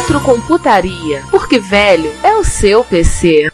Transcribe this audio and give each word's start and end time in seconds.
Retrocomputaria, 0.00 1.22
porque 1.30 1.58
velho 1.58 2.10
é 2.22 2.34
o 2.34 2.42
seu 2.42 2.82
PC. 2.82 3.52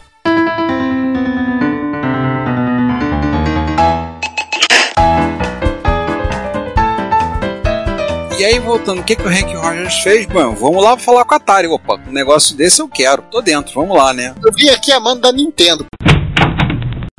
E 8.39 8.45
aí, 8.45 8.59
voltando, 8.59 9.01
o 9.01 9.03
que, 9.03 9.15
que 9.15 9.23
o 9.23 9.27
Hank 9.27 9.53
Rogers 9.55 9.95
fez? 9.99 10.25
Bom, 10.25 10.55
vamos 10.55 10.81
lá 10.81 10.97
falar 10.97 11.25
com 11.25 11.33
a 11.33 11.37
Atari. 11.37 11.67
Opa, 11.67 11.99
um 12.07 12.13
negócio 12.13 12.55
desse 12.55 12.81
eu 12.81 12.87
quero. 12.87 13.23
Tô 13.23 13.41
dentro, 13.41 13.73
vamos 13.73 13.97
lá, 13.97 14.13
né? 14.13 14.33
Eu 14.43 14.53
vi 14.53 14.69
aqui 14.69 14.91
a 14.91 15.01
mão 15.01 15.19
da 15.19 15.33
Nintendo. 15.33 15.85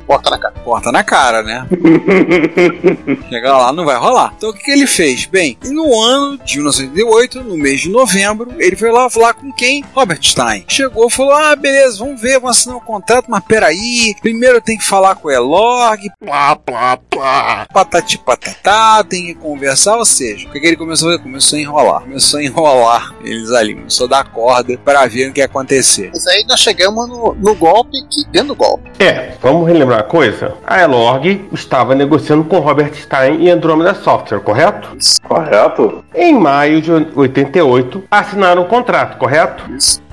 Porta 0.08 0.30
na 0.30 0.38
cara. 0.38 0.54
Porta 0.64 0.90
na 0.90 1.04
cara, 1.04 1.42
né? 1.42 1.66
Chegar 3.28 3.58
lá 3.58 3.72
não 3.74 3.84
vai 3.84 3.98
rolar. 3.98 4.32
Então 4.38 4.48
o 4.48 4.54
que, 4.54 4.64
que 4.64 4.70
ele 4.70 4.86
fez? 4.86 5.26
Bem, 5.26 5.58
no 5.66 6.00
ano 6.00 6.38
de 6.38 6.56
1988, 6.56 7.44
no 7.44 7.58
mês 7.58 7.82
de 7.82 7.90
novembro, 7.90 8.50
ele 8.58 8.74
foi 8.74 8.90
lá 8.90 9.10
falar 9.10 9.34
com 9.34 9.52
quem? 9.52 9.84
Robert 9.94 10.20
Stein. 10.22 10.64
Chegou 10.66 11.08
e 11.08 11.10
falou: 11.10 11.34
Ah, 11.34 11.54
beleza, 11.54 11.98
vamos 11.98 12.18
ver, 12.18 12.40
vamos 12.40 12.56
assinar 12.56 12.78
um 12.78 12.80
contrato, 12.80 13.26
mas 13.28 13.44
peraí. 13.44 14.14
Primeiro 14.22 14.62
tem 14.62 14.78
que 14.78 14.84
falar 14.84 15.14
com 15.14 15.28
o 15.28 15.30
Elog, 15.30 16.08
plá, 16.18 16.56
plá, 16.56 16.96
plá, 16.96 17.66
patati 17.70 18.16
patatá, 18.16 19.04
tem 19.04 19.26
que 19.26 19.34
conversar. 19.34 19.98
Ou 19.98 20.06
seja, 20.06 20.48
o 20.48 20.52
que, 20.52 20.58
que 20.58 20.66
ele 20.68 20.76
começou 20.76 21.10
a 21.10 21.12
fazer? 21.12 21.22
Começou 21.22 21.58
a 21.58 21.62
enrolar. 21.62 22.00
Começou 22.00 22.40
a 22.40 22.42
enrolar 22.42 23.14
eles 23.22 23.52
ali, 23.52 23.74
começou 23.74 24.06
a 24.06 24.10
dar 24.10 24.24
corda 24.24 24.78
para 24.78 25.04
ver 25.04 25.28
o 25.28 25.34
que 25.34 25.40
ia 25.40 25.44
acontecer. 25.44 26.08
Mas 26.14 26.26
aí 26.26 26.44
nós 26.44 26.60
chegamos 26.60 27.06
no, 27.06 27.34
no 27.34 27.54
golpe, 27.54 27.92
que 28.10 28.24
dentro 28.30 28.48
do 28.48 28.54
golpe. 28.54 28.90
É, 28.98 29.36
vamos 29.42 29.68
relembrar 29.68 29.97
uma 29.98 30.04
coisa. 30.04 30.54
A 30.64 30.80
Elorg 30.80 31.48
estava 31.52 31.94
negociando 31.94 32.44
com 32.44 32.60
Robert 32.60 32.94
Stein 32.94 33.42
e 33.42 33.50
Andromeda 33.50 33.94
Software, 33.94 34.40
correto? 34.40 34.96
Correto. 35.26 36.04
Em 36.14 36.38
maio 36.38 36.80
de 36.80 36.92
88, 36.92 38.04
assinaram 38.08 38.62
um 38.62 38.66
contrato, 38.66 39.18
correto? 39.18 39.64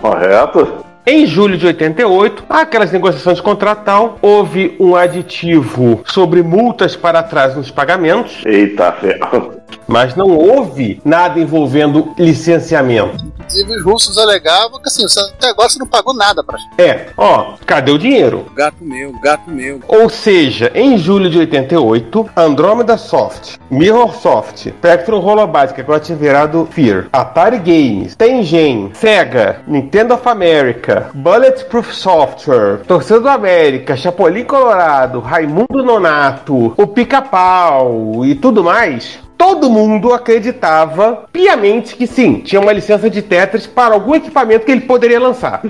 Correto. 0.01 0.85
Em 1.07 1.27
julho 1.27 1.55
de 1.55 1.67
88, 1.67 2.45
aquelas 2.49 2.91
negociações 2.91 3.37
de 3.37 3.43
contratal, 3.43 4.17
houve 4.23 4.75
um 4.79 4.95
aditivo 4.95 6.01
sobre 6.03 6.41
multas 6.41 6.95
para 6.95 7.19
atraso 7.19 7.57
nos 7.57 7.69
pagamentos. 7.69 8.41
Eita, 8.43 8.91
ferro. 8.93 9.53
Mas 9.87 10.15
não 10.15 10.29
houve 10.29 11.01
nada 11.05 11.39
envolvendo 11.39 12.13
licenciamento. 12.17 13.35
Inclusive, 13.45 13.75
os 13.75 13.83
russos 13.83 14.17
alegavam 14.17 14.81
que 14.81 14.87
assim, 14.87 15.03
você, 15.03 15.19
até 15.19 15.49
agora 15.49 15.69
você 15.69 15.77
não 15.77 15.87
pagou 15.87 16.13
nada 16.13 16.43
pra 16.43 16.57
gente. 16.57 16.81
É, 16.81 17.09
ó, 17.15 17.53
cadê 17.65 17.91
o 17.91 17.99
dinheiro? 17.99 18.45
Gato 18.55 18.83
meu, 18.83 19.13
gato 19.21 19.49
meu. 19.49 19.79
Ou 19.87 20.09
seja, 20.09 20.71
em 20.73 20.97
julho 20.97 21.29
de 21.29 21.37
88, 21.37 22.29
Andromeda 22.35 22.97
Soft, 22.97 23.57
Mirrorsoft, 23.69 24.69
Spectrum 24.69 25.23
Holobyte, 25.23 25.73
que 25.73 25.81
agora 25.81 25.99
tinha 25.99 26.17
virado 26.17 26.67
Fear, 26.71 27.07
Atari 27.13 27.59
Games, 27.59 28.15
Tengen, 28.15 28.91
Sega, 28.93 29.61
Nintendo 29.67 30.15
of 30.15 30.27
America, 30.27 31.11
Bulletproof 31.13 31.93
Software, 31.93 32.81
Torcida 32.87 33.19
do 33.19 33.29
América, 33.29 33.95
Chapolin 33.95 34.43
Colorado, 34.43 35.19
Raimundo 35.19 35.83
Nonato, 35.83 36.73
o 36.75 36.87
Pica-Pau 36.87 38.25
e 38.25 38.33
tudo 38.35 38.63
mais, 38.63 39.19
todo 39.37 39.69
mundo 39.69 40.13
acreditava 40.13 41.27
piamente 41.31 41.95
que 41.95 42.07
sim, 42.07 42.41
tinha 42.41 42.61
uma 42.61 42.73
licença 42.73 43.09
de 43.09 43.21
Tetris 43.21 43.67
para 43.67 43.93
algum 43.93 44.15
equipamento 44.15 44.65
que 44.65 44.71
ele 44.71 44.81
poderia 44.81 45.19
lançar. 45.19 45.61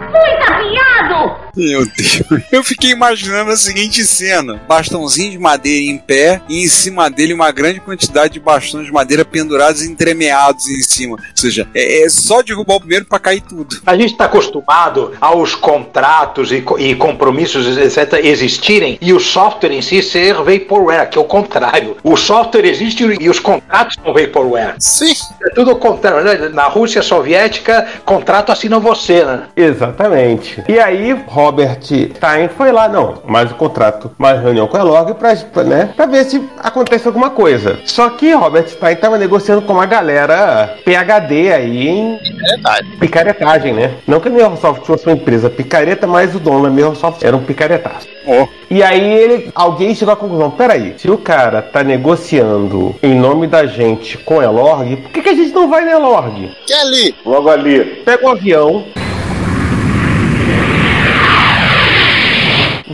Muito 0.00 0.42
afiado! 0.42 1.50
Meu 1.56 1.84
Deus. 1.84 2.22
Eu 2.50 2.62
fiquei 2.62 2.90
imaginando 2.90 3.50
a 3.50 3.56
seguinte 3.56 4.04
cena: 4.04 4.60
bastãozinho 4.68 5.32
de 5.32 5.38
madeira 5.38 5.92
em 5.92 5.98
pé 5.98 6.40
e 6.48 6.64
em 6.64 6.68
cima 6.68 7.10
dele 7.10 7.34
uma 7.34 7.50
grande 7.50 7.80
quantidade 7.80 8.34
de 8.34 8.40
bastões 8.40 8.86
de 8.86 8.92
madeira 8.92 9.24
pendurados 9.24 9.82
e 9.82 9.90
entremeados 9.90 10.68
em 10.68 10.82
cima. 10.82 11.16
Ou 11.16 11.36
seja, 11.36 11.68
é, 11.74 12.04
é 12.04 12.08
só 12.08 12.42
derrubar 12.42 12.76
o 12.76 12.80
primeiro 12.80 13.04
para 13.04 13.18
cair 13.18 13.40
tudo. 13.42 13.80
A 13.84 13.96
gente 13.96 14.12
está 14.12 14.24
acostumado 14.24 15.12
aos 15.20 15.54
contratos 15.54 16.52
e, 16.52 16.64
e 16.78 16.94
compromissos, 16.94 17.76
etc., 17.76 18.24
existirem 18.24 18.98
e 19.00 19.12
o 19.12 19.20
software 19.20 19.72
em 19.72 19.82
si 19.82 20.02
ser 20.02 20.34
vaporware, 20.34 21.08
que 21.08 21.18
é 21.18 21.20
o 21.20 21.24
contrário. 21.50 21.96
O 22.04 22.16
software 22.16 22.66
existe 22.66 23.04
e 23.20 23.28
os 23.28 23.40
contratos 23.40 23.96
são 24.02 24.14
vaporware. 24.14 24.76
Sim. 24.78 25.12
É 25.42 25.50
tudo 25.54 25.72
o 25.72 25.76
contrário, 25.76 26.22
né? 26.22 26.50
Na 26.52 26.64
Rússia 26.64 27.02
Soviética, 27.02 27.86
contrato 28.04 28.52
assina 28.52 28.78
você, 28.78 29.24
né? 29.24 29.42
Exatamente. 29.56 30.62
E 30.68 30.78
aí, 30.78 31.12
Robert 31.26 31.80
Stein 31.82 32.48
foi 32.56 32.70
lá, 32.70 32.88
não, 32.88 33.22
mais 33.26 33.50
o 33.50 33.54
contrato, 33.54 34.12
mais 34.16 34.40
reunião 34.40 34.68
com 34.68 34.76
a 34.76 34.80
Elog 34.80 35.14
pra, 35.14 35.34
pra, 35.36 35.64
né, 35.64 35.90
pra 35.96 36.06
ver 36.06 36.24
se 36.24 36.48
acontece 36.58 37.06
alguma 37.06 37.30
coisa. 37.30 37.78
Só 37.84 38.08
que 38.10 38.32
Robert 38.32 38.68
Stein 38.68 38.96
tava 38.96 39.18
negociando 39.18 39.62
com 39.62 39.72
uma 39.72 39.86
galera 39.86 40.76
PHD 40.84 41.52
aí 41.52 41.88
em 41.88 42.18
Picaretagem. 42.18 42.98
picaretagem, 42.98 43.74
né? 43.74 43.94
Não 44.06 44.20
que 44.20 44.28
a 44.28 44.30
Microsoft 44.30 44.84
fosse 44.84 45.06
uma 45.06 45.14
empresa 45.14 45.50
picareta, 45.50 46.06
mas 46.06 46.34
o 46.34 46.38
dono 46.38 46.64
da 46.64 46.70
Microsoft 46.70 47.22
era 47.22 47.36
um 47.36 47.42
picaretaço. 47.42 48.06
Ó. 48.26 48.46
E 48.70 48.82
aí 48.82 49.12
ele, 49.12 49.50
alguém 49.54 49.94
chegou 49.94 50.14
à 50.14 50.16
conclusão, 50.16 50.50
peraí, 50.50 50.94
se 50.96 51.10
o 51.10 51.18
cara 51.18 51.39
tá 51.72 51.82
negociando 51.82 52.94
em 53.02 53.18
nome 53.18 53.46
da 53.46 53.64
gente 53.66 54.18
com 54.18 54.40
a 54.40 54.44
Elorg, 54.44 54.96
por 54.96 55.10
que, 55.12 55.22
que 55.22 55.28
a 55.28 55.34
gente 55.34 55.52
não 55.52 55.70
vai 55.70 55.84
na 55.84 55.92
Elorg? 55.92 56.50
Que 56.66 56.72
é 56.72 56.80
ali. 56.80 57.14
Logo 57.24 57.48
ali. 57.48 58.02
Pega 58.04 58.26
o 58.26 58.30
avião, 58.30 58.84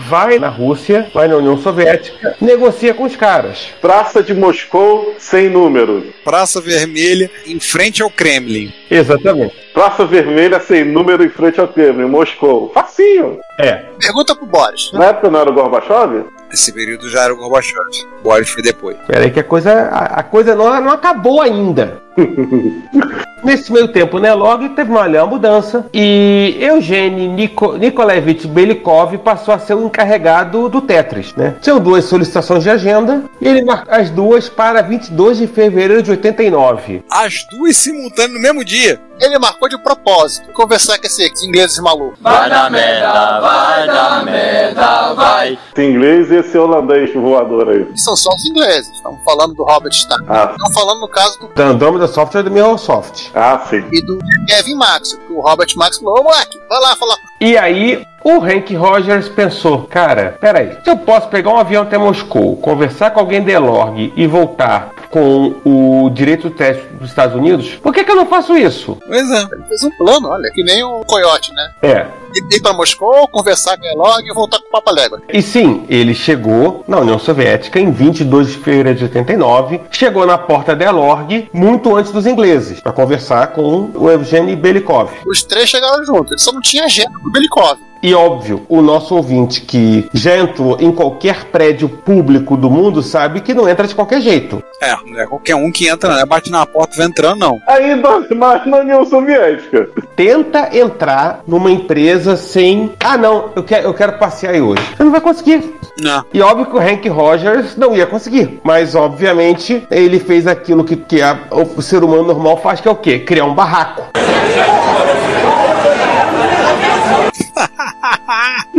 vai 0.08 0.38
na 0.38 0.48
Rússia, 0.48 1.08
vai 1.12 1.26
na 1.26 1.36
União 1.36 1.58
Soviética, 1.58 2.36
negocia 2.40 2.94
com 2.94 3.04
os 3.04 3.16
caras. 3.16 3.68
Praça 3.80 4.22
de 4.22 4.34
Moscou 4.34 5.14
sem 5.18 5.48
número. 5.48 6.12
Praça 6.24 6.60
Vermelha 6.60 7.30
em 7.46 7.58
frente 7.58 8.02
ao 8.02 8.10
Kremlin. 8.10 8.72
Exatamente. 8.90 9.54
Praça 9.74 10.04
Vermelha 10.04 10.60
sem 10.60 10.84
número 10.84 11.24
em 11.24 11.28
frente 11.28 11.60
ao 11.60 11.68
Kremlin, 11.68 12.06
Moscou. 12.06 12.70
Facinho. 12.72 13.38
É. 13.58 13.84
Pergunta 13.98 14.34
pro 14.34 14.46
Boris. 14.46 14.92
Na 14.92 15.06
época 15.06 15.30
não 15.30 15.40
era 15.40 15.50
o 15.50 15.54
Gorbachev? 15.54 16.35
Esse 16.52 16.72
período 16.72 17.10
já 17.10 17.24
era 17.24 17.34
o 17.34 17.36
Gorbachev. 17.36 17.76
Boris 18.22 18.48
foi 18.48 18.62
depois. 18.62 18.96
Peraí 19.06 19.30
que 19.30 19.40
a 19.40 19.44
coisa, 19.44 19.72
a, 19.72 20.20
a 20.20 20.22
coisa 20.22 20.54
não, 20.54 20.80
não 20.80 20.90
acabou 20.90 21.42
ainda. 21.42 22.00
Nesse 23.44 23.72
meio 23.72 23.88
tempo, 23.88 24.18
né, 24.18 24.32
logo 24.34 24.68
teve 24.70 24.90
uma, 24.90 25.06
uma 25.06 25.26
mudança 25.26 25.86
e 25.92 26.56
Eugênio 26.60 27.30
Niko, 27.32 27.76
Nikolaevich 27.76 28.46
Belikov 28.46 29.16
passou 29.18 29.52
a 29.54 29.58
ser 29.58 29.74
o 29.74 29.84
encarregado 29.86 30.68
do 30.68 30.80
Tetris, 30.80 31.34
né? 31.34 31.54
Tinham 31.60 31.78
duas 31.78 32.04
solicitações 32.04 32.62
de 32.62 32.70
agenda 32.70 33.22
e 33.40 33.46
ele 33.46 33.64
marcou 33.64 33.94
as 33.94 34.10
duas 34.10 34.48
para 34.48 34.82
22 34.82 35.38
de 35.38 35.46
fevereiro 35.46 36.02
de 36.02 36.10
89. 36.12 37.04
As 37.10 37.44
duas 37.50 37.76
simultâneas 37.76 38.32
no 38.32 38.40
mesmo 38.40 38.64
dia. 38.64 39.00
Ele 39.18 39.38
marcou 39.38 39.66
de 39.66 39.78
propósito. 39.78 40.52
Conversar 40.52 40.98
com 40.98 41.06
esses 41.06 41.42
ingleses 41.42 41.78
malucos. 41.78 42.18
Vai 42.20 42.50
dar 42.50 42.70
merda, 42.70 43.40
vai 43.40 43.86
dar 43.86 44.24
merda, 44.26 45.14
vai. 45.14 45.58
Esse 45.74 45.86
inglês 45.86 46.30
e 46.30 46.36
esse 46.36 46.58
holandês 46.58 47.14
voador 47.14 47.70
aí. 47.70 47.86
São 47.96 48.14
só 48.14 48.28
os 48.28 48.44
ingleses. 48.44 48.90
Estamos 48.92 49.18
falando 49.24 49.54
do 49.54 49.64
Robert 49.64 49.92
Stein. 49.94 50.18
Ah, 50.28 50.50
Estamos 50.52 50.74
falando 50.78 51.00
no 51.00 51.08
caso 51.08 51.38
do 51.40 51.48
Da 51.54 51.64
Andromeda 51.68 52.06
Software 52.06 52.42
do 52.42 52.50
Microsoft. 52.50 53.30
Ah 53.36 53.58
sim. 53.68 53.84
e 53.92 54.00
do 54.00 54.18
Kevin 54.48 54.74
Max. 54.76 55.18
O 55.28 55.40
Robert 55.42 55.68
Max 55.76 55.98
falou: 55.98 56.20
Ô 56.20 56.24
moleque, 56.24 56.58
vai 56.68 56.80
lá 56.80 56.96
falar. 56.96 57.16
E 57.38 57.56
aí, 57.58 58.02
o 58.24 58.42
Hank 58.42 58.74
Rogers 58.74 59.28
pensou: 59.28 59.82
cara, 59.82 60.36
peraí, 60.40 60.78
se 60.82 60.90
eu 60.90 60.96
posso 60.96 61.28
pegar 61.28 61.50
um 61.50 61.58
avião 61.58 61.82
até 61.82 61.98
Moscou, 61.98 62.56
conversar 62.56 63.10
com 63.10 63.20
alguém 63.20 63.42
da 63.42 63.52
Elorg 63.52 64.12
e 64.16 64.26
voltar 64.26 64.90
com 65.10 65.54
o 65.64 66.10
direito 66.10 66.48
do 66.48 66.54
teste 66.54 66.86
dos 66.94 67.08
Estados 67.10 67.36
Unidos, 67.36 67.74
por 67.76 67.92
que, 67.92 68.04
que 68.04 68.10
eu 68.10 68.16
não 68.16 68.26
faço 68.26 68.56
isso? 68.56 68.98
Pois 69.06 69.30
é. 69.30 69.42
Ele 69.52 69.64
fez 69.68 69.82
um 69.84 69.90
plano, 69.96 70.28
olha, 70.28 70.50
que 70.50 70.62
nem 70.62 70.82
o 70.82 71.00
Coyote, 71.00 71.52
né? 71.52 71.70
É. 71.82 72.06
Ir 72.52 72.60
pra 72.60 72.74
Moscou, 72.74 73.26
conversar 73.28 73.78
com 73.78 73.86
a 73.86 73.92
Elog 73.92 74.28
e 74.28 74.34
voltar 74.34 74.58
com 74.58 74.68
o 74.68 74.70
Papa 74.70 74.90
Légua. 74.90 75.22
E 75.32 75.40
sim, 75.40 75.86
ele 75.88 76.14
chegou 76.14 76.84
na 76.86 76.98
União 76.98 77.18
Soviética 77.18 77.80
em 77.80 77.90
22 77.90 78.48
de 78.48 78.58
fevereiro 78.58 78.98
de 78.98 79.04
89, 79.04 79.80
chegou 79.90 80.26
na 80.26 80.36
porta 80.36 80.76
da 80.76 80.84
Elorg 80.84 81.48
muito 81.52 81.96
antes 81.96 82.12
dos 82.12 82.26
ingleses, 82.26 82.80
para 82.80 82.92
conversar 82.92 83.48
com 83.48 83.90
o 83.94 84.10
Evgeny 84.10 84.54
Belikov. 84.54 85.10
Os 85.26 85.42
três 85.44 85.68
chegaram 85.68 86.04
juntos. 86.04 86.32
Ele 86.32 86.40
só 86.40 86.52
não 86.52 86.60
tinha 86.60 86.84
agenda 86.84 87.18
pro 87.22 87.30
Belikov. 87.30 87.78
E 88.06 88.14
óbvio, 88.14 88.62
o 88.68 88.80
nosso 88.80 89.16
ouvinte 89.16 89.62
que 89.62 90.08
já 90.14 90.36
entrou 90.38 90.76
em 90.78 90.92
qualquer 90.92 91.46
prédio 91.46 91.88
público 91.88 92.56
do 92.56 92.70
mundo 92.70 93.02
sabe 93.02 93.40
que 93.40 93.52
não 93.52 93.68
entra 93.68 93.84
de 93.84 93.96
qualquer 93.96 94.20
jeito. 94.20 94.62
É, 94.80 94.94
não 95.04 95.18
é 95.20 95.26
qualquer 95.26 95.56
um 95.56 95.72
que 95.72 95.88
entra, 95.88 96.10
não 96.14 96.20
é 96.20 96.24
bate 96.24 96.48
na 96.48 96.64
porta 96.64 96.94
e 96.94 96.98
vai 96.98 97.06
entrando, 97.08 97.40
não. 97.40 97.58
Ainda 97.66 98.20
mais 98.36 98.64
na 98.64 98.76
União 98.78 99.04
Soviética. 99.04 99.88
Tenta 100.14 100.70
entrar 100.78 101.40
numa 101.48 101.68
empresa 101.68 102.36
sem. 102.36 102.92
Ah, 103.00 103.18
não, 103.18 103.50
eu 103.56 103.64
quero, 103.64 103.88
eu 103.88 103.94
quero 103.94 104.12
passear 104.18 104.54
aí 104.54 104.60
hoje. 104.60 104.80
Você 104.96 105.02
não 105.02 105.10
vai 105.10 105.20
conseguir. 105.20 105.74
Não. 105.98 106.24
E 106.32 106.40
óbvio 106.40 106.66
que 106.66 106.76
o 106.76 106.80
Hank 106.80 107.08
Rogers 107.08 107.76
não 107.76 107.92
ia 107.96 108.06
conseguir. 108.06 108.60
Mas, 108.62 108.94
obviamente, 108.94 109.84
ele 109.90 110.20
fez 110.20 110.46
aquilo 110.46 110.84
que, 110.84 110.94
que 110.94 111.20
a- 111.20 111.40
o 111.50 111.82
ser 111.82 112.04
humano 112.04 112.22
normal 112.22 112.58
faz, 112.58 112.80
que 112.80 112.86
é 112.86 112.90
o 112.92 112.94
quê? 112.94 113.18
Criar 113.18 113.46
um 113.46 113.54
barraco. 113.54 114.02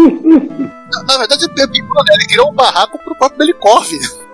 Na 1.08 1.18
verdade, 1.18 1.46
é 1.46 1.68
pior, 1.68 2.04
né? 2.04 2.14
Ele 2.14 2.28
criou 2.28 2.52
um 2.52 2.56
barraco 2.56 2.98
pro 3.00 3.16
próprio 3.16 3.38
Belikov. 3.40 3.88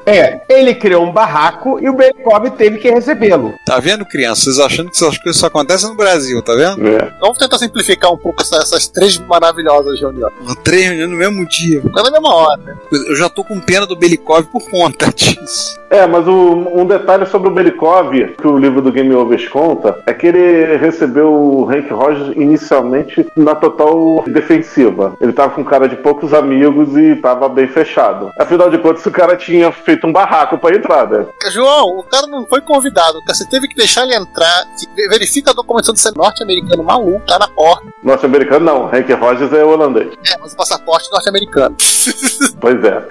É, 0.05 0.41
ele 0.49 0.75
criou 0.75 1.03
um 1.05 1.11
barraco 1.11 1.79
e 1.81 1.89
o 1.89 1.93
Belikov 1.95 2.49
teve 2.51 2.77
que 2.77 2.89
recebê-lo. 2.91 3.53
Tá 3.65 3.79
vendo, 3.79 4.05
criança? 4.05 4.43
Vocês 4.43 4.59
achando 4.59 4.89
que 4.89 4.95
essas 4.97 5.17
coisas 5.17 5.39
só 5.39 5.47
acontecem 5.47 5.89
no 5.89 5.95
Brasil, 5.95 6.41
tá 6.41 6.53
vendo? 6.55 6.85
É. 6.87 7.11
Vamos 7.21 7.37
tentar 7.37 7.57
simplificar 7.57 8.11
um 8.11 8.17
pouco 8.17 8.41
essa- 8.41 8.57
essas 8.57 8.87
três 8.87 9.17
maravilhosas 9.17 9.99
reuniões. 9.99 10.33
Três 10.63 10.83
reuniões 10.85 11.09
no 11.09 11.17
mesmo 11.17 11.47
dia. 11.47 11.81
Não 11.83 12.03
na 12.03 12.11
mesma 12.11 12.33
hora, 12.35 12.61
né? 12.65 12.75
Eu 12.91 13.15
já 13.15 13.29
tô 13.29 13.43
com 13.43 13.59
pena 13.59 13.85
do 13.85 13.95
Belikov 13.95 14.43
por 14.47 14.69
conta 14.69 15.07
disso. 15.15 15.79
É, 15.89 16.07
mas 16.07 16.27
o- 16.27 16.67
um 16.73 16.85
detalhe 16.85 17.25
sobre 17.27 17.49
o 17.49 17.51
Belikov, 17.53 18.11
que 18.35 18.47
o 18.47 18.57
livro 18.57 18.81
do 18.81 18.91
Game 18.91 19.13
Overs 19.13 19.47
conta, 19.47 19.99
é 20.07 20.13
que 20.13 20.25
ele 20.27 20.75
recebeu 20.77 21.31
o 21.31 21.69
Hank 21.69 21.91
Rogers 21.93 22.35
inicialmente 22.35 23.25
na 23.37 23.53
total 23.55 24.23
defensiva. 24.27 25.13
Ele 25.21 25.31
tava 25.31 25.51
com 25.53 25.63
cara 25.63 25.87
de 25.87 25.95
poucos 25.95 26.33
amigos 26.33 26.97
e 26.97 27.15
tava 27.17 27.47
bem 27.47 27.67
fechado. 27.67 28.31
Afinal 28.37 28.69
de 28.69 28.77
contas, 28.79 29.05
o 29.05 29.11
cara 29.11 29.35
tinha 29.35 29.71
feito 29.71 29.92
um 30.05 30.11
barraco 30.11 30.57
pra 30.57 30.75
entrada. 30.75 31.29
João, 31.51 31.97
o 31.99 32.03
cara 32.03 32.27
não 32.27 32.45
foi 32.47 32.61
convidado, 32.61 33.19
cara. 33.21 33.33
Você 33.33 33.45
teve 33.47 33.67
que 33.67 33.75
deixar 33.75 34.03
ele 34.03 34.15
entrar. 34.15 34.65
Verifica 35.09 35.51
a 35.51 35.53
documentação 35.53 35.93
de 35.93 36.01
ser 36.01 36.13
norte-americano 36.15 36.83
maluco, 36.83 37.25
tá 37.25 37.39
na 37.39 37.47
porta. 37.47 37.85
Norte-americano 38.01 38.65
não, 38.65 38.85
Hank 38.87 39.11
Rogers 39.13 39.53
é 39.53 39.63
holandês. 39.63 40.13
É, 40.25 40.37
mas 40.37 40.53
o 40.53 40.55
passaporte 40.55 41.09
norte-americano. 41.11 41.75
Pois 42.59 42.81
é. 42.81 43.03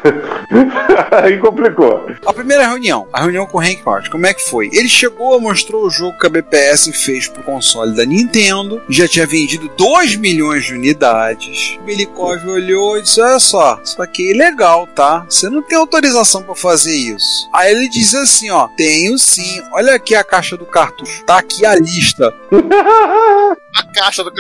Aí 1.23 1.39
complicou. 1.39 2.07
A 2.25 2.33
primeira 2.33 2.67
reunião, 2.67 3.07
a 3.13 3.21
reunião 3.21 3.45
com 3.47 3.59
o 3.59 3.61
Hank 3.61 3.83
Rogers, 3.85 4.09
como 4.09 4.27
é 4.27 4.33
que 4.33 4.49
foi? 4.49 4.71
Ele 4.73 4.89
chegou, 4.89 5.39
mostrou 5.39 5.85
o 5.85 5.91
jogo 5.91 6.17
que 6.19 6.27
a 6.27 6.31
BPS 6.31 6.91
fez 7.05 7.29
pro 7.29 7.43
console 7.43 7.95
da 7.95 8.05
Nintendo, 8.05 8.81
já 8.89 9.07
tinha 9.07 9.27
vendido 9.27 9.71
2 9.77 10.17
milhões 10.17 10.65
de 10.65 10.75
unidades. 10.75 11.77
O 11.81 11.85
Belikov 11.85 12.47
olhou 12.47 12.97
e 12.97 13.03
disse: 13.03 13.21
Olha 13.21 13.39
só, 13.39 13.79
isso 13.85 14.01
aqui 14.01 14.29
é 14.29 14.35
ilegal, 14.35 14.89
tá? 14.95 15.25
Você 15.29 15.51
não 15.51 15.63
tem 15.63 15.77
autorização 15.77 16.43
pra 16.43 16.55
fazer 16.55 16.72
isso. 16.75 17.49
Aí 17.53 17.73
ele 17.73 17.89
diz 17.89 18.15
assim: 18.15 18.51
Ó, 18.51 18.69
tenho 18.69 19.19
sim, 19.19 19.63
olha 19.73 19.95
aqui 19.95 20.15
a 20.15 20.25
caixa 20.25 20.57
do 20.57 20.67
cartucho, 20.67 21.25
tá 21.25 21.39
aqui 21.39 21.65
a 21.65 21.75
lista. 21.75 22.33
A 23.75 23.83
caixa 23.95 24.23
do. 24.25 24.31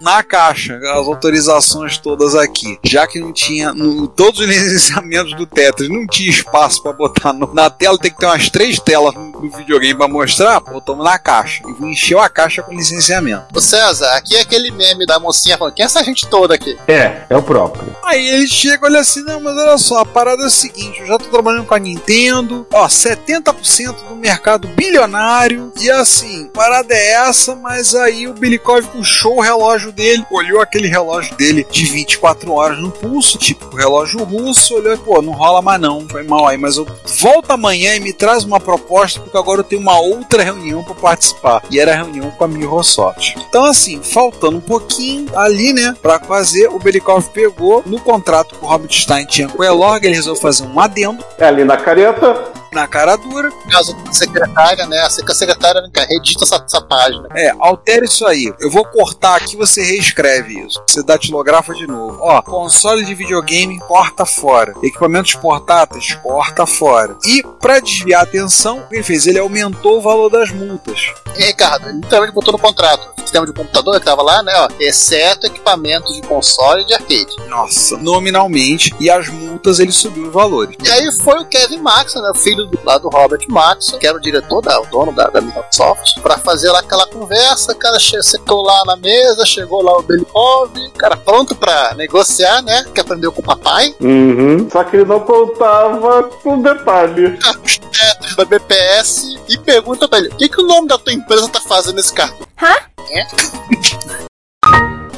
na 0.00 0.22
caixa 0.22 0.76
as 0.76 1.06
autorizações 1.06 1.98
todas 1.98 2.34
aqui. 2.34 2.78
Já 2.84 3.06
que 3.06 3.18
não 3.20 3.32
tinha 3.32 3.72
no, 3.74 4.08
todos 4.08 4.40
os 4.40 4.46
licenciamentos 4.46 5.34
do 5.36 5.46
Tetris, 5.46 5.88
não 5.90 6.06
tinha 6.06 6.30
espaço 6.30 6.82
pra 6.82 6.92
botar 6.92 7.32
no- 7.32 7.52
na 7.52 7.68
tela, 7.68 7.98
tem 7.98 8.10
que 8.10 8.18
ter 8.18 8.26
umas 8.26 8.48
três 8.48 8.78
telas 8.78 9.14
no, 9.14 9.30
no 9.30 9.50
videogame 9.56 9.94
pra 9.96 10.08
mostrar, 10.08 10.60
botamos 10.60 11.04
na 11.04 11.18
caixa. 11.18 11.62
E 11.80 11.84
encheu 11.84 12.18
a 12.20 12.28
caixa 12.28 12.62
com 12.62 12.72
licenciamento. 12.74 13.44
Ô 13.54 13.60
César, 13.60 14.12
aqui 14.14 14.36
é 14.36 14.40
aquele 14.40 14.70
meme 14.70 15.04
da 15.06 15.18
mocinha 15.18 15.58
falando: 15.58 15.74
quem 15.74 15.82
é 15.82 15.86
essa 15.86 16.02
gente 16.02 16.26
toda 16.28 16.54
aqui? 16.54 16.78
É, 16.88 17.22
é 17.28 17.36
o 17.36 17.42
próprio. 17.42 17.94
Aí 18.04 18.26
ele 18.28 18.48
chega, 18.48 18.86
olha 18.86 19.00
assim, 19.00 19.22
não, 19.22 19.40
mas 19.40 19.56
olha 19.56 19.76
só, 19.78 19.98
a 20.00 20.06
parada 20.06 20.42
é 20.42 20.46
a 20.46 20.50
seguinte, 20.50 21.00
eu 21.00 21.06
já 21.06 21.18
tô 21.18 21.26
trabalhando 21.26 21.66
com 21.66 21.74
a 21.74 21.78
Nintendo, 21.78 22.66
ó, 22.72 22.86
70% 22.86 24.08
do 24.08 24.16
mercado 24.16 24.66
bilionário, 24.68 25.72
e 25.80 25.90
assim, 25.90 26.46
a 26.46 26.48
parada 26.56 26.94
é 26.94 27.12
essa, 27.12 27.54
mas 27.56 27.94
aí 27.94 28.26
o 28.26 28.34
Belikov 28.70 28.86
puxou 28.88 29.38
o 29.38 29.40
relógio 29.40 29.90
dele, 29.90 30.24
olhou 30.30 30.60
aquele 30.60 30.86
relógio 30.86 31.34
dele 31.36 31.66
de 31.70 31.84
24 31.86 32.52
horas 32.52 32.78
no 32.78 32.90
pulso, 32.90 33.38
tipo 33.38 33.66
o 33.66 33.76
relógio 33.76 34.22
russo, 34.22 34.76
olhou 34.76 34.94
e, 34.94 34.98
pô, 34.98 35.20
não 35.20 35.32
rola 35.32 35.60
mais 35.60 35.80
não, 35.80 36.06
foi 36.08 36.22
mal 36.22 36.46
aí, 36.46 36.56
mas 36.56 36.76
eu 36.76 36.86
volto 37.20 37.50
amanhã 37.50 37.96
e 37.96 38.00
me 38.00 38.12
traz 38.12 38.44
uma 38.44 38.60
proposta, 38.60 39.20
porque 39.20 39.36
agora 39.36 39.60
eu 39.60 39.64
tenho 39.64 39.80
uma 39.80 39.98
outra 39.98 40.42
reunião 40.42 40.84
pra 40.84 40.94
participar, 40.94 41.62
e 41.70 41.80
era 41.80 41.92
a 41.92 41.96
reunião 41.96 42.30
com 42.30 42.44
a 42.44 42.48
Microsoft. 42.48 43.34
Então 43.48 43.64
assim, 43.64 44.00
faltando 44.02 44.58
um 44.58 44.62
pouquinho 44.62 45.26
ali, 45.36 45.72
né, 45.72 45.96
pra 46.00 46.20
fazer, 46.20 46.68
o 46.68 46.78
Belikov 46.78 47.28
pegou 47.30 47.82
no 47.86 48.00
contrato 48.00 48.54
que 48.54 48.64
o 48.64 48.68
Robert 48.68 48.92
Stein 48.92 49.26
tinha 49.26 49.48
com 49.48 49.62
o 49.62 49.64
Elorg, 49.64 50.04
ele 50.04 50.14
resolveu 50.14 50.40
fazer 50.40 50.64
um 50.64 50.78
adendo 50.78 51.24
É 51.38 51.46
ali 51.46 51.64
na 51.64 51.76
careta. 51.76 52.59
Na 52.72 52.86
cara 52.86 53.16
dura, 53.16 53.50
caso 53.70 53.94
da 54.04 54.12
secretária, 54.12 54.86
né? 54.86 54.98
A 55.00 55.10
sec- 55.10 55.28
a 55.30 55.34
secretária 55.34 55.80
né, 55.82 55.88
redita 56.08 56.44
essa, 56.44 56.56
essa 56.64 56.80
página. 56.80 57.28
É, 57.34 57.52
altere 57.58 58.06
isso 58.06 58.26
aí. 58.26 58.52
Eu 58.60 58.70
vou 58.70 58.84
cortar 58.84 59.36
aqui, 59.36 59.56
você 59.56 59.82
reescreve 59.82 60.60
isso. 60.66 60.82
Você 60.88 61.02
datilografa 61.02 61.74
de 61.74 61.86
novo. 61.86 62.18
Ó, 62.20 62.40
console 62.42 63.04
de 63.04 63.14
videogame, 63.14 63.78
corta 63.80 64.24
fora. 64.24 64.74
Equipamentos 64.82 65.34
portáteis, 65.34 66.14
corta 66.22 66.66
fora. 66.66 67.16
E, 67.24 67.42
pra 67.60 67.80
desviar 67.80 68.20
a 68.20 68.24
atenção, 68.24 68.78
o 68.78 68.88
que 68.88 68.96
ele 68.96 69.02
fez? 69.02 69.26
Ele 69.26 69.38
aumentou 69.38 69.98
o 69.98 70.00
valor 70.00 70.28
das 70.30 70.50
multas. 70.50 71.12
E 71.36 71.44
Ricardo, 71.44 71.88
ele 71.88 71.98
literalmente 71.98 72.34
botou 72.34 72.52
no 72.52 72.58
contrato. 72.58 73.08
O 73.18 73.20
sistema 73.22 73.46
de 73.46 73.52
computador 73.52 73.98
que 73.98 74.04
tava 74.06 74.22
lá, 74.22 74.42
né? 74.42 74.52
Ó, 74.56 74.68
exceto 74.80 75.46
equipamentos 75.46 76.14
de 76.14 76.22
console 76.22 76.82
e 76.82 76.86
de 76.86 76.94
arcade. 76.94 77.36
Nossa, 77.48 77.96
nominalmente. 77.96 78.94
E 79.00 79.10
as 79.10 79.28
multas 79.28 79.78
ele 79.78 79.92
subiu 79.92 80.26
os 80.28 80.32
valores. 80.32 80.76
E 80.82 80.90
aí 80.90 81.12
foi 81.22 81.38
o 81.40 81.44
Kevin 81.44 81.78
Maxon, 81.78 82.20
né, 82.20 82.30
o 82.30 82.34
filho 82.60 82.66
do, 82.66 82.78
lá 82.84 82.98
do 82.98 83.08
Robert 83.08 83.44
Maxon, 83.48 83.98
que 83.98 84.06
era 84.06 84.16
o 84.16 84.20
diretor, 84.20 84.60
da, 84.60 84.80
o 84.80 84.86
dono 84.86 85.12
da, 85.12 85.28
da 85.28 85.40
Microsoft, 85.40 86.20
pra 86.20 86.38
fazer 86.38 86.70
lá 86.70 86.80
aquela 86.80 87.06
conversa. 87.06 87.72
O 87.72 87.76
cara 87.76 87.98
sentou 88.00 88.62
lá 88.62 88.82
na 88.86 88.96
mesa, 88.96 89.44
chegou 89.46 89.82
lá 89.82 89.96
o 89.96 90.02
Belikov, 90.02 90.70
o 90.76 90.90
cara 90.92 91.16
pronto 91.16 91.54
pra 91.54 91.94
negociar, 91.94 92.62
né? 92.62 92.84
Que 92.94 93.00
aprendeu 93.00 93.32
com 93.32 93.40
o 93.40 93.44
papai. 93.44 93.94
Uhum. 94.00 94.68
Só 94.70 94.84
que 94.84 94.96
ele 94.96 95.04
não 95.04 95.20
contava 95.20 96.24
com 96.42 96.60
detalhe. 96.60 97.38
Os 97.64 97.78
tetos 97.78 98.36
da 98.36 98.44
BPS 98.44 99.38
e 99.48 99.58
pergunta 99.58 100.08
pra 100.08 100.18
ele: 100.18 100.28
o 100.28 100.36
que, 100.36 100.48
que 100.48 100.60
o 100.60 100.66
nome 100.66 100.88
da 100.88 100.98
tua 100.98 101.12
empresa 101.12 101.48
tá 101.48 101.60
fazendo 101.60 101.96
nesse 101.96 102.12
cartão? 102.12 102.46
Hã? 102.60 102.74
É? 103.10 103.26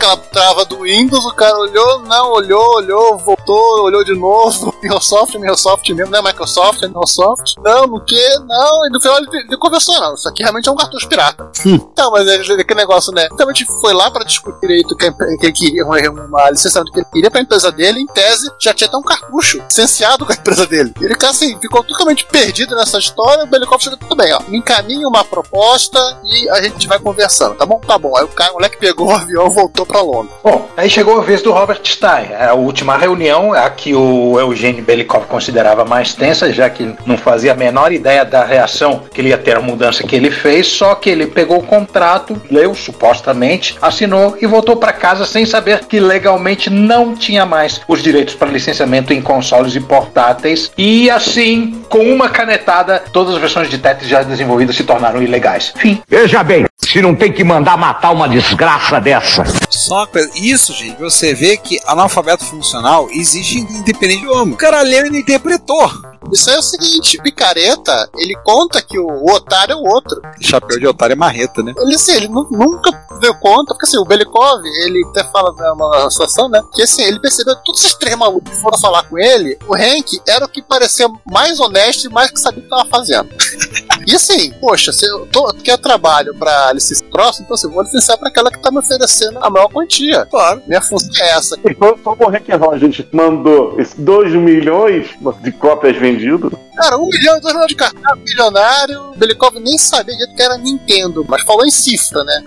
Aquela 0.03 0.17
trava 0.17 0.65
do 0.65 0.81
Windows, 0.81 1.25
o 1.25 1.33
cara 1.33 1.57
olhou, 1.57 2.01
não, 2.01 2.33
olhou, 2.33 2.75
olhou, 2.75 3.17
voltou, 3.19 3.85
olhou 3.85 4.03
de 4.03 4.15
novo. 4.15 4.75
Microsoft, 4.83 5.37
Microsoft 5.37 5.89
mesmo, 5.91 6.11
não 6.11 6.19
é 6.19 6.23
Microsoft, 6.23 6.83
é 6.83 6.89
Microsoft. 6.89 7.55
Não, 7.63 7.87
no 7.87 8.05
que? 8.05 8.21
Não, 8.41 8.87
e 8.87 8.91
no 8.91 9.01
final 9.01 9.19
ele, 9.19 9.29
ele 9.33 9.57
conversou, 9.57 10.01
não, 10.01 10.15
isso 10.15 10.29
aqui 10.29 10.43
realmente 10.43 10.69
é 10.69 10.73
um 10.73 10.75
cartucho 10.75 11.09
pirata. 11.09 11.49
Então, 11.65 12.11
mas 12.11 12.27
é 12.27 12.35
aquele 12.35 12.81
negócio, 12.81 13.13
né? 13.13 13.29
Realmente 13.37 13.65
foi 13.81 13.93
lá 13.93 14.11
pra 14.11 14.25
discutir 14.25 14.59
direito 14.61 14.97
que, 14.97 15.07
ele 15.07 15.53
queria 15.53 15.85
uma, 15.85 15.97
uma 16.01 16.51
licenciamento 16.51 16.93
que 16.93 16.99
ele 16.99 17.07
queria 17.13 17.31
pra 17.31 17.41
empresa 17.41 17.71
dele, 17.71 18.01
em 18.01 18.07
tese, 18.07 18.51
já 18.59 18.75
tinha 18.75 18.89
até 18.89 18.97
um 18.97 19.03
cartucho 19.03 19.59
licenciado 19.59 20.27
com 20.27 20.33
a 20.33 20.35
empresa 20.35 20.67
dele. 20.67 20.93
Ele, 21.01 21.15
cara, 21.15 21.31
assim, 21.31 21.57
ficou 21.61 21.85
totalmente 21.85 22.25
perdido 22.27 22.75
nessa 22.75 22.99
história. 22.99 23.45
O 23.45 23.47
Belikov 23.47 23.81
chegou 23.81 23.99
tudo 23.99 24.17
bem, 24.17 24.33
ó. 24.33 24.41
Me 24.49 24.59
encaminha 24.59 25.07
uma 25.07 25.25
proposta 25.25 26.01
e 26.25 26.51
a 26.51 26.61
gente 26.61 26.89
vai 26.89 26.99
conversando, 26.99 27.55
tá 27.55 27.65
bom? 27.65 27.79
Tá 27.79 27.97
bom. 27.97 28.17
Aí 28.17 28.25
o, 28.25 28.29
cara, 28.29 28.51
o 28.51 28.55
moleque 28.55 28.79
pegou 28.79 29.07
o 29.07 29.15
avião 29.15 29.49
voltou 29.49 29.87
pra 29.93 30.01
Londres. 30.01 30.33
Bom, 30.43 30.69
aí 30.77 30.89
chegou 30.89 31.21
a 31.21 31.23
vez 31.23 31.43
do 31.43 31.53
Robert 31.53 31.81
Stein. 31.85 32.29
É 32.33 32.47
A 32.47 32.55
última 32.55 32.97
reunião, 32.97 33.53
a 33.53 33.69
que 33.69 33.95
o 33.95 34.41
Eugênio 34.41 34.83
Belikov 34.83 35.27
considerava 35.27 35.85
mais 35.85 36.15
tensa, 36.15 36.53
já 36.53 36.69
que 36.71 36.95
não 37.07 37.17
fazia 37.17 37.53
a 37.53 37.55
menor 37.55 37.93
ideia 37.93 38.25
da 38.25 38.45
reação 38.45 39.03
que 39.13 39.21
ele 39.21 39.29
ia 39.29 39.39
ter 39.39 39.57
a 39.57 39.61
mudança 39.61 40.03
que 40.03 40.17
ele 40.17 40.31
fez, 40.31 40.67
só 40.67 40.95
que 40.95 41.11
ele 41.11 41.27
pegou 41.27 41.59
o 41.59 41.63
contrato, 41.63 42.41
leu 42.51 42.75
supostamente, 42.75 43.77
assinou 43.81 44.37
e 44.41 44.47
voltou 44.47 44.77
para 44.77 44.93
casa 44.93 45.27
sem 45.27 45.45
saber 45.45 45.85
que 45.85 46.01
legalmente 46.01 46.71
não 46.71 47.15
tinha 47.15 47.45
mais 47.45 47.81
os 47.87 48.03
direitos 48.03 48.35
para 48.35 48.49
licenciamento 48.49 49.13
em 49.13 49.21
consoles 49.21 49.75
e 49.75 49.81
portáteis. 49.81 50.73
E 50.77 51.11
assim, 51.11 51.83
com 51.89 52.01
uma 52.13 52.29
canetada, 52.29 53.03
todas 53.13 53.35
as 53.35 53.41
versões 53.41 53.69
de 53.69 53.79
Tetris 53.79 54.09
já 54.09 54.23
desenvolvidas 54.23 54.77
se 54.77 54.85
tornaram 54.85 55.23
ilegais. 55.23 55.73
Fim. 55.77 56.03
Veja 56.09 56.43
bem, 56.43 56.65
se 56.81 57.01
não 57.01 57.15
tem 57.15 57.33
que 57.33 57.45
mandar 57.45 57.77
matar 57.77 58.11
uma 58.11 58.29
desgraça 58.29 59.01
dessa. 59.01 59.45
Só 59.83 59.97
uma 59.97 60.07
coisa, 60.07 60.31
isso, 60.37 60.73
gente, 60.73 60.99
você 61.01 61.35
vê 61.35 61.57
que 61.57 61.81
analfabeto 61.87 62.45
funcional 62.45 63.09
existe 63.11 63.59
independente 63.59 64.25
do 64.25 64.33
homem. 64.33 64.55
O 64.55 64.57
cara 64.57 64.81
leu 64.83 65.07
e 65.07 65.11
não 65.11 65.19
interpretou. 65.19 65.91
Isso 66.33 66.49
aí 66.49 66.57
é 66.57 66.59
o 66.61 66.63
seguinte, 66.63 67.19
picareta, 67.21 68.09
ele 68.17 68.35
conta 68.45 68.81
que 68.81 68.97
o, 68.99 69.05
o 69.07 69.33
otário 69.33 69.73
é 69.73 69.77
o 69.77 69.83
outro. 69.83 70.23
Chapéu 70.41 70.79
de 70.79 70.87
otário 70.87 71.15
é 71.15 71.17
marreta, 71.17 71.63
né? 71.63 71.75
Ele, 71.77 71.95
assim, 71.97 72.13
ele 72.13 72.29
nu- 72.29 72.47
nunca 72.51 72.91
deu 73.21 73.35
conta, 73.35 73.75
porque 73.75 73.87
assim, 73.87 73.99
o 73.99 74.05
Belikov, 74.05 74.63
ele 74.65 75.05
até 75.11 75.25
fala 75.25 75.51
uma 75.75 76.09
situação, 76.11 76.49
né? 76.49 76.63
Que 76.73 76.83
assim, 76.83 77.03
ele 77.03 77.19
percebeu 77.21 77.57
que 77.57 77.65
todos 77.65 77.81
esses 77.85 77.95
três 77.97 78.17
malucos 78.17 78.51
que 78.51 78.61
foram 78.63 78.79
falar 78.79 79.03
com 79.03 79.19
ele, 79.19 79.59
o 79.67 79.75
Hank 79.75 80.21
era 80.27 80.45
o 80.47 80.49
que 80.49 80.63
parecia 80.63 81.09
mais 81.31 81.59
honesto 81.59 82.07
e 82.07 82.09
mais 82.13 82.31
que 82.31 82.41
sabia 82.41 82.61
o 82.61 82.63
que 82.63 82.71
tava 82.71 82.89
fazendo. 82.89 83.29
E 84.07 84.15
assim, 84.15 84.53
poxa, 84.61 84.93
se 84.93 85.07
eu 85.07 85.27
tô, 85.27 85.53
quer 85.63 85.79
trabalho 85.79 86.35
pra 86.35 86.73
licença 86.73 87.05
próxima, 87.11 87.45
então 87.45 87.55
assim, 87.55 87.67
eu 87.67 87.73
vou 87.73 87.83
licenciar 87.83 88.19
pra 88.19 88.29
aquela 88.29 88.51
que 88.51 88.59
tá 88.59 88.71
me 88.71 88.79
oferecendo 88.79 89.39
a 89.43 89.51
maior 89.51 89.69
quantia. 89.69 90.27
Claro. 90.27 90.63
Minha 90.67 90.81
função 90.81 91.11
é 91.25 91.31
essa. 91.31 91.57
E 91.65 91.75
foi 91.75 91.97
foi 91.97 92.15
o 92.19 92.29
Hank 92.29 92.53
Rogers 92.53 93.03
mandou 93.13 93.81
esses 93.81 93.95
2 93.95 94.35
milhões 94.35 95.09
de 95.43 95.53
cópias 95.53 95.97
vendidas. 95.97 96.53
Cara, 96.77 96.97
um 96.97 97.07
milhão 97.07 97.37
e 97.37 97.41
dois 97.41 97.55
milhões 97.55 97.69
de 97.69 97.77
cartão 97.77 98.17
milionário. 98.17 99.11
O 99.11 99.17
Belikov 99.17 99.59
nem 99.61 99.77
sabia 99.79 100.17
direito 100.17 100.35
que 100.35 100.43
era 100.43 100.57
Nintendo, 100.57 101.25
mas 101.29 101.43
falou 101.43 101.67
em 101.67 101.71
cifra, 101.71 102.25
né? 102.25 102.45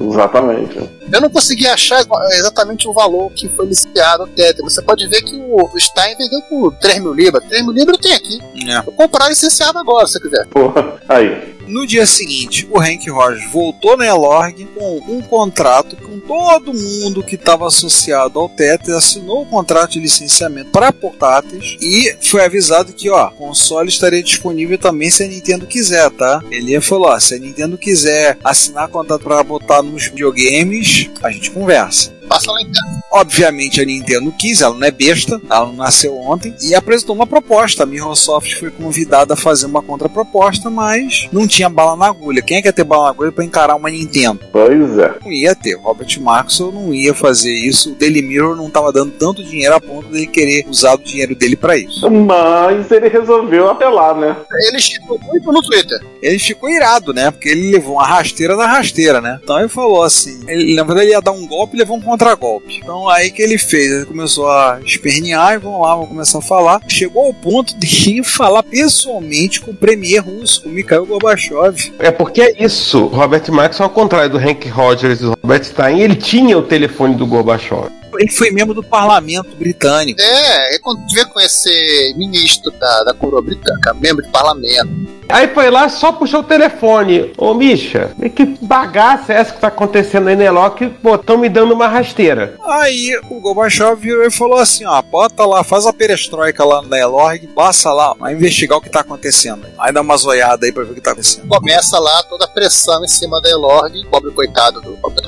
Exatamente. 0.00 0.76
Eu 1.12 1.20
não 1.20 1.30
consegui 1.30 1.66
achar 1.66 2.04
exatamente 2.32 2.88
o 2.88 2.92
valor 2.92 3.30
que 3.32 3.48
foi 3.48 3.66
liciado 3.66 4.24
o 4.24 4.26
Tether. 4.26 4.62
Você 4.64 4.82
pode 4.82 5.06
ver 5.06 5.22
que 5.22 5.36
o 5.36 5.60
o 5.60 5.80
Stein 5.80 6.16
vendeu 6.16 6.40
por 6.42 6.74
3 6.76 7.00
mil 7.00 7.12
libras. 7.12 7.44
3 7.44 7.62
mil 7.62 7.72
libras 7.72 7.98
tem 7.98 8.14
aqui. 8.14 8.40
É. 8.68 8.82
Vou 8.82 8.94
comprar 8.94 9.28
licenciado 9.28 9.78
agora, 9.78 10.06
se 10.06 10.14
você 10.14 10.20
quiser. 10.20 10.46
Porra, 10.46 10.94
aí. 11.08 11.59
No 11.70 11.86
dia 11.86 12.04
seguinte, 12.04 12.66
o 12.68 12.80
Hank 12.80 13.08
Rogers 13.08 13.48
voltou 13.52 13.96
na 13.96 14.04
Elorg 14.04 14.66
com 14.74 14.98
um 15.06 15.22
contrato 15.22 15.96
com 15.96 16.18
todo 16.18 16.74
mundo 16.74 17.22
que 17.22 17.36
estava 17.36 17.68
associado 17.68 18.40
ao 18.40 18.48
Tether, 18.48 18.96
assinou 18.96 19.42
o 19.42 19.46
contrato 19.46 19.92
de 19.92 20.00
licenciamento 20.00 20.70
para 20.70 20.92
portáteis 20.92 21.76
e 21.80 22.16
foi 22.22 22.44
avisado 22.44 22.92
que, 22.92 23.08
ó, 23.08 23.28
o 23.28 23.30
console 23.36 23.88
estaria 23.88 24.20
disponível 24.20 24.76
também 24.78 25.10
se 25.10 25.22
a 25.22 25.28
Nintendo 25.28 25.64
quiser, 25.64 26.10
tá? 26.10 26.42
Ele 26.50 26.80
falou, 26.80 27.06
ó, 27.06 27.20
se 27.20 27.36
a 27.36 27.38
Nintendo 27.38 27.78
quiser 27.78 28.36
assinar 28.42 28.88
contrato 28.88 29.22
para 29.22 29.44
botar 29.44 29.80
nos 29.80 30.08
videogames, 30.08 31.08
a 31.22 31.30
gente 31.30 31.52
conversa. 31.52 32.19
Passa 32.30 32.52
lá 32.52 32.62
em 32.62 32.66
casa. 32.66 33.00
Obviamente 33.12 33.80
a 33.80 33.84
Nintendo 33.84 34.32
quis, 34.38 34.60
ela 34.60 34.72
não 34.72 34.86
é 34.86 34.90
besta, 34.92 35.40
ela 35.50 35.66
não 35.66 35.72
nasceu 35.72 36.16
ontem, 36.16 36.54
e 36.62 36.76
apresentou 36.76 37.16
uma 37.16 37.26
proposta. 37.26 37.82
A 37.82 37.86
Microsoft 37.86 38.54
foi 38.54 38.70
convidada 38.70 39.34
a 39.34 39.36
fazer 39.36 39.66
uma 39.66 39.82
contraproposta, 39.82 40.70
mas 40.70 41.28
não 41.32 41.44
tinha 41.44 41.68
bala 41.68 41.96
na 41.96 42.06
agulha. 42.06 42.40
Quem 42.40 42.58
é 42.58 42.62
que 42.62 42.68
ia 42.68 42.72
ter 42.72 42.84
bala 42.84 43.04
na 43.04 43.10
agulha 43.10 43.32
para 43.32 43.44
encarar 43.44 43.74
uma 43.74 43.90
Nintendo? 43.90 44.38
Pois 44.52 44.96
é. 44.96 45.16
Não 45.24 45.32
ia 45.32 45.56
ter. 45.56 45.74
Robert 45.74 46.20
Maxwell 46.20 46.70
não 46.70 46.94
ia 46.94 47.12
fazer 47.12 47.52
isso. 47.52 47.90
O 47.90 47.94
Daily 47.96 48.22
Mirror 48.22 48.54
não 48.54 48.68
estava 48.68 48.92
dando 48.92 49.10
tanto 49.10 49.42
dinheiro 49.42 49.74
a 49.74 49.80
ponto 49.80 50.08
de 50.08 50.18
ele 50.18 50.26
querer 50.28 50.64
usar 50.68 50.94
o 50.94 50.98
dinheiro 50.98 51.34
dele 51.34 51.56
para 51.56 51.76
isso. 51.76 52.08
Mas 52.08 52.88
ele 52.92 53.08
resolveu 53.08 53.68
apelar, 53.68 54.14
né? 54.14 54.36
Ele 54.68 54.80
chegou 54.80 55.18
muito 55.18 55.50
no 55.50 55.60
Twitter. 55.62 56.00
Ele 56.22 56.38
ficou 56.38 56.70
irado, 56.70 57.12
né? 57.12 57.32
Porque 57.32 57.48
ele 57.48 57.72
levou 57.72 57.94
uma 57.94 58.06
rasteira 58.06 58.56
da 58.56 58.66
rasteira, 58.66 59.20
né? 59.20 59.40
Então 59.42 59.58
ele 59.58 59.68
falou 59.68 60.04
assim: 60.04 60.40
ele, 60.46 60.74
na 60.76 60.84
verdade 60.84 61.06
ele 61.06 61.14
ia 61.14 61.20
dar 61.20 61.32
um 61.32 61.46
golpe 61.46 61.76
e 61.76 61.80
levou 61.80 61.96
um 61.96 62.00
contragolpe. 62.20 62.76
Então 62.76 63.08
aí 63.08 63.30
que 63.30 63.40
ele 63.40 63.56
fez? 63.56 63.90
Ele 63.90 64.04
começou 64.04 64.48
a 64.50 64.78
espernear 64.84 65.54
e 65.54 65.58
vamos 65.58 65.80
lá, 65.80 65.94
vamos 65.94 66.08
começar 66.08 66.38
a 66.38 66.42
falar. 66.42 66.80
Chegou 66.86 67.24
ao 67.24 67.34
ponto 67.34 67.76
de 67.78 68.22
falar 68.22 68.62
pessoalmente 68.62 69.60
com 69.60 69.70
o 69.70 69.74
premier 69.74 70.22
russo, 70.22 70.62
com 70.62 70.68
Mikhail 70.68 71.06
Gorbachev. 71.06 71.92
É 71.98 72.10
porque 72.10 72.42
é 72.42 72.62
isso. 72.62 73.06
Robert 73.06 73.50
Maxwell, 73.50 73.88
ao 73.88 73.94
contrário 73.94 74.30
do 74.30 74.38
Hank 74.38 74.68
Rogers 74.68 75.20
e 75.20 75.22
do 75.22 75.38
Robert 75.42 75.64
Stein, 75.64 76.00
ele 76.00 76.14
tinha 76.14 76.58
o 76.58 76.62
telefone 76.62 77.14
do 77.14 77.26
Gorbachev. 77.26 77.99
Ele 78.20 78.30
foi 78.30 78.50
membro 78.50 78.74
do 78.74 78.82
parlamento 78.82 79.56
britânico. 79.56 80.20
É, 80.20 80.74
é 80.74 80.78
quando 80.78 81.02
vê 81.10 81.24
com 81.24 81.40
esse 81.40 82.14
ministro 82.18 82.70
da, 82.72 83.04
da 83.04 83.14
coroa 83.14 83.40
britânica, 83.40 83.94
membro 83.94 84.22
de 84.22 84.30
parlamento. 84.30 85.20
Aí 85.30 85.46
foi 85.48 85.70
lá, 85.70 85.88
só 85.88 86.12
puxou 86.12 86.40
o 86.40 86.44
telefone. 86.44 87.32
Ô, 87.38 87.54
Misha, 87.54 88.10
que 88.34 88.44
bagaça 88.60 89.32
é 89.32 89.36
essa 89.36 89.52
que 89.52 89.60
tá 89.60 89.68
acontecendo 89.68 90.28
aí 90.28 90.36
na 90.36 90.44
Eloque? 90.44 90.88
Pô, 90.88 91.16
tão 91.16 91.38
me 91.38 91.48
dando 91.48 91.72
uma 91.72 91.86
rasteira. 91.86 92.56
Aí 92.66 93.18
o 93.30 93.40
Gorbachev 93.40 93.94
virou 93.94 94.24
e 94.24 94.30
falou 94.30 94.58
assim: 94.58 94.84
ó, 94.84 95.00
bota 95.00 95.46
lá, 95.46 95.62
faz 95.62 95.86
a 95.86 95.92
perestroika 95.92 96.64
lá 96.64 96.82
na 96.82 96.98
Elorg, 96.98 97.46
passa 97.48 97.92
lá, 97.92 98.12
vai 98.14 98.34
investigar 98.34 98.78
o 98.78 98.80
que 98.80 98.90
tá 98.90 99.00
acontecendo. 99.00 99.66
Aí 99.78 99.92
dá 99.92 100.00
uma 100.00 100.16
zoiada 100.16 100.66
aí 100.66 100.72
pra 100.72 100.82
ver 100.82 100.92
o 100.92 100.94
que 100.94 101.00
tá 101.00 101.12
acontecendo. 101.12 101.46
Começa 101.46 101.98
lá 101.98 102.22
toda 102.24 102.44
a 102.44 102.48
pressão 102.48 103.04
em 103.04 103.08
cima 103.08 103.40
da 103.40 103.48
Elorg, 103.50 104.04
pobre 104.10 104.32
coitado 104.32 104.80
do. 104.80 104.96
Pobre, 104.96 105.22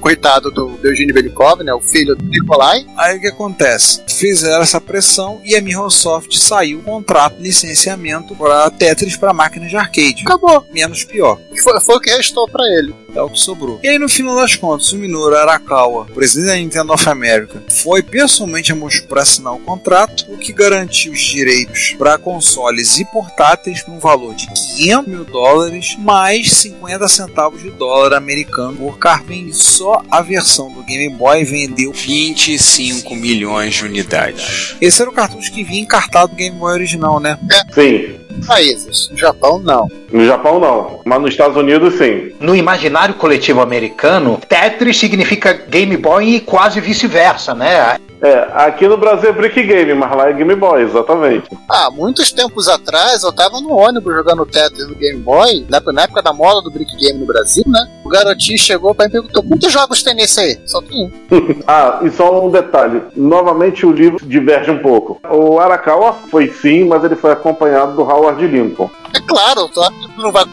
coitado 0.00 0.50
do 0.52 0.78
Eugênio 0.84 1.14
Belikov, 1.14 1.62
né? 1.64 1.74
O 1.74 1.80
filho 1.80 2.13
do 2.13 2.13
Nikolai. 2.22 2.86
Aí 2.96 3.16
o 3.16 3.20
que 3.20 3.28
acontece? 3.28 4.02
Fizeram 4.08 4.62
essa 4.62 4.80
pressão 4.80 5.40
e 5.44 5.56
a 5.56 5.60
Microsoft 5.60 6.36
saiu 6.36 6.78
o 6.78 6.82
contrato 6.82 7.36
de 7.36 7.42
licenciamento 7.42 8.34
para 8.34 8.70
Tetris 8.70 9.16
para 9.16 9.32
máquinas 9.32 9.70
de 9.70 9.76
arcade. 9.76 10.22
Acabou. 10.24 10.64
Menos 10.72 11.04
pior. 11.04 11.38
Foi, 11.62 11.80
foi 11.80 11.96
o 11.96 12.00
que 12.00 12.10
restou 12.10 12.48
pra 12.48 12.64
ele. 12.64 12.94
É 13.14 13.22
o 13.22 13.30
que 13.30 13.38
sobrou. 13.38 13.78
E 13.82 13.88
aí, 13.88 13.98
no 13.98 14.08
final 14.08 14.34
das 14.34 14.56
contas, 14.56 14.92
o 14.92 14.96
Minoru 14.96 15.36
Arakawa, 15.36 16.06
presidente 16.06 16.46
da 16.48 16.56
Nintendo 16.56 16.92
of 16.92 17.08
America, 17.08 17.62
foi 17.68 18.02
pessoalmente 18.02 18.72
a 18.72 18.74
Moscou 18.74 19.08
para 19.08 19.22
assinar 19.22 19.54
o 19.54 19.60
contrato, 19.60 20.26
o 20.28 20.36
que 20.36 20.52
garantiu 20.52 21.12
os 21.12 21.20
direitos 21.20 21.94
para 21.96 22.18
consoles 22.18 22.98
e 22.98 23.04
portáteis 23.04 23.86
no 23.86 24.00
valor 24.00 24.34
de 24.34 24.46
500 24.46 25.06
mil 25.06 25.24
dólares 25.24 25.96
mais 25.98 26.50
50 26.52 27.06
centavos 27.08 27.62
de 27.62 27.70
dólar 27.70 28.14
americano 28.14 28.76
por 28.76 28.98
carving. 28.98 29.52
Só 29.52 30.02
a 30.10 30.20
versão 30.20 30.72
do 30.72 30.82
Game 30.82 31.14
Boy 31.14 31.44
vendeu 31.44 31.92
25 32.04 33.14
milhões 33.16 33.74
de 33.74 33.84
unidades. 33.86 34.76
Esse 34.80 35.00
era 35.00 35.10
o 35.10 35.14
cartucho 35.14 35.50
que 35.50 35.64
vinha 35.64 35.80
encartado 35.80 36.32
do 36.32 36.36
Game 36.36 36.58
Boy 36.58 36.74
original, 36.74 37.18
né? 37.18 37.38
Sim. 37.72 38.16
Países. 38.46 39.08
No 39.10 39.16
Japão, 39.16 39.58
não. 39.58 39.88
No 40.12 40.26
Japão 40.26 40.60
não, 40.60 41.00
mas 41.04 41.20
nos 41.20 41.30
Estados 41.30 41.56
Unidos 41.56 41.94
sim. 41.94 42.32
No 42.38 42.54
imaginário 42.54 43.14
coletivo 43.14 43.60
americano, 43.60 44.38
Tetris 44.46 44.98
significa 44.98 45.52
Game 45.52 45.96
Boy 45.96 46.36
e 46.36 46.40
quase 46.40 46.80
vice-versa, 46.80 47.54
né? 47.54 47.96
É, 48.24 48.48
aqui 48.54 48.88
no 48.88 48.96
Brasil 48.96 49.28
é 49.28 49.32
Brick 49.32 49.62
Game, 49.62 49.92
mas 49.92 50.16
lá 50.16 50.30
é 50.30 50.32
Game 50.32 50.54
Boy, 50.54 50.80
exatamente. 50.80 51.46
Ah, 51.68 51.90
muitos 51.92 52.32
tempos 52.32 52.68
atrás 52.68 53.22
eu 53.22 53.30
tava 53.30 53.60
no 53.60 53.76
ônibus 53.76 54.14
jogando 54.14 54.46
Tetris 54.46 54.88
no 54.88 54.94
Game 54.94 55.20
Boy, 55.20 55.66
na, 55.68 55.78
na 55.92 56.02
época 56.04 56.22
da 56.22 56.32
moda 56.32 56.62
do 56.62 56.70
Brick 56.70 56.96
Game 56.96 57.18
no 57.18 57.26
Brasil, 57.26 57.64
né? 57.66 57.86
O 58.02 58.08
garotinho 58.08 58.58
chegou 58.58 58.94
pra 58.94 59.04
mim 59.04 59.10
e 59.10 59.12
perguntou: 59.12 59.42
quantos 59.42 59.70
jogos 59.70 60.02
tem 60.02 60.14
nesse 60.14 60.40
aí? 60.40 60.58
Só 60.64 60.80
tem 60.80 61.04
um. 61.04 61.10
ah, 61.68 62.00
e 62.02 62.10
só 62.10 62.42
um 62.46 62.50
detalhe. 62.50 63.02
Novamente 63.14 63.84
o 63.84 63.92
livro 63.92 64.18
diverge 64.26 64.70
um 64.70 64.78
pouco. 64.78 65.20
O 65.30 65.58
Arakawa 65.60 66.14
foi 66.30 66.48
sim, 66.48 66.84
mas 66.84 67.04
ele 67.04 67.16
foi 67.16 67.30
acompanhado 67.32 67.92
do 67.94 68.02
Howard 68.02 68.46
Lincoln, 68.46 68.90
É 69.14 69.20
claro, 69.20 69.68
tu 69.68 69.80
não 70.16 70.32
vai 70.32 70.44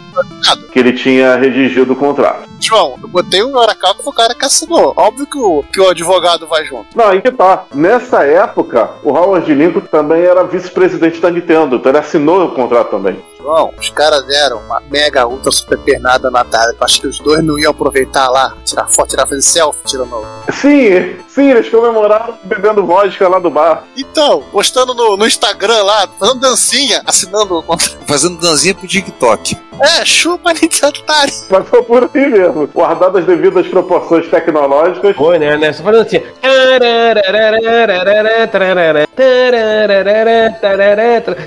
nada. 0.46 0.62
que 0.72 0.80
ele 0.80 0.92
tinha 0.92 1.36
redigido 1.38 1.94
o 1.94 1.96
contrato. 1.96 2.50
João, 2.60 2.96
eu 3.02 3.08
botei 3.08 3.42
o 3.42 3.60
Arakawa 3.60 3.96
que 3.96 4.04
foi 4.04 4.12
o 4.12 4.16
cara 4.16 4.36
que 4.36 4.46
assinou. 4.46 4.94
Óbvio 4.96 5.26
que 5.26 5.38
o, 5.38 5.64
que 5.72 5.82
o 5.82 5.90
advogado 5.90 6.48
vai 6.48 6.66
junto. 6.66 6.96
Não, 6.96 7.06
aí 7.08 7.22
que 7.22 7.32
tá. 7.32 7.61
Nessa 7.74 8.24
época, 8.24 8.90
o 9.04 9.12
Howard 9.12 9.54
Lincoln 9.54 9.82
também 9.82 10.24
era 10.24 10.44
vice-presidente 10.44 11.20
da 11.20 11.30
Nintendo, 11.30 11.76
então 11.76 11.92
ele 11.92 12.00
assinou 12.00 12.46
o 12.46 12.54
contrato 12.54 12.92
também. 12.92 13.20
João, 13.42 13.74
os 13.78 13.90
caras 13.90 14.24
deram 14.26 14.60
uma 14.60 14.80
mega 14.92 15.28
ultra 15.28 15.52
super 15.52 15.78
pernada 15.80 16.30
na 16.30 16.44
tarde. 16.44 16.78
Eu 16.80 16.86
acho 16.86 17.02
que 17.02 17.08
os 17.08 17.18
dois 17.20 17.44
não 17.44 17.58
iam 17.58 17.72
aproveitar 17.72 18.30
lá, 18.30 18.56
tirar 18.64 18.88
foto, 18.88 19.10
tirar 19.10 19.26
fazer 19.26 19.42
selfie, 19.42 19.82
tirando. 19.86 20.24
Sim, 20.52 21.16
sim, 21.28 21.50
eles 21.50 21.70
comemoraram 21.70 22.38
bebendo 22.44 22.86
vodka 22.86 23.28
lá 23.28 23.40
do 23.40 23.50
bar. 23.50 23.84
Então, 23.98 24.44
postando 24.52 24.94
no, 24.94 25.18
no 25.18 25.26
Instagram 25.26 25.84
lá, 25.84 26.08
fazendo 26.20 26.40
dancinha, 26.40 27.02
assinando 27.06 27.58
o 27.58 27.64
contrato. 27.64 27.98
Fazendo 28.06 28.40
danzinha 28.40 28.76
pro 28.76 28.88
TikTok. 28.88 29.58
É, 29.82 30.06
chupa 30.06 30.54
Nintendo 30.54 31.00
Atari. 31.02 31.32
Mas 31.50 31.68
foi 31.68 31.84
por 31.84 32.10
aí 32.14 32.28
mesmo. 32.28 32.68
Guardado 32.68 33.18
as 33.18 33.26
devidas 33.26 33.68
proporções 33.68 34.28
tecnológicas. 34.30 35.16
Foi, 35.16 35.40
né? 35.40 35.58
né? 35.58 35.74
Só 35.74 35.84
falando 35.84 36.06
assim. 36.06 36.22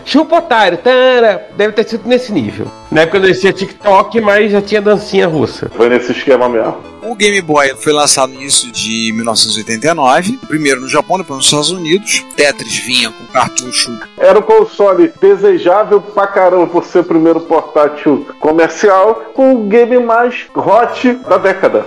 Chupa 0.04 0.38
otário. 0.38 0.78
Deve 1.56 1.72
ter 1.72 1.88
sido 1.88 2.08
nesse 2.08 2.32
nível. 2.32 2.66
Na 2.94 3.00
época 3.00 3.18
não 3.18 3.26
existia 3.26 3.52
TikTok, 3.52 4.20
mas 4.20 4.52
já 4.52 4.62
tinha 4.62 4.80
dancinha 4.80 5.26
russa. 5.26 5.68
Foi 5.74 5.88
nesse 5.88 6.12
esquema 6.12 6.48
mesmo. 6.48 6.76
O 7.02 7.16
Game 7.16 7.40
Boy 7.42 7.74
foi 7.74 7.92
lançado 7.92 8.32
no 8.32 8.40
início 8.40 8.70
de 8.70 9.12
1989, 9.12 10.38
primeiro 10.46 10.80
no 10.80 10.88
Japão, 10.88 11.18
depois 11.18 11.38
nos 11.38 11.46
Estados 11.46 11.70
Unidos. 11.72 12.24
Tetris 12.36 12.78
vinha 12.78 13.10
com 13.10 13.26
cartucho. 13.32 13.98
Era 14.16 14.38
um 14.38 14.42
console 14.42 15.12
desejável 15.20 16.00
pra 16.00 16.28
caramba 16.28 16.68
por 16.68 16.84
ser 16.84 17.00
o 17.00 17.04
primeiro 17.04 17.40
portátil 17.40 18.28
comercial, 18.38 19.32
com 19.34 19.52
o 19.56 19.64
game 19.64 19.98
mais 19.98 20.46
hot 20.54 21.14
da 21.28 21.36
década. 21.36 21.86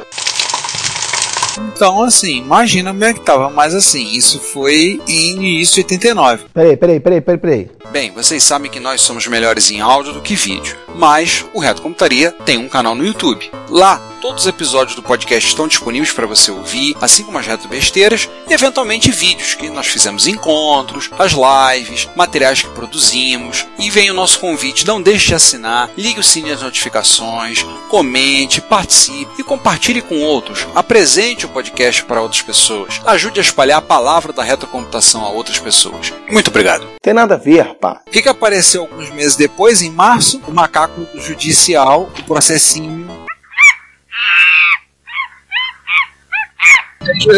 Então, 1.57 2.03
assim, 2.03 2.37
imagina 2.37 2.91
como 2.91 3.03
é 3.03 3.13
que 3.13 3.21
tava. 3.21 3.49
Mas 3.49 3.73
assim, 3.73 4.11
isso 4.11 4.39
foi 4.39 5.01
em 5.07 5.33
início 5.33 5.75
de 5.75 5.81
89. 5.81 6.45
Peraí, 6.53 6.77
peraí, 6.77 6.99
peraí, 6.99 7.21
peraí, 7.21 7.37
peraí. 7.39 7.71
Bem, 7.91 8.11
vocês 8.11 8.43
sabem 8.43 8.69
que 8.69 8.79
nós 8.79 9.01
somos 9.01 9.25
melhores 9.27 9.71
em 9.71 9.81
áudio 9.81 10.13
do 10.13 10.21
que 10.21 10.35
vídeo. 10.35 10.75
Mas 10.95 11.45
o 11.53 11.59
Reto 11.59 11.81
Computaria 11.81 12.31
tem 12.45 12.57
um 12.57 12.67
canal 12.67 12.95
no 12.95 13.05
YouTube. 13.05 13.49
Lá, 13.69 14.01
todos 14.21 14.43
os 14.43 14.47
episódios 14.47 14.95
do 14.95 15.03
podcast 15.03 15.47
estão 15.47 15.67
disponíveis 15.67 16.11
para 16.11 16.27
você 16.27 16.51
ouvir, 16.51 16.95
assim 17.01 17.23
como 17.23 17.37
as 17.37 17.45
retrobesteiras 17.45 18.29
e 18.49 18.53
eventualmente 18.53 19.11
vídeos 19.11 19.53
que 19.55 19.69
nós 19.69 19.87
fizemos 19.87 20.27
encontros, 20.27 21.09
as 21.17 21.33
lives, 21.33 22.07
materiais 22.15 22.61
que 22.61 22.69
produzimos. 22.69 23.65
E 23.77 23.89
vem 23.89 24.09
o 24.11 24.13
nosso 24.13 24.39
convite, 24.39 24.85
não 24.85 25.01
deixe 25.01 25.27
de 25.27 25.35
assinar, 25.35 25.89
ligue 25.97 26.19
o 26.19 26.23
sininho 26.23 26.53
das 26.53 26.63
notificações, 26.63 27.63
comente, 27.89 28.61
participe 28.61 29.39
e 29.39 29.43
compartilhe 29.43 30.01
com 30.01 30.21
outros. 30.21 30.67
Apresente 30.75 31.45
o 31.45 31.49
podcast 31.49 32.03
para 32.03 32.21
outras 32.21 32.41
pessoas. 32.41 32.99
Ajude 33.05 33.39
a 33.39 33.43
espalhar 33.43 33.79
a 33.79 33.81
palavra 33.81 34.33
da 34.33 34.43
retrocomputação 34.43 35.23
a 35.23 35.29
outras 35.29 35.59
pessoas. 35.59 36.13
Muito 36.29 36.49
obrigado. 36.49 36.87
Tem 37.01 37.13
nada 37.13 37.35
a 37.35 37.37
ver, 37.37 37.75
pá. 37.75 38.01
O 38.07 38.11
que, 38.11 38.21
que 38.21 38.29
apareceu 38.29 38.81
alguns 38.81 39.09
meses 39.11 39.35
depois, 39.35 39.81
em 39.81 39.91
março? 39.91 40.41
O 40.47 40.51
macaco 40.51 41.07
judicial, 41.15 42.09
o 42.17 42.23
processinho. 42.23 43.26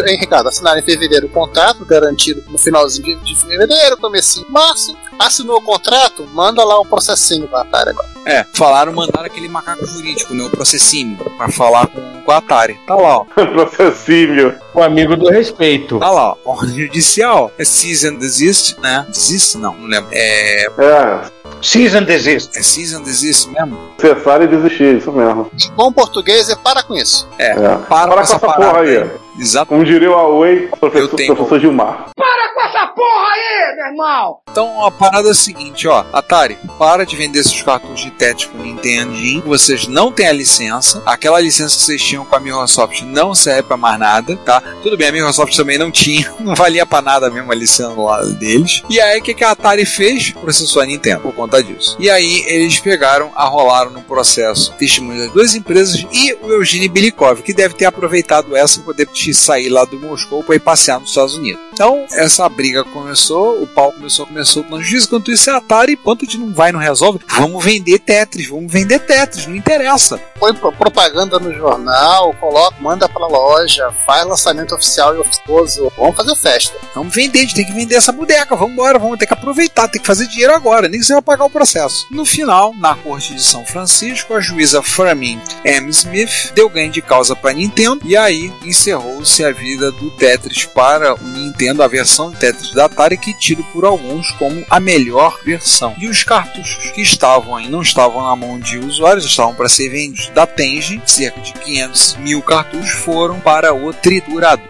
Hein, 0.08 0.18
Ricardo, 0.20 0.48
assinaram 0.50 0.80
em 0.80 0.84
fevereiro 0.84 1.28
o 1.28 1.30
contrato, 1.30 1.86
garantido 1.86 2.44
no 2.50 2.58
finalzinho 2.58 3.20
de 3.22 3.36
fevereiro, 3.36 3.98
comecinho 3.98 4.46
de 4.46 4.52
março. 4.52 4.96
Assinou 5.18 5.58
o 5.58 5.62
contrato, 5.62 6.26
manda 6.34 6.64
lá 6.64 6.80
o 6.80 6.86
processinho 6.86 7.48
pra 7.48 7.62
Atari 7.62 7.90
agora. 7.90 8.10
É, 8.26 8.46
falaram, 8.54 8.94
mandaram 8.94 9.26
aquele 9.26 9.48
macaco 9.50 9.86
jurídico, 9.86 10.34
né, 10.34 10.44
o 10.44 10.50
processinho, 10.50 11.18
pra 11.38 11.50
falar 11.50 11.88
com, 11.88 12.22
com 12.22 12.32
a 12.32 12.38
Atari. 12.38 12.80
Tá 12.88 12.96
lá, 12.96 13.18
ó. 13.20 13.26
Processível. 13.36 14.54
O 14.74 14.82
amigo 14.82 15.16
do 15.18 15.30
respeito. 15.30 16.00
Tá 16.00 16.10
lá, 16.12 16.36
ó. 16.46 16.52
Ordem 16.52 16.86
judicial. 16.86 17.52
É 17.58 17.66
cease 17.66 18.08
and 18.08 18.16
desist, 18.16 18.78
né? 18.80 19.06
Desist? 19.10 19.56
Não, 19.58 19.74
não 19.74 19.88
lembro. 19.88 20.10
É, 20.14 20.66
É, 20.78 21.22
Season 21.62 22.04
desist. 22.04 22.58
é 22.58 22.62
cease 22.64 22.96
and 22.96 23.02
desist 23.04 23.48
mesmo? 23.50 23.78
cessar 24.00 24.42
e 24.42 24.48
desistir, 24.48 24.98
isso 24.98 25.12
mesmo. 25.12 25.50
Em 25.54 25.72
bom 25.76 25.92
português 25.92 26.50
é 26.50 26.56
para 26.56 26.82
com 26.84 26.96
isso. 26.96 27.28
É, 27.38 27.52
É. 27.52 27.56
para, 27.56 27.80
Para 27.88 28.14
com 28.14 28.20
essa 28.22 28.36
essa 28.36 28.40
porra 28.40 28.80
aí. 28.82 28.98
aí. 28.98 29.10
Exato. 29.38 29.68
Como 29.68 29.84
diria 29.86 30.10
o 30.10 30.14
Huawei, 30.14 30.68
professor, 30.80 31.10
professor 31.10 31.60
Gilmar. 31.60 32.10
Para 32.16 32.29
essa 32.70 32.88
porra 32.88 33.28
aí, 33.34 33.76
meu 33.76 33.86
irmão! 33.88 34.40
Então 34.52 34.86
a 34.86 34.92
parada 34.92 35.28
é 35.28 35.32
a 35.32 35.36
seguinte, 35.36 35.88
ó. 35.88 36.06
Atari, 36.14 36.58
para 36.78 37.06
de 37.06 37.16
vender 37.16 37.44
seus 37.44 37.62
cartuchos 37.62 38.02
de 38.02 38.12
Tetris 38.12 38.46
pro 38.46 38.62
Nintendinho. 38.62 39.42
Vocês 39.42 39.88
não 39.88 40.12
têm 40.12 40.28
a 40.28 40.32
licença. 40.32 41.02
Aquela 41.06 41.40
licença 41.40 41.76
que 41.76 41.82
vocês 41.84 42.02
tinham 42.02 42.26
com 42.26 42.36
a 42.36 42.40
Microsoft 42.40 43.02
não 43.02 43.34
serve 43.34 43.64
pra 43.64 43.78
mais 43.78 44.00
nada, 44.00 44.36
tá? 44.38 44.62
Tudo 44.84 44.98
bem, 44.98 45.08
a 45.08 45.12
Microsoft 45.12 45.56
também 45.56 45.78
não 45.78 45.92
tinha. 45.92 46.30
Não 46.40 46.56
valia 46.56 46.86
pra 46.86 47.02
nada 47.02 47.30
mesmo 47.30 47.52
a 47.52 47.56
licença 47.56 47.94
lá 48.00 48.22
deles. 48.24 48.82
E 48.90 49.00
aí, 49.00 49.20
o 49.20 49.24
que, 49.24 49.34
que 49.34 49.44
a 49.44 49.52
Atari 49.52 49.86
fez? 49.86 50.32
Processou 50.32 50.82
a 50.82 50.86
Nintendo 50.86 51.22
por 51.22 51.34
conta 51.34 51.62
disso. 51.62 51.96
E 52.00 52.10
aí, 52.10 52.44
eles 52.48 52.80
pegaram, 52.80 53.32
arrolaram 53.36 53.92
no 53.92 54.02
processo 54.02 54.74
testemunhos 54.76 55.26
das 55.26 55.34
duas 55.34 55.56
empresas 55.56 56.06
e 56.12 56.34
o 56.42 56.48
Eugene 56.48 56.88
Bilikov, 56.88 57.42
que 57.42 57.54
deve 57.54 57.74
ter 57.74 57.86
aproveitado 57.86 58.56
essa 58.56 58.80
para 58.80 58.86
poder 58.86 59.10
sair 59.34 59.70
lá 59.70 59.86
do 59.86 60.00
Moscou 60.00 60.44
para 60.44 60.56
ir 60.56 60.60
passear 60.60 61.00
nos 61.00 61.10
Estados 61.10 61.36
Unidos. 61.36 61.62
Então, 61.74 62.06
essa 62.12 62.46
briga 62.60 62.84
começou, 62.84 63.64
o 63.64 63.66
pau 63.66 63.94
começou, 63.94 64.26
começou 64.26 64.66
na 64.70 64.80
justiça. 64.80 65.06
Enquanto 65.08 65.32
isso, 65.32 65.50
é 65.50 65.54
Atari, 65.54 65.94
enquanto 65.94 66.24
a 66.24 66.26
gente 66.26 66.38
não 66.38 66.54
vai, 66.54 66.74
não 66.74 66.80
resolve, 66.82 67.22
vamos 67.26 67.64
vender 67.64 68.00
Tetris, 68.00 68.50
vamos 68.50 68.70
vender 68.70 69.00
Tetris, 69.00 69.48
não 69.48 69.56
interessa. 69.56 70.18
Põe 70.38 70.54
pro- 70.54 70.74
propaganda 70.74 71.40
no 71.40 71.54
jornal, 71.54 72.34
coloca, 72.34 72.76
manda 72.82 73.08
pra 73.08 73.26
loja, 73.28 73.90
faz 74.06 74.28
lançamento 74.28 74.76
oficial 74.76 75.16
e 75.16 75.20
oficioso. 75.20 75.90
Vamos 75.98 76.18
fazer 76.18 76.36
festa. 76.36 76.76
Vamos 76.94 77.16
vender, 77.16 77.40
a 77.40 77.42
gente 77.44 77.56
tem 77.56 77.66
que 77.66 77.72
vender 77.72 77.96
essa 77.96 78.12
boneca, 78.12 78.58
vamos 78.58 78.74
embora, 78.74 79.00
vamos 79.00 79.18
ter 79.18 79.26
que 79.26 79.34
aproveitar, 79.34 79.88
tem 79.88 80.02
que 80.02 80.08
fazer 80.08 80.28
dinheiro 80.28 80.54
agora, 80.54 80.90
nem 80.90 81.00
que 81.00 81.06
você 81.06 81.14
vai 81.14 81.22
pagar 81.22 81.46
o 81.46 81.50
processo. 81.50 82.08
No 82.12 82.26
final, 82.26 82.74
na 82.78 82.94
corte 82.94 83.34
de 83.34 83.42
São 83.42 83.66
Francisco, 83.66 84.34
a 84.34 84.42
juíza 84.42 84.82
Framin 84.84 85.40
M. 85.64 85.90
Smith 85.92 86.52
deu 86.54 86.68
ganho 86.70 86.92
de 86.92 87.02
causa 87.02 87.38
para 87.38 87.54
Nintendo 87.54 88.02
e 88.04 88.18
aí 88.18 88.52
encerrou-se 88.66 89.46
a 89.46 89.52
vida 89.54 89.94
do 89.94 90.12
Tetris 90.12 90.66
para 90.66 91.14
o 91.16 91.24
Nintendo, 91.24 91.82
a 91.84 91.88
versão 91.88 92.32
de 92.32 92.36
Tetris 92.38 92.49
da 92.74 92.86
Atari 92.86 93.18
que 93.18 93.34
tido 93.34 93.64
por 93.74 93.86
alguns 93.86 94.32
como 94.32 94.64
a 94.70 94.80
melhor 94.80 95.38
versão. 95.46 95.94
E 95.98 96.08
os 96.08 96.24
cartuchos 96.24 96.92
que 96.92 97.02
estavam 97.02 97.56
aí 97.56 97.70
não 97.70 97.82
estavam 97.82 98.22
na 98.24 98.36
mão 98.36 98.60
de 98.60 98.78
usuários, 98.78 99.26
estavam 99.26 99.54
para 99.56 99.70
ser 99.70 99.90
vendidos 99.90 100.30
da 100.30 100.46
Tengen, 100.46 101.02
cerca 101.06 101.40
de 101.42 101.54
500 101.54 102.18
mil 102.18 102.42
cartuchos 102.42 102.92
foram 102.92 103.40
para 103.40 103.74
o 103.74 103.94
triturador. 103.94 104.68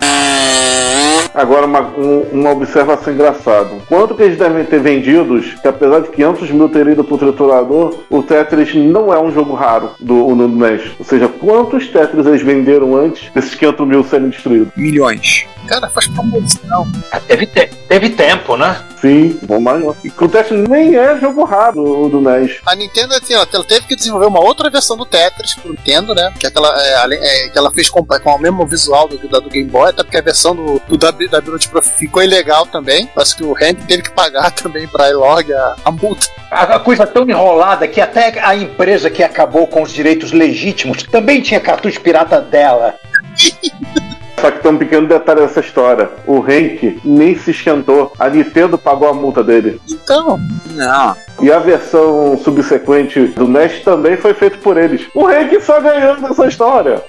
Agora, 1.34 1.66
uma, 1.66 1.82
um- 1.82 2.22
uma 2.32 2.52
observação 2.52 3.14
engraçada. 3.14 3.70
Quanto 3.88 4.16
que 4.16 4.24
eles 4.24 4.38
devem 4.38 4.66
ter 4.66 4.80
vendidos, 4.80 5.54
que 5.62 5.68
apesar 5.68 6.02
de 6.02 6.10
500 6.10 6.50
mil 6.52 6.68
ter 6.70 6.88
ido 6.88 7.04
pro 7.04 7.18
triturador, 7.18 8.00
o 8.10 8.24
Tetris 8.24 8.74
não 8.76 9.14
é 9.14 9.20
um 9.22 9.32
jogo 9.32 9.54
raro 9.54 9.92
do, 10.00 10.36
no 10.36 10.48
NES. 10.48 10.82
Ou 10.98 11.06
seja, 11.06 11.28
quantos 11.28 11.88
Tetris 11.88 12.26
eles 12.26 12.42
venderam 12.42 12.96
antes 12.96 13.32
desses 13.34 13.56
500 13.56 13.88
mil 13.88 14.04
serem 14.04 14.30
destruídos? 14.30 14.70
Milhões. 14.76 15.46
Cara, 15.70 15.88
faz 15.88 16.08
promoção. 16.08 16.88
Teve, 17.28 17.46
te- 17.46 17.68
teve 17.88 18.10
tempo, 18.10 18.58
né? 18.58 18.82
Sim, 19.00 19.40
bom 19.44 19.60
maior. 19.60 19.96
E 20.04 20.08
o 20.20 20.28
Tetris 20.28 20.68
nem 20.68 20.96
é 20.96 21.16
jogo 21.20 21.44
raro 21.44 21.76
do, 21.76 22.10
do 22.10 22.22
NES. 22.22 22.58
A 22.66 22.76
Nintendo 22.76 23.14
assim, 23.14 23.34
ela 23.36 23.48
ela 23.54 23.64
teve 23.64 23.86
que 23.86 23.96
desenvolver 23.96 24.26
uma 24.26 24.44
outra 24.44 24.68
versão 24.72 24.98
do 24.98 25.06
Tetris 25.06 25.54
pro 25.54 25.70
Nintendo, 25.70 26.16
né? 26.16 26.34
Que, 26.40 26.48
é 26.48 26.50
aquela, 26.50 26.74
é, 26.82 27.06
é, 27.46 27.50
que 27.50 27.58
ela 27.58 27.72
fez 27.72 27.88
com, 27.88 28.04
com 28.04 28.32
o 28.36 28.40
mesmo 28.40 28.66
visual 28.66 29.08
do, 29.08 29.16
da 29.30 29.40
do 29.40 29.48
Game 29.50 29.70
Boy, 29.70 29.90
até 29.92 30.04
porque 30.04 30.18
a 30.18 30.22
versão 30.22 30.56
do, 30.56 30.82
do 30.88 30.98
W, 30.98 31.30
da 31.30 31.40
Pro 31.40 31.60
ficou 31.84 32.24
ilegal 32.24 32.66
também. 32.66 33.06
Parece 33.14 33.36
que 33.36 33.44
o 33.44 33.54
Hank 33.54 33.86
teve 33.86 34.02
que 34.02 34.12
pagar 34.12 34.50
também 34.58 34.88
pra 34.88 35.08
Elog 35.10 35.54
a, 35.54 35.76
a 35.86 35.92
multa. 35.92 36.26
A 36.50 36.64
a 36.76 36.80
coisa 36.80 37.06
tão 37.06 37.30
enrolada 37.30 37.88
que 37.88 38.02
até 38.02 38.40
a 38.44 38.56
empresa 38.56 39.10
que 39.10 39.22
acabou 39.24 39.68
com 39.68 39.84
os 39.84 39.94
direitos 39.94 40.32
legítimos 40.32 41.04
também 41.04 41.42
tinha 41.42 41.60
cartucho 41.60 42.02
pirata 42.02 42.42
dela. 42.42 42.96
Só 44.42 44.52
que 44.52 44.60
tem 44.62 44.72
um 44.72 44.78
pequeno 44.78 45.08
detalhe 45.08 45.42
dessa 45.42 45.60
história. 45.60 46.10
O 46.26 46.38
Henk 46.50 47.00
nem 47.04 47.38
se 47.38 47.52
esquentou. 47.52 48.14
A 48.18 48.30
Nintendo 48.30 48.78
pagou 48.78 49.10
a 49.10 49.14
multa 49.14 49.44
dele. 49.44 49.80
Então, 49.90 50.40
Não, 50.72 51.16
E 51.42 51.52
a 51.52 51.60
versão 51.60 52.38
subsequente 52.38 53.20
do 53.28 53.48
NES 53.48 53.82
também 53.84 54.16
foi 54.18 54.34
feita 54.34 54.58
por 54.58 54.78
eles. 54.78 55.08
O 55.14 55.30
Henk 55.30 55.60
só 55.62 55.82
ganhando 55.82 56.26
essa 56.28 56.48
história. 56.48 57.02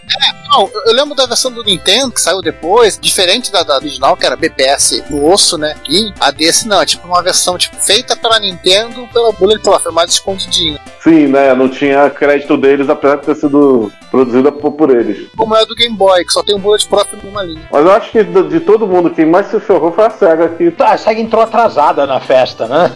Não, 0.51 0.71
eu- 0.87 0.93
lembro 0.95 1.15
da 1.15 1.27
versão 1.27 1.51
do 1.51 1.63
Nintendo 1.63 2.13
que 2.13 2.21
saiu 2.21 2.41
depois, 2.43 2.99
diferente 3.01 3.51
da, 3.51 3.63
da 3.63 3.77
original, 3.77 4.17
que 4.17 4.27
era 4.27 4.37
BPS 4.37 5.05
no 5.11 5.27
osso, 5.31 5.57
né? 5.57 5.75
E 5.89 6.13
a 6.21 6.31
desse 6.31 6.67
não, 6.69 6.81
é 6.83 6.87
tipo 6.87 7.07
uma 7.07 7.23
versão 7.23 7.57
tipo, 7.57 7.77
feita 7.77 8.17
pela 8.17 8.39
Nintendo 8.39 9.07
pela 9.13 9.33
Bullet, 9.33 9.67
ela 9.67 9.81
foi 9.81 9.93
mais 9.93 10.11
escondidinha. 10.11 10.79
Sim, 11.03 11.29
né? 11.29 11.55
Não 11.55 11.69
tinha 11.69 12.09
crédito 12.11 12.57
deles, 12.57 12.89
apesar 12.89 13.17
de 13.17 13.27
ter 13.27 13.35
sido 13.37 13.91
produzida 14.11 14.51
por, 14.53 14.73
por 14.73 14.91
eles. 14.91 15.29
Como 15.37 15.55
é 15.57 15.63
a 15.63 15.65
do 15.65 15.75
Game 15.75 15.97
Boy, 15.97 16.25
que 16.25 16.33
só 16.33 16.43
tem 16.43 16.55
um 16.57 16.61
Bullet 16.61 16.87
Profile 16.89 17.21
numa 17.23 17.43
linha. 17.43 17.63
Mas 17.71 17.85
eu 17.85 17.93
acho 17.93 18.11
que 18.11 18.23
de, 18.23 18.43
de 18.49 18.61
todo 18.61 18.87
mundo, 18.87 19.11
quem 19.11 19.25
mais 19.27 19.47
se 19.47 19.59
ferrou 19.61 19.93
foi 19.93 20.05
a 20.07 20.11
SEGA 20.11 20.45
aqui. 20.47 20.75
A 20.79 20.99
SEGA 20.99 21.21
entrou 21.21 21.43
atrasada 21.43 22.07
na 22.07 22.21
festa, 22.21 22.67
né? 22.67 22.93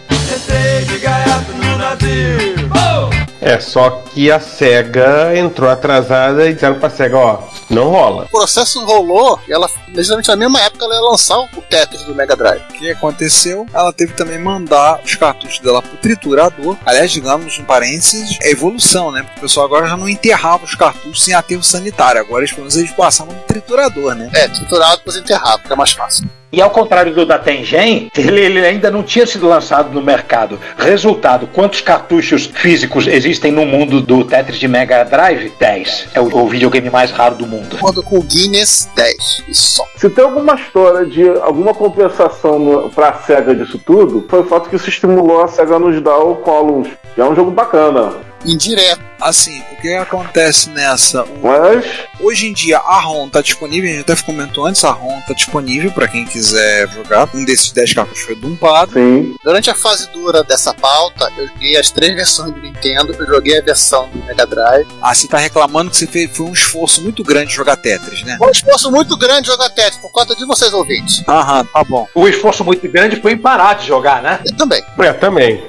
É 3.41 3.59
só 3.59 3.89
que 4.11 4.31
a 4.31 4.39
SEGA 4.39 5.37
entrou 5.37 5.69
atrasada 5.69 6.49
e 6.49 6.53
disseram 6.53 6.79
pra 6.79 6.89
SEGA, 6.89 7.17
ó, 7.17 7.37
não 7.69 7.89
rola. 7.89 8.23
O 8.25 8.29
processo 8.29 8.83
rolou 8.85 9.39
e 9.47 9.53
ela, 9.53 9.69
exatamente 9.95 10.27
na 10.27 10.35
mesma 10.35 10.61
época, 10.61 10.85
ela 10.85 10.95
ia 10.95 11.01
lançar 11.01 11.37
o 11.39 11.61
Tetris 11.61 12.03
do 12.03 12.15
Mega 12.15 12.35
Drive. 12.35 12.61
O 12.69 12.73
que 12.73 12.91
aconteceu? 12.91 13.65
Ela 13.73 13.91
teve 13.91 14.13
também 14.13 14.39
mandar 14.39 15.01
os 15.03 15.15
cartuchos 15.15 15.59
dela 15.59 15.81
pro 15.81 15.97
triturador. 15.97 16.77
Aliás, 16.85 17.11
digamos, 17.11 17.57
um 17.59 17.63
parênteses, 17.63 18.37
é 18.41 18.51
evolução, 18.51 19.11
né? 19.11 19.23
Porque 19.23 19.39
o 19.39 19.41
pessoal 19.41 19.65
agora 19.65 19.87
já 19.87 19.97
não 19.97 20.09
enterrava 20.09 20.65
os 20.65 20.75
cartuchos 20.75 21.23
sem 21.23 21.33
aterro 21.33 21.63
sanitário. 21.63 22.21
Agora 22.21 22.41
eles, 22.41 22.51
pelo 22.51 22.63
menos, 22.63 22.77
eles 22.77 22.91
passavam 22.91 23.33
no 23.33 23.41
triturador, 23.41 24.15
né? 24.15 24.29
É, 24.33 24.47
triturado 24.47 24.97
depois 24.97 25.15
enterrado, 25.15 25.61
fica 25.61 25.75
mais 25.75 25.91
fácil. 25.91 26.29
E 26.55 26.61
ao 26.61 26.69
contrário 26.69 27.13
do 27.13 27.25
da 27.25 27.37
Tengen, 27.37 28.09
ele, 28.15 28.39
ele 28.39 28.65
ainda 28.65 28.89
não 28.89 29.03
tinha 29.03 29.27
sido 29.27 29.45
lançado 29.45 29.91
no 29.91 30.01
mercado. 30.01 30.57
Resultado, 30.77 31.47
quantos 31.47 31.81
cartuchos 31.81 32.45
físicos 32.45 33.07
existem 33.07 33.51
no 33.51 33.65
mundo 33.65 33.99
do 33.99 34.23
Tetris 34.23 34.57
de 34.57 34.65
Mega 34.65 35.03
Drive? 35.03 35.51
10. 35.59 36.07
É 36.13 36.21
o, 36.21 36.33
o 36.33 36.47
videogame 36.47 36.89
mais 36.89 37.11
raro 37.11 37.34
do 37.35 37.47
mundo. 37.47 37.75
Acordo 37.75 38.01
com 38.03 38.17
o 38.17 38.23
Guinness, 38.23 38.89
10. 38.95 39.43
E 39.47 39.55
só. 39.55 39.85
Se 39.95 40.09
tem 40.09 40.23
alguma 40.23 40.55
história 40.55 41.05
de 41.05 41.27
alguma 41.39 41.73
compensação 41.73 42.59
no, 42.59 42.89
pra 42.89 43.13
SEGA 43.13 43.55
disso 43.55 43.79
tudo, 43.79 44.25
foi 44.27 44.41
o 44.41 44.45
fato 44.45 44.69
que 44.69 44.75
isso 44.75 44.89
estimulou 44.89 45.43
a 45.43 45.47
SEGA 45.47 45.75
a 45.75 45.79
nos 45.79 46.01
dar 46.01 46.17
o 46.17 46.35
Columns, 46.37 46.89
que 47.13 47.21
é 47.21 47.25
um 47.25 47.35
jogo 47.35 47.51
bacana. 47.51 48.13
Indireto. 48.45 49.14
Assim, 49.19 49.61
o 49.71 49.81
que 49.81 49.93
acontece 49.93 50.69
nessa? 50.69 51.25
Mas 51.41 51.85
Hoje 52.19 52.47
em 52.47 52.53
dia 52.53 52.77
a 52.77 52.99
ROM 53.01 53.29
tá 53.29 53.41
disponível, 53.41 53.89
a 53.89 53.93
gente 53.93 54.11
até 54.11 54.21
comentou 54.23 54.65
antes, 54.65 54.83
a 54.83 54.91
ROM 54.91 55.19
tá 55.21 55.33
disponível 55.33 55.91
para 55.91 56.07
quem 56.07 56.25
quiser 56.25 56.87
jogar. 56.89 57.29
Um 57.33 57.43
desses 57.43 57.71
10 57.71 57.93
cartuchos 57.93 58.23
foi 58.23 58.35
dumpado. 58.35 58.93
sim. 58.93 59.35
Durante 59.43 59.69
a 59.69 59.75
fase 59.75 60.09
dura 60.11 60.43
dessa 60.43 60.73
pauta, 60.73 61.29
eu 61.37 61.47
joguei 61.47 61.77
as 61.77 61.91
três 61.91 62.15
versões 62.15 62.53
do 62.53 62.61
Nintendo, 62.61 63.13
eu 63.13 63.27
joguei 63.27 63.59
a 63.59 63.61
versão 63.61 64.09
do 64.09 64.23
Mega 64.25 64.45
Drive. 64.45 64.87
Ah, 65.01 65.13
você 65.13 65.27
tá 65.27 65.37
reclamando 65.37 65.91
que 65.91 65.97
você 65.97 66.07
fez, 66.07 66.35
foi 66.35 66.45
um 66.47 66.53
esforço 66.53 67.01
muito 67.01 67.23
grande 67.23 67.53
jogar 67.53 67.75
Tetris, 67.75 68.23
né? 68.23 68.37
Foi 68.37 68.47
um 68.47 68.51
esforço 68.51 68.89
muito 68.89 69.17
grande 69.17 69.47
jogar 69.47 69.69
Tetris, 69.69 69.97
por 69.97 70.11
conta 70.11 70.35
de 70.35 70.45
vocês 70.45 70.73
ouvintes. 70.73 71.23
Aham, 71.27 71.65
tá 71.65 71.83
bom. 71.83 72.07
O 72.15 72.27
esforço 72.27 72.63
muito 72.63 72.87
grande 72.89 73.21
foi 73.21 73.33
em 73.33 73.37
parar 73.37 73.75
de 73.75 73.87
jogar, 73.87 74.21
né? 74.21 74.39
Eu 74.45 74.55
também. 74.55 74.83
É, 75.05 75.13
também. 75.13 75.63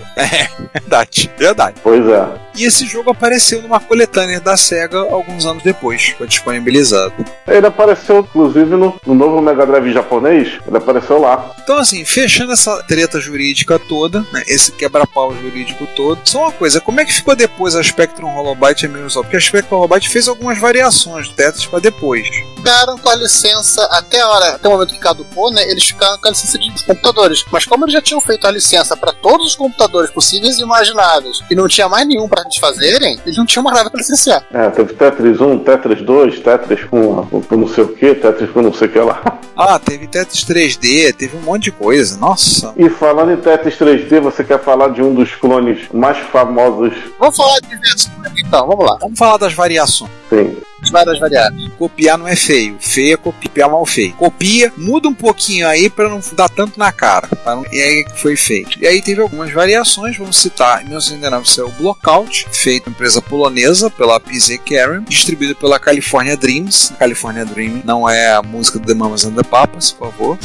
Verdade, 0.73 1.31
verdade. 1.37 1.77
Pois 1.83 2.09
é. 2.09 2.27
E 2.57 2.65
esse 2.65 2.87
jogo 2.87 3.11
apareceu 3.11 3.36
apareceu 3.37 3.61
numa 3.61 3.79
coletânea 3.79 4.41
da 4.41 4.57
SEGA 4.57 4.99
alguns 4.99 5.45
anos 5.45 5.63
depois, 5.63 6.15
foi 6.17 6.27
disponibilizado. 6.27 7.13
Ele 7.47 7.67
apareceu, 7.67 8.21
inclusive, 8.21 8.71
no, 8.77 8.99
no 9.07 9.15
novo 9.15 9.43
Mega 9.43 9.67
Drive 9.67 9.93
japonês. 9.93 10.59
Ele 10.67 10.77
apareceu 10.77 11.21
lá. 11.21 11.55
Então, 11.63 11.77
assim, 11.77 12.05
fechando 12.05 12.53
essa 12.53 12.83
treta 12.85 13.21
jurídica 13.21 13.79
toda, 13.79 14.21
né, 14.33 14.43
esse 14.47 14.73
quebra-pau 14.73 15.35
jurídico 15.35 15.87
todo, 15.95 16.19
só 16.25 16.45
uma 16.45 16.53
coisa, 16.53 16.81
como 16.81 17.01
é 17.01 17.05
que 17.05 17.13
ficou 17.13 17.37
depois 17.37 17.77
a 17.77 17.83
Spectrum 17.83 18.35
Holobyte 18.35 18.85
e 18.85 18.89
a 18.89 18.89
Microsoft? 18.89 19.27
Porque 19.27 19.37
a 19.37 19.41
Spectrum 19.41 19.77
Holobyte 19.77 20.09
fez 20.09 20.29
algumas 20.29 20.59
variações 20.59 21.29
do 21.29 21.35
Tetris 21.35 21.67
para 21.67 21.79
depois. 21.79 22.27
Ficaram 22.57 22.97
com 22.97 23.09
a 23.11 23.17
licença 23.17 23.85
até 23.93 24.21
a 24.21 24.29
hora, 24.29 24.49
até 24.55 24.67
o 24.67 24.73
momento 24.73 24.95
que 24.95 24.99
caducou, 24.99 25.53
né? 25.53 25.63
Eles 25.71 25.85
ficaram 25.85 26.19
com 26.19 26.29
a 26.29 26.31
licença 26.31 26.59
de 26.59 26.73
computadores. 26.85 27.45
Mas 27.51 27.67
como 27.67 27.85
eles 27.85 27.93
já 27.93 28.01
tinham 28.01 28.21
feito 28.21 28.47
a 28.47 28.51
licença 28.51 28.97
para 28.97 29.13
todos 29.13 29.49
os 29.49 29.55
computadores 29.55 30.11
possíveis 30.11 30.59
e 30.59 30.63
imagináveis 30.63 31.41
e 31.51 31.55
não 31.55 31.69
tinha 31.69 31.89
mais 31.89 32.07
nenhum 32.07 32.29
para 32.29 32.43
eles 32.43 32.57
fazerem, 32.57 33.21
eles 33.27 33.37
não 33.37 33.45
tinham 33.45 33.63
mais 33.63 33.77
nada 33.77 33.91
para 33.91 33.99
licenciar. 33.99 34.45
É, 34.53 34.71
teve 34.71 34.95
Tetris 34.95 35.41
1, 35.41 35.59
Tetris 35.59 36.03
2, 36.03 36.41
Tetris 36.41 36.85
com, 36.85 37.27
com 37.27 37.57
não 37.57 37.69
sei 37.69 37.85
o 37.85 37.89
que, 37.89 38.15
Tetris 38.15 38.51
com 38.51 38.63
não 38.63 38.73
sei 38.73 38.89
o 38.89 38.93
que 38.93 38.99
lá. 39.01 39.23
Ah, 39.57 39.79
teve 39.79 40.07
Tetris 40.07 40.45
3D, 40.45 41.15
teve 41.15 41.37
um 41.37 41.41
monte 41.41 41.65
de 41.65 41.73
coisa, 41.73 42.19
nossa. 42.19 42.73
E 42.77 42.89
falando 42.89 43.33
em 43.33 43.37
Tetris 43.37 43.75
3D, 43.77 44.21
você 44.21 44.45
quer 44.45 44.61
falar 44.63 44.89
de 44.89 45.03
um 45.03 45.15
dos 45.15 45.35
clones 45.35 45.89
mais 45.93 46.19
famosos? 46.19 46.93
Vamos 47.19 47.37
falar 47.37 47.59
de 47.61 47.77
versões 47.77 48.17
então, 48.37 48.67
vamos 48.67 48.85
lá. 48.85 48.99
Vamos 49.01 49.19
falar 49.19 49.39
das 49.39 49.55
variações. 49.55 50.11
Sim. 50.29 50.57
As 50.83 50.91
várias 50.91 51.19
variáveis. 51.19 51.69
Copiar 51.79 52.19
não 52.19 52.29
é 52.29 52.37
feio, 52.37 52.77
feio 52.79 53.15
é 53.15 53.17
copiar 53.17 53.71
mal 53.71 53.85
feio. 53.87 54.13
Copia, 54.15 54.73
muda 54.77 55.09
um 55.09 55.15
pouquinho 55.15 55.67
aí 55.67 55.89
para 55.89 56.09
não 56.09 56.21
dar 56.33 56.49
tanto 56.49 56.79
na 56.79 56.93
cara. 56.93 57.29
Não... 57.45 57.65
E 57.73 57.81
aí 57.81 58.05
que 58.05 58.21
foi 58.21 58.37
feito. 58.37 58.79
E 58.81 58.87
aí 58.87 59.03
teve 59.03 59.21
algumas 59.21 59.51
variações, 59.53 60.17
vamos 60.17 60.37
citar. 60.37 60.83
Em 60.83 60.85
1999 60.85 61.49
saiu 61.49 61.69
o 61.69 61.73
Blockout, 61.73 62.47
feito 62.53 62.91
empresa 62.91 63.23
polonesa 63.23 63.91
pela 63.91 64.21
PZ 64.21 64.59
Karen, 64.69 65.03
distribuído 65.09 65.57
pela 65.57 65.79
California 65.79 66.37
Dreams. 66.37 66.93
California 66.99 67.45
Dream 67.45 67.83
não 67.85 68.09
é 68.09 68.35
a 68.35 68.43
música 68.43 68.79
do 68.79 68.87
The 68.87 68.95
Mamas 68.95 69.25
and 69.25 69.35
the 69.35 69.43
Papas, 69.43 69.93
por 69.93 70.11
favor. 70.11 70.39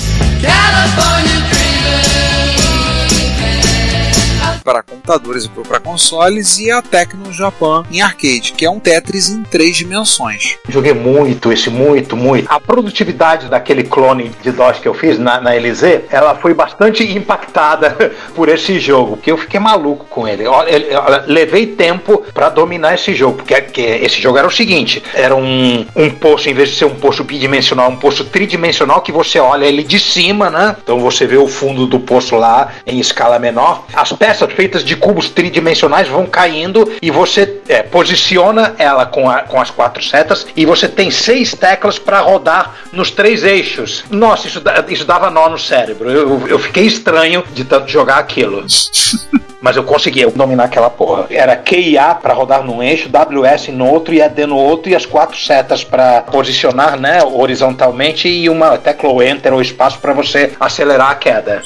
Para 4.62 4.84
computadores 4.84 5.46
e 5.46 5.50
para 5.50 5.80
consoles 5.80 6.60
e 6.60 6.72
a 6.72 6.82
Tecno 6.82 7.32
Japan 7.32 7.84
em 7.92 8.02
arcade, 8.02 8.54
que 8.54 8.66
é 8.66 8.70
um 8.70 8.80
Tetris 8.80 9.30
em 9.30 9.44
três 9.44 9.76
dimensões. 9.76 10.58
Joguei 10.70 10.94
muito 10.94 11.52
esse, 11.52 11.70
muito, 11.70 12.16
muito. 12.16 12.48
A 12.50 12.60
produtividade 12.60 13.48
daquele 13.48 13.84
clone 13.84 14.32
de 14.42 14.52
DOS 14.52 14.80
que 14.80 14.88
eu 14.88 14.94
fiz 14.94 15.18
na, 15.18 15.42
na 15.42 15.52
LZ, 15.54 16.04
ela 16.10 16.36
foi 16.36 16.54
bastante 16.54 17.04
impactada 17.04 17.96
por 18.36 18.50
esse 18.50 18.80
jogo, 18.80 19.18
porque 19.18 19.32
eu 19.32 19.38
fiquei 19.38 19.60
maluco 19.60 20.06
com 20.10 20.28
ele. 20.28 20.44
Eu, 20.44 20.54
eu, 20.64 20.80
eu 20.80 21.02
levei 21.28 21.68
tempo 21.68 22.24
para 22.34 22.50
dominar 22.50 22.94
esse 22.94 23.14
jogo, 23.14 23.38
porque, 23.38 23.62
porque, 23.62 23.82
esse 23.82 24.22
jogo 24.22 24.38
era 24.38 24.48
o 24.48 24.52
seguinte: 24.52 25.04
era 25.14 25.36
um, 25.36 25.86
um 25.96 26.10
poço, 26.10 26.50
em 26.50 26.54
vez 26.54 26.70
de 26.70 26.76
ser 26.76 26.86
um 26.86 26.96
poço 26.96 27.24
bidimensional, 27.24 27.90
um 27.90 27.98
poço 27.98 28.26
tridimensional 28.26 29.02
que 29.02 29.12
você 29.12 29.40
olha 29.40 29.66
ele 29.66 29.84
de 29.84 30.00
cima, 30.00 30.50
né? 30.50 30.76
Então 30.82 31.00
você 31.00 31.26
vê 31.26 31.38
o 31.38 31.48
fundo 31.48 31.86
do 31.86 32.00
poço 32.00 32.36
lá 32.36 32.72
em 32.86 33.00
escala 33.00 33.40
menor. 33.40 33.86
As 33.94 34.12
peças 34.12 34.51
feitas 34.52 34.84
de 34.84 34.96
cubos 34.96 35.30
tridimensionais 35.30 36.08
vão 36.08 36.26
caindo 36.26 36.92
e 37.02 37.10
você 37.10 37.62
é, 37.68 37.82
posiciona 37.82 38.76
ela 38.78 39.06
com, 39.06 39.30
a, 39.30 39.40
com 39.40 39.60
as 39.60 39.70
quatro 39.70 40.04
setas 40.04 40.46
e 40.56 40.66
você 40.66 40.88
tem 40.88 41.10
seis 41.10 41.54
teclas 41.54 41.98
para 41.98 42.20
rodar 42.20 42.76
nos 42.92 43.12
três 43.12 43.44
eixos. 43.44 44.04
Nossa, 44.10 44.48
isso, 44.48 44.62
isso 44.90 45.06
dava 45.06 45.30
nó 45.30 45.50
no 45.50 45.58
cérebro. 45.58 46.10
Eu, 46.10 46.48
eu 46.48 46.60
fiquei 46.60 46.86
estranho 46.86 47.44
de 47.54 47.64
tanto 47.66 47.90
jogar 47.90 48.18
aquilo. 48.18 48.66
Mas 49.62 49.76
eu 49.76 49.84
consegui 49.84 50.26
dominar 50.26 50.66
aquela 50.66 50.90
porra. 50.90 51.28
Era 51.30 51.56
Q 51.56 51.80
e 51.80 51.98
A 51.98 52.16
para 52.16 52.34
rodar 52.34 52.64
num 52.64 52.82
eixo, 52.82 53.10
WS 53.10 53.70
no 53.70 53.88
outro 53.88 54.14
e 54.14 54.22
ED 54.22 54.46
no 54.46 54.58
outro 54.58 54.90
e 54.90 54.96
as 54.96 55.06
quatro 55.06 55.38
setas 55.38 55.84
para 55.84 56.22
posicionar, 56.24 57.00
né, 57.00 57.24
horizontalmente 57.24 58.28
e 58.28 58.50
uma 58.50 58.78
tecla 58.78 59.10
ou 59.10 59.22
Enter 59.22 59.54
ou 59.54 59.62
espaço 59.62 60.00
para 60.00 60.14
você 60.14 60.52
acelerar 60.60 61.12
a 61.12 61.16
queda. 61.16 61.62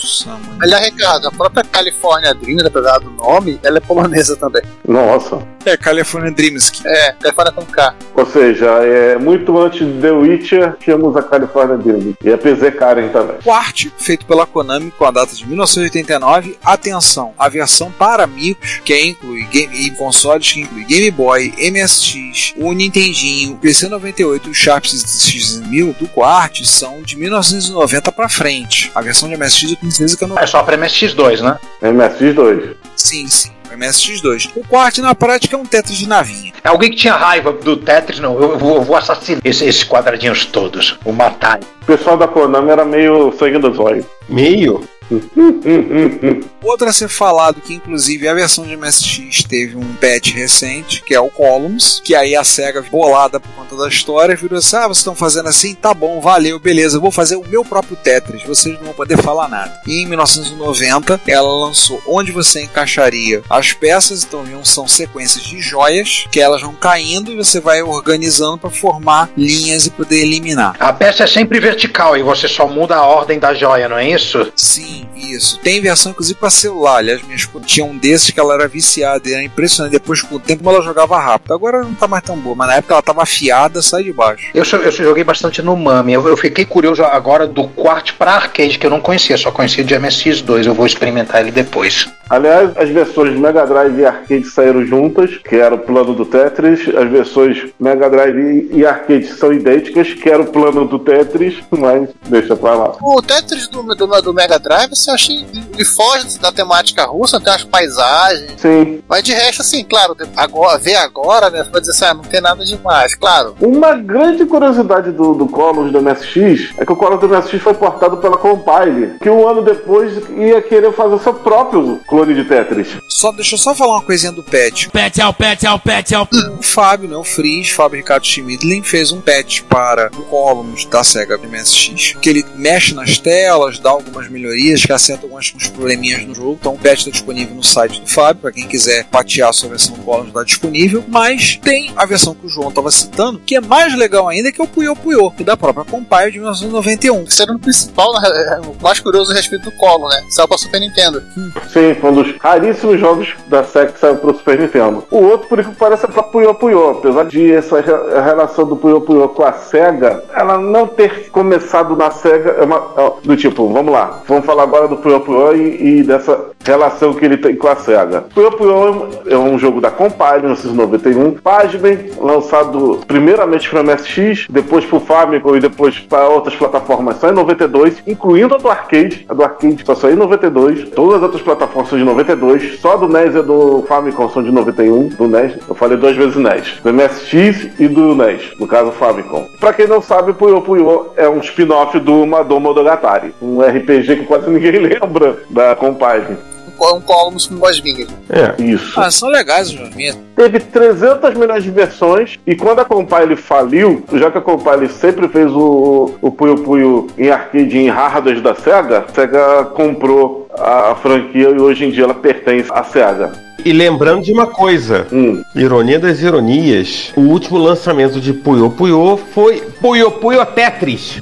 Aliás, 0.61 0.85
Ricardo, 0.85 1.27
a 1.27 1.31
própria 1.31 1.63
California 1.63 2.33
Dream, 2.33 2.65
apesar 2.65 2.99
do 2.99 3.11
nome, 3.11 3.59
ela 3.63 3.77
é 3.77 3.81
polonesa 3.81 4.35
também. 4.35 4.61
Nossa. 4.87 5.39
É, 5.65 5.75
California 5.75 6.31
Dreamski. 6.31 6.81
É, 6.85 7.13
California 7.13 7.51
com 7.53 7.65
K. 7.65 7.95
Ou 8.15 8.25
seja, 8.25 8.65
é 8.83 9.17
muito 9.17 9.57
antes 9.57 9.79
de 9.79 10.01
The 10.01 10.11
Witcher, 10.11 10.75
tínhamos 10.79 11.15
a 11.15 11.23
California 11.23 11.77
Dream. 11.77 12.13
E 12.23 12.31
a 12.31 12.37
PZ 12.37 12.75
Karen 12.77 13.09
também. 13.09 13.37
O 13.43 13.51
arte, 13.51 13.91
feito 13.97 14.25
pela 14.25 14.45
Konami 14.45 14.91
com 14.91 15.05
a 15.05 15.11
data 15.11 15.35
de 15.35 15.47
1989. 15.47 16.57
Atenção, 16.63 17.33
a 17.37 17.49
versão 17.49 17.84
para 17.91 18.23
amigos, 18.23 18.81
que 18.83 18.97
inclui 18.99 19.43
game, 19.45 19.85
e 19.85 19.91
consoles 19.91 20.51
que 20.51 20.61
inclui 20.61 20.83
Game 20.85 21.11
Boy, 21.11 21.53
MSX, 21.57 22.53
o 22.57 22.71
Nintendinho, 22.73 23.53
o 23.53 23.57
PC98 23.57 24.45
e 24.45 24.49
o 24.49 24.53
Sharp 24.53 24.85
X1000 24.85 25.95
do 25.97 26.07
Quart 26.07 26.61
são 26.63 27.01
de 27.01 27.17
1990 27.17 28.11
para 28.11 28.29
frente. 28.29 28.91
A 28.95 29.01
versão 29.01 29.29
de 29.29 29.37
MSX 29.37 29.71
eu 29.71 29.75
tenho 29.77 29.91
certeza 29.91 30.17
que 30.17 30.23
eu 30.23 30.27
não... 30.27 30.39
É 30.39 30.47
só 30.47 30.63
para 30.63 30.77
MSX2, 30.77 31.41
né? 31.41 31.57
MSX2. 31.81 32.75
Sim, 32.95 33.27
sim. 33.27 33.55
MSX2. 33.75 34.51
O 34.55 34.65
Quart, 34.67 34.97
na 34.99 35.13
prática, 35.13 35.55
é 35.55 35.59
um 35.59 35.65
Tetris 35.65 35.97
de 35.97 36.07
navinha. 36.07 36.53
É 36.63 36.69
alguém 36.69 36.89
que 36.89 36.95
tinha 36.95 37.13
raiva 37.13 37.51
do 37.51 37.77
Tetris, 37.77 38.19
não. 38.19 38.39
Eu 38.41 38.57
vou, 38.57 38.75
eu 38.75 38.81
vou 38.81 38.95
assassinar 38.95 39.41
esses, 39.43 39.61
esses 39.61 39.83
quadradinhos 39.83 40.45
todos. 40.45 40.97
Vou 41.03 41.13
matar. 41.13 41.59
O 41.81 41.85
pessoal 41.85 42.17
da 42.17 42.27
Konami 42.27 42.71
era 42.71 42.85
meio 42.85 43.33
sangue 43.37 43.59
dos 43.59 43.77
olhos. 43.77 44.05
Meio? 44.27 44.87
Outro 46.63 46.87
a 46.87 46.93
ser 46.93 47.07
falado 47.07 47.61
que 47.61 47.73
inclusive 47.73 48.27
a 48.27 48.33
versão 48.33 48.65
de 48.65 48.75
MSX 48.75 49.43
teve 49.43 49.75
um 49.75 49.93
patch 49.95 50.33
recente, 50.33 51.01
que 51.03 51.13
é 51.13 51.19
o 51.19 51.29
Columns, 51.29 52.01
que 52.03 52.15
aí 52.15 52.35
a 52.35 52.43
SEGA 52.43 52.81
bolada 52.89 53.39
por 53.39 53.51
conta 53.51 53.75
da 53.75 53.87
história 53.87 54.35
virou 54.35 54.57
assim: 54.57 54.75
"Ah, 54.75 54.87
vocês 54.87 54.97
estão 54.97 55.15
fazendo 55.15 55.47
assim? 55.47 55.75
Tá 55.75 55.93
bom, 55.93 56.19
valeu, 56.19 56.59
beleza, 56.59 56.99
vou 56.99 57.11
fazer 57.11 57.35
o 57.35 57.47
meu 57.47 57.63
próprio 57.63 57.95
Tetris, 57.95 58.43
vocês 58.43 58.75
não 58.75 58.85
vão 58.85 58.93
poder 58.93 59.17
falar 59.21 59.47
nada". 59.47 59.79
E 59.85 60.01
em 60.01 60.07
1990, 60.07 61.21
ela 61.27 61.65
lançou 61.65 62.01
onde 62.07 62.31
você 62.31 62.63
encaixaria 62.63 63.43
as 63.49 63.73
peças, 63.73 64.23
então 64.23 64.43
são 64.65 64.87
sequências 64.87 65.43
de 65.43 65.61
joias 65.61 66.25
que 66.31 66.39
elas 66.39 66.61
vão 66.61 66.73
caindo 66.73 67.31
e 67.31 67.35
você 67.35 67.59
vai 67.59 67.81
organizando 67.81 68.57
para 68.57 68.69
formar 68.69 69.29
linhas 69.37 69.85
e 69.85 69.91
poder 69.91 70.21
eliminar. 70.21 70.75
A 70.79 70.91
peça 70.91 71.23
é 71.23 71.27
sempre 71.27 71.59
vertical 71.59 72.17
e 72.17 72.23
você 72.23 72.47
só 72.47 72.67
muda 72.67 72.95
a 72.95 73.05
ordem 73.05 73.39
da 73.39 73.53
joia, 73.53 73.87
não 73.87 73.97
é 73.97 74.09
isso? 74.09 74.51
Sim, 74.55 74.94
isso. 75.15 75.59
Tem 75.59 75.81
versão 75.81 76.11
inclusive 76.11 76.37
para 76.39 76.49
celular. 76.49 76.97
Aliás, 76.97 77.21
minha 77.23 77.35
esposa 77.35 77.65
tinha 77.65 77.85
um 77.85 77.97
desses 77.97 78.29
que 78.31 78.39
ela 78.39 78.53
era 78.53 78.67
viciada, 78.67 79.27
e 79.27 79.33
era 79.33 79.43
impressionante. 79.43 79.93
Depois, 79.93 80.21
com 80.21 80.35
o 80.35 80.39
tempo, 80.39 80.69
ela 80.69 80.81
jogava 80.81 81.19
rápido. 81.19 81.53
Agora 81.53 81.81
não 81.81 81.93
tá 81.93 82.07
mais 82.07 82.23
tão 82.23 82.37
boa, 82.37 82.55
mas 82.55 82.67
na 82.67 82.75
época 82.75 82.93
ela 82.93 83.01
tava 83.01 83.23
afiada, 83.23 83.81
sai 83.81 84.03
de 84.03 84.13
baixo. 84.13 84.47
Eu, 84.53 84.63
eu 84.63 84.91
joguei 84.91 85.23
bastante 85.23 85.61
no 85.61 85.75
Mami. 85.75 86.13
Eu, 86.13 86.27
eu, 86.27 86.37
fiquei 86.37 86.65
curioso 86.65 87.03
agora 87.03 87.47
do 87.47 87.67
Quart 87.69 88.13
para 88.13 88.31
arcade, 88.31 88.77
que 88.77 88.85
eu 88.85 88.89
não 88.89 89.01
conhecia, 89.01 89.37
só 89.37 89.51
conhecia 89.51 89.83
de 89.83 89.95
MSX2. 89.95 90.65
Eu 90.65 90.73
vou 90.73 90.85
experimentar 90.85 91.41
ele 91.41 91.51
depois. 91.51 92.07
Aliás, 92.29 92.75
as 92.75 92.89
versões 92.89 93.37
Mega 93.37 93.65
Drive 93.65 93.99
e 93.99 94.05
Arcade 94.05 94.45
saíram 94.45 94.85
juntas, 94.85 95.37
que 95.37 95.55
era 95.55 95.75
o 95.75 95.77
plano 95.77 96.13
do 96.13 96.25
Tetris. 96.25 96.87
As 96.95 97.09
versões 97.09 97.67
Mega 97.79 98.09
Drive 98.09 98.69
e 98.71 98.85
Arcade 98.85 99.27
são 99.27 99.53
idênticas, 99.53 100.13
que 100.13 100.29
era 100.29 100.41
o 100.41 100.47
plano 100.47 100.85
do 100.87 100.97
Tetris, 100.97 101.55
mas 101.69 102.09
deixa 102.27 102.55
pra 102.55 102.73
lá. 102.73 102.95
O 103.01 103.21
Tetris 103.21 103.67
do, 103.67 103.83
do, 103.83 104.21
do 104.21 104.33
Mega 104.33 104.57
Drive, 104.57 104.84
assim, 104.93 105.09
eu 105.09 105.15
achei 105.15 105.45
ele 105.75 105.85
foge 105.85 106.39
da 106.39 106.51
temática 106.51 107.05
russa, 107.05 107.39
tem 107.39 107.51
umas 107.51 107.63
paisagens. 107.63 108.53
Sim. 108.57 109.03
Mas 109.07 109.23
de 109.23 109.33
resto, 109.33 109.61
assim, 109.61 109.83
claro, 109.83 110.15
agora, 110.35 110.77
ver 110.77 110.95
agora, 110.95 111.49
né? 111.49 111.63
Você 111.63 111.69
vai 111.69 111.81
dizer 111.81 111.91
assim, 111.91 112.05
ah, 112.05 112.13
não 112.13 112.23
tem 112.23 112.41
nada 112.41 112.63
demais, 112.63 113.13
claro. 113.15 113.55
Uma 113.61 113.95
grande 113.95 114.45
curiosidade 114.45 115.11
do, 115.11 115.33
do 115.33 115.47
Columns 115.47 115.91
do 115.91 116.01
MSX 116.01 116.73
é 116.77 116.85
que 116.85 116.91
o 116.91 116.95
Columns 116.95 117.19
do 117.19 117.27
MSX 117.27 117.61
foi 117.61 117.73
portado 117.73 118.17
pela 118.17 118.37
Compile, 118.37 119.17
que 119.21 119.29
um 119.29 119.47
ano 119.47 119.61
depois 119.61 120.13
ia 120.37 120.61
querer 120.61 120.91
fazer 120.93 121.19
seu 121.19 121.33
próprio 121.33 121.99
clone 122.07 122.33
de 122.33 122.45
Tetris. 122.45 122.97
Só, 123.15 123.31
deixa 123.31 123.55
eu 123.55 123.57
só 123.57 123.73
falar 123.73 123.93
uma 123.93 124.01
coisinha 124.01 124.33
do 124.33 124.43
patch. 124.43 124.87
Patch 124.87 125.19
ao 125.19 125.33
patch 125.33 125.63
ao 125.63 125.79
patch 125.79 126.11
ao. 126.11 126.27
O 126.59 126.61
Fábio, 126.61 127.07
né, 127.07 127.15
o 127.15 127.23
Frizz, 127.23 127.69
Fábio 127.69 127.95
Ricardo 127.95 128.25
Schmidlin, 128.25 128.83
fez 128.83 129.13
um 129.13 129.21
patch 129.21 129.61
para 129.61 130.11
o 130.17 130.23
Columns 130.23 130.83
da 130.83 131.01
SEGA 131.01 131.37
MSX, 131.37 132.17
que 132.21 132.29
ele 132.29 132.45
mexe 132.55 132.93
nas 132.93 133.17
telas, 133.17 133.79
dá 133.79 133.89
algumas 133.89 134.27
melhorias, 134.27 134.85
que 134.85 134.91
acerta 134.91 135.25
alguns 135.25 135.53
probleminhas 135.69 136.25
no 136.25 136.35
jogo. 136.35 136.57
Então 136.59 136.73
o 136.73 136.77
patch 136.77 136.99
está 136.99 137.11
disponível 137.11 137.55
no 137.55 137.63
site 137.63 138.01
do 138.01 138.07
Fábio, 138.07 138.41
para 138.41 138.51
quem 138.51 138.67
quiser 138.67 139.05
patear 139.05 139.47
a 139.47 139.53
sua 139.53 139.69
versão 139.69 139.95
do 139.95 140.03
Columns 140.03 140.27
está 140.27 140.43
disponível. 140.43 141.01
Mas 141.07 141.57
tem 141.63 141.93
a 141.95 142.05
versão 142.05 142.35
que 142.35 142.45
o 142.45 142.49
João 142.49 142.67
estava 142.67 142.91
citando, 142.91 143.39
que 143.39 143.55
é 143.55 143.61
mais 143.61 143.95
legal 143.95 144.27
ainda, 144.27 144.51
que 144.51 144.59
é 144.59 144.63
o 144.63 144.67
Puyo 144.67 144.93
Puyo, 144.93 145.31
que 145.31 145.43
da 145.45 145.55
própria 145.55 145.85
Compile 145.85 146.31
de 146.31 146.39
1991. 146.39 147.29
Sendo 147.29 147.53
o 147.53 147.59
principal, 147.59 148.11
o 148.11 148.83
mais 148.83 148.99
curioso 148.99 149.31
a 149.31 149.35
respeito 149.35 149.63
do 149.63 149.71
Column, 149.77 150.09
né? 150.09 150.21
Saiu 150.31 150.49
para 150.49 150.57
Super 150.57 150.81
Nintendo. 150.81 151.23
Sim, 151.71 151.95
foi 152.01 152.11
um 152.11 152.13
dos 152.13 152.35
raríssimos 152.39 153.04
jogos 153.05 153.35
da 153.47 153.63
SEGA 153.63 153.91
que 153.91 153.99
saiu 153.99 154.15
pro 154.15 154.33
Super 154.33 154.59
Nintendo. 154.59 155.03
O 155.11 155.17
outro, 155.17 155.47
por 155.47 155.63
que 155.63 155.75
parece, 155.75 156.05
é 156.05 156.07
pra 156.07 156.23
Puyo 156.23 156.55
Puyo. 156.55 156.89
Apesar 156.89 157.25
de 157.25 157.51
essa 157.51 157.79
relação 157.79 158.65
do 158.65 158.75
Puyo 158.75 159.01
Puyo 159.01 159.29
com 159.29 159.43
a 159.43 159.53
SEGA, 159.53 160.23
ela 160.33 160.57
não 160.57 160.87
ter 160.87 161.29
começado 161.29 161.95
na 161.95 162.09
SEGA, 162.09 162.55
é 162.59 162.63
uma, 162.63 162.77
é 162.97 163.11
do 163.23 163.37
tipo, 163.37 163.71
vamos 163.71 163.93
lá, 163.93 164.21
vamos 164.27 164.45
falar 164.45 164.63
agora 164.63 164.87
do 164.87 164.97
Puyo 164.97 165.19
Puyo 165.19 165.55
e, 165.55 165.99
e 165.99 166.03
dessa 166.03 166.55
relação 166.65 167.13
que 167.13 167.23
ele 167.23 167.37
tem 167.37 167.55
com 167.55 167.67
a 167.67 167.75
SEGA. 167.75 168.25
Puyo 168.33 168.51
Puyo 168.53 169.09
é 169.27 169.37
um 169.37 169.57
jogo 169.59 169.79
da 169.79 169.91
Compile, 169.91 170.41
1991. 170.41 171.33
Pasmem, 171.33 172.09
lançado 172.19 173.01
primeiramente 173.05 173.69
para 173.69 173.83
MSX, 173.83 174.47
depois 174.49 174.83
pro 174.83 174.99
Famicom 174.99 175.55
e 175.55 175.59
depois 175.59 175.99
para 175.99 176.27
outras 176.27 176.55
plataformas 176.55 177.17
só 177.17 177.29
em 177.29 177.33
92, 177.33 178.01
incluindo 178.07 178.55
a 178.55 178.57
do 178.57 178.67
arcade. 178.67 179.25
A 179.29 179.33
do 179.33 179.43
arcade 179.43 179.83
só 179.85 179.93
saiu 179.93 180.15
em 180.15 180.17
92. 180.17 180.89
Todas 180.89 181.17
as 181.17 181.23
outras 181.23 181.41
plataformas 181.43 181.89
são 181.89 181.99
de 181.99 182.03
92. 182.03 182.79
Só 182.79 182.94
do 182.97 183.07
NES 183.07 183.35
e 183.35 183.41
do 183.41 183.83
Famicom 183.87 184.29
são 184.29 184.43
de 184.43 184.51
91. 184.51 185.09
Do 185.09 185.27
NES, 185.27 185.57
eu 185.67 185.75
falei 185.75 185.97
duas 185.97 186.15
vezes 186.15 186.35
NES. 186.35 186.79
Do 186.83 186.93
MSX 186.93 187.79
e 187.79 187.87
do 187.87 188.15
NES, 188.15 188.53
no 188.59 188.67
caso 188.67 188.91
Famicom. 188.91 189.47
Pra 189.59 189.73
quem 189.73 189.87
não 189.87 190.01
sabe, 190.01 190.33
Puyo 190.33 190.61
Puyo 190.61 191.11
é 191.15 191.27
um 191.27 191.39
spin-off 191.39 191.99
do 191.99 192.25
Madou 192.25 192.59
Monogatari. 192.59 193.33
Um 193.41 193.61
RPG 193.61 194.17
que 194.17 194.25
quase 194.25 194.49
ninguém 194.49 194.79
lembra 194.79 195.39
da 195.49 195.75
Compile. 195.75 196.37
Um 196.79 197.01
Columns 197.01 197.47
com 197.47 197.55
gosminhas. 197.57 198.09
É. 198.29 198.61
Isso. 198.61 198.99
Ah, 198.99 199.09
são 199.11 199.29
legais 199.29 199.69
os 199.69 199.73
joguinhos. 199.75 200.17
Teve 200.35 200.59
300 200.59 201.33
milhões 201.35 201.63
de 201.63 201.71
versões 201.71 202.37
e 202.45 202.55
quando 202.55 202.79
a 202.79 202.85
Compile 202.85 203.35
faliu, 203.35 204.03
já 204.13 204.29
que 204.29 204.37
a 204.37 204.41
Compile 204.41 204.89
sempre 204.89 205.27
fez 205.29 205.49
o, 205.51 206.11
o 206.21 206.31
Puyo 206.31 206.55
Puyo 206.57 207.07
em 207.17 207.29
arcade 207.29 207.77
e 207.77 207.81
em 207.85 207.89
hardware 207.89 208.41
da 208.41 208.53
SEGA, 208.55 209.05
a 209.07 209.13
SEGA 209.13 209.65
comprou 209.73 210.47
a, 210.57 210.91
a 210.91 210.95
franquia 210.95 211.49
e 211.49 211.59
hoje 211.59 211.85
em 211.85 211.91
dia 211.91 212.03
ela 212.03 212.13
pertence 212.13 212.69
à 212.73 212.83
SEGA. 212.83 213.31
E 213.63 213.71
lembrando 213.73 214.23
de 214.23 214.31
uma 214.31 214.45
coisa, 214.45 215.07
Hum. 215.11 215.41
ironia 215.55 215.97
das 215.97 216.19
ironias, 216.21 217.11
o 217.15 217.21
último 217.21 217.57
lançamento 217.57 218.19
de 218.21 218.31
Puyo 218.33 218.69
Puyo 218.69 219.17
foi 219.33 219.61
Puyo 219.81 220.11
Puyo 220.11 220.45
Tetris. 220.45 221.19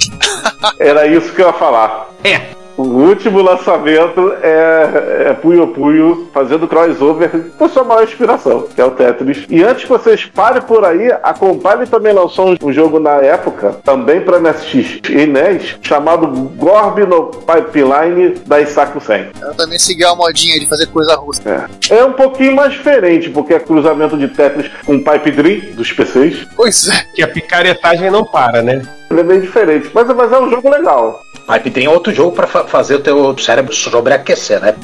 Era 0.80 1.08
isso 1.08 1.32
que 1.34 1.42
eu 1.42 1.48
ia 1.48 1.54
falar. 1.54 2.10
É. 2.24 2.53
O 2.76 2.84
último 2.84 3.42
lançamento 3.42 4.34
é, 4.42 5.28
é 5.30 5.34
Puyo 5.34 5.68
Puyo 5.68 6.30
fazendo 6.34 6.68
crossover 6.68 7.30
com 7.58 7.70
sua 7.70 7.84
maior 7.84 8.04
inspiração, 8.04 8.68
que 8.74 8.82
é 8.82 8.86
o 8.86 8.92
Tetris. 8.92 9.46
E 9.50 9.64
antes 9.64 9.84
que 9.84 9.90
vocês 9.90 10.26
parem 10.26 10.62
por 10.62 10.84
aí, 10.84 11.12
a 11.12 11.34
Compile 11.34 11.86
também 11.90 12.14
lançou 12.14 12.50
um, 12.50 12.58
um 12.64 12.74
jogo 12.74 13.00
na 13.00 13.18
época, 13.18 13.78
também 13.84 14.22
para 14.22 14.40
MSX 14.40 15.02
e 15.10 15.26
NES, 15.28 15.78
chamado 15.82 16.28
Gorb 16.28 17.06
no 17.06 17.28
Pipeline 17.28 18.36
da 18.46 18.60
Isaku 18.60 19.00
100. 19.00 19.30
Ela 19.40 19.54
também 19.54 19.78
seguiu 19.78 20.10
a 20.10 20.16
modinha 20.16 20.60
de 20.60 20.68
fazer 20.68 20.88
coisa 20.88 21.16
russa. 21.16 21.68
É. 21.90 21.96
é 21.96 22.06
um 22.06 22.14
pouquinho 22.14 22.56
mais 22.56 22.74
diferente, 22.74 23.30
porque 23.30 23.54
é 23.54 23.60
cruzamento 23.60 24.18
de 24.18 24.28
Tetris 24.28 24.72
com 24.86 25.04
Pipe 25.04 25.32
Dream 25.32 25.76
dos 25.76 25.92
PCs. 25.92 26.48
Pois 26.56 26.88
é. 26.88 27.04
Que 27.16 27.22
a 27.22 27.28
picaretagem 27.28 28.10
não 28.10 28.26
para, 28.26 28.62
né? 28.62 28.82
Ele 29.12 29.20
é 29.20 29.24
bem 29.24 29.40
diferente, 29.42 29.92
mas, 29.94 30.08
mas 30.08 30.32
é 30.32 30.40
um 30.40 30.50
jogo 30.50 30.70
legal. 30.70 31.22
Pipe 31.46 31.70
Dream 31.70 31.92
é 31.92 31.94
outro 31.94 32.14
jogo 32.14 32.36
pra 32.36 32.48
fa- 32.48 32.66
fazer 32.66 32.96
o 32.96 33.00
teu 33.02 33.38
cérebro 33.38 33.74
sobreaquecer, 33.74 34.62
né? 34.62 34.76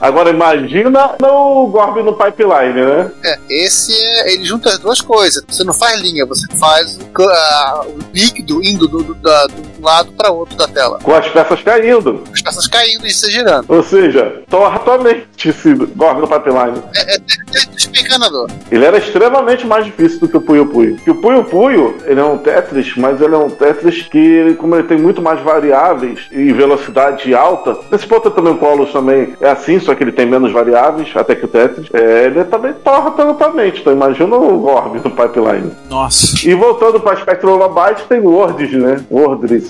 Agora 0.00 0.30
imagina 0.30 1.14
o 1.22 1.66
Gorb 1.66 2.02
no 2.02 2.14
Pipeline, 2.14 2.72
né? 2.86 3.10
É, 3.22 3.38
esse 3.50 3.92
é, 3.94 4.32
ele 4.32 4.44
junta 4.46 4.70
as 4.70 4.78
duas 4.78 5.02
coisas. 5.02 5.44
Você 5.46 5.62
não 5.62 5.74
faz 5.74 6.00
linha, 6.00 6.24
você 6.24 6.46
faz 6.56 6.96
o, 6.96 7.22
a- 7.22 7.84
o 7.86 7.98
líquido 8.14 8.64
indo 8.64 8.88
do, 8.88 9.02
do, 9.02 9.14
da- 9.16 9.46
do 9.48 9.62
lado 9.80 10.12
para 10.12 10.30
outro 10.30 10.56
da 10.56 10.68
tela. 10.68 10.98
Com 11.02 11.14
as 11.14 11.28
peças 11.28 11.62
caindo. 11.62 12.22
As 12.32 12.42
peças 12.42 12.66
caindo 12.66 13.06
e 13.06 13.10
se 13.10 13.30
girando. 13.30 13.64
Ou 13.68 13.82
seja, 13.82 14.42
torra 14.48 14.78
tua 14.80 14.98
mente 14.98 15.48
esse 15.48 15.74
Gorb 15.96 16.20
no 16.20 16.28
Pipeline. 16.28 16.82
É, 16.96 17.14
é, 17.14 17.16
é 17.16 17.66
desencanador. 17.74 18.48
Ele 18.70 18.84
era 18.84 18.98
extremamente 18.98 19.66
mais 19.66 19.84
difícil 19.84 20.20
do 20.20 20.28
que 20.28 20.36
o 20.36 20.40
Puyo 20.40 20.66
Puyo. 20.66 20.96
Que 20.98 21.10
o 21.10 21.14
Puyo 21.20 21.44
Puyo, 21.44 21.96
ele 22.04 22.20
é 22.20 22.24
um 22.24 22.38
Tetris, 22.38 22.94
mas 22.96 23.20
ele 23.20 23.34
é 23.34 23.38
um 23.38 23.50
Tetris 23.50 24.02
que, 24.08 24.18
ele- 24.18 24.54
como 24.54 24.74
ele 24.76 24.84
tem 24.86 24.98
muito 24.98 25.20
mais 25.22 25.40
variáveis 25.40 26.20
e 26.32 26.52
velocidade 26.52 27.34
alta, 27.34 27.76
esse 27.92 28.06
ponto 28.06 28.30
também 28.30 28.52
o 28.52 28.56
Colossus 28.58 28.92
também 28.92 29.34
é 29.40 29.50
assim, 29.50 29.78
só 29.80 29.94
que 29.94 30.02
ele 30.04 30.12
tem 30.12 30.26
menos 30.26 30.52
variáveis, 30.52 31.08
até 31.14 31.34
que 31.34 31.44
o 31.44 31.48
Tetris, 31.48 31.88
é, 31.92 32.26
ele 32.26 32.44
também 32.44 32.72
torra 32.84 33.10
totalmente. 33.12 33.80
Então 33.80 33.92
imagina 33.92 34.36
o 34.36 34.58
Gorb 34.58 34.96
no 35.02 35.10
Pipeline. 35.10 35.72
Nossa. 35.88 36.46
E 36.48 36.54
voltando 36.54 37.00
para 37.00 37.16
Spectrum 37.16 37.58
Byte, 37.68 38.04
tem 38.08 38.20
Words, 38.20 38.72
né? 38.72 39.04
Words. 39.10 39.69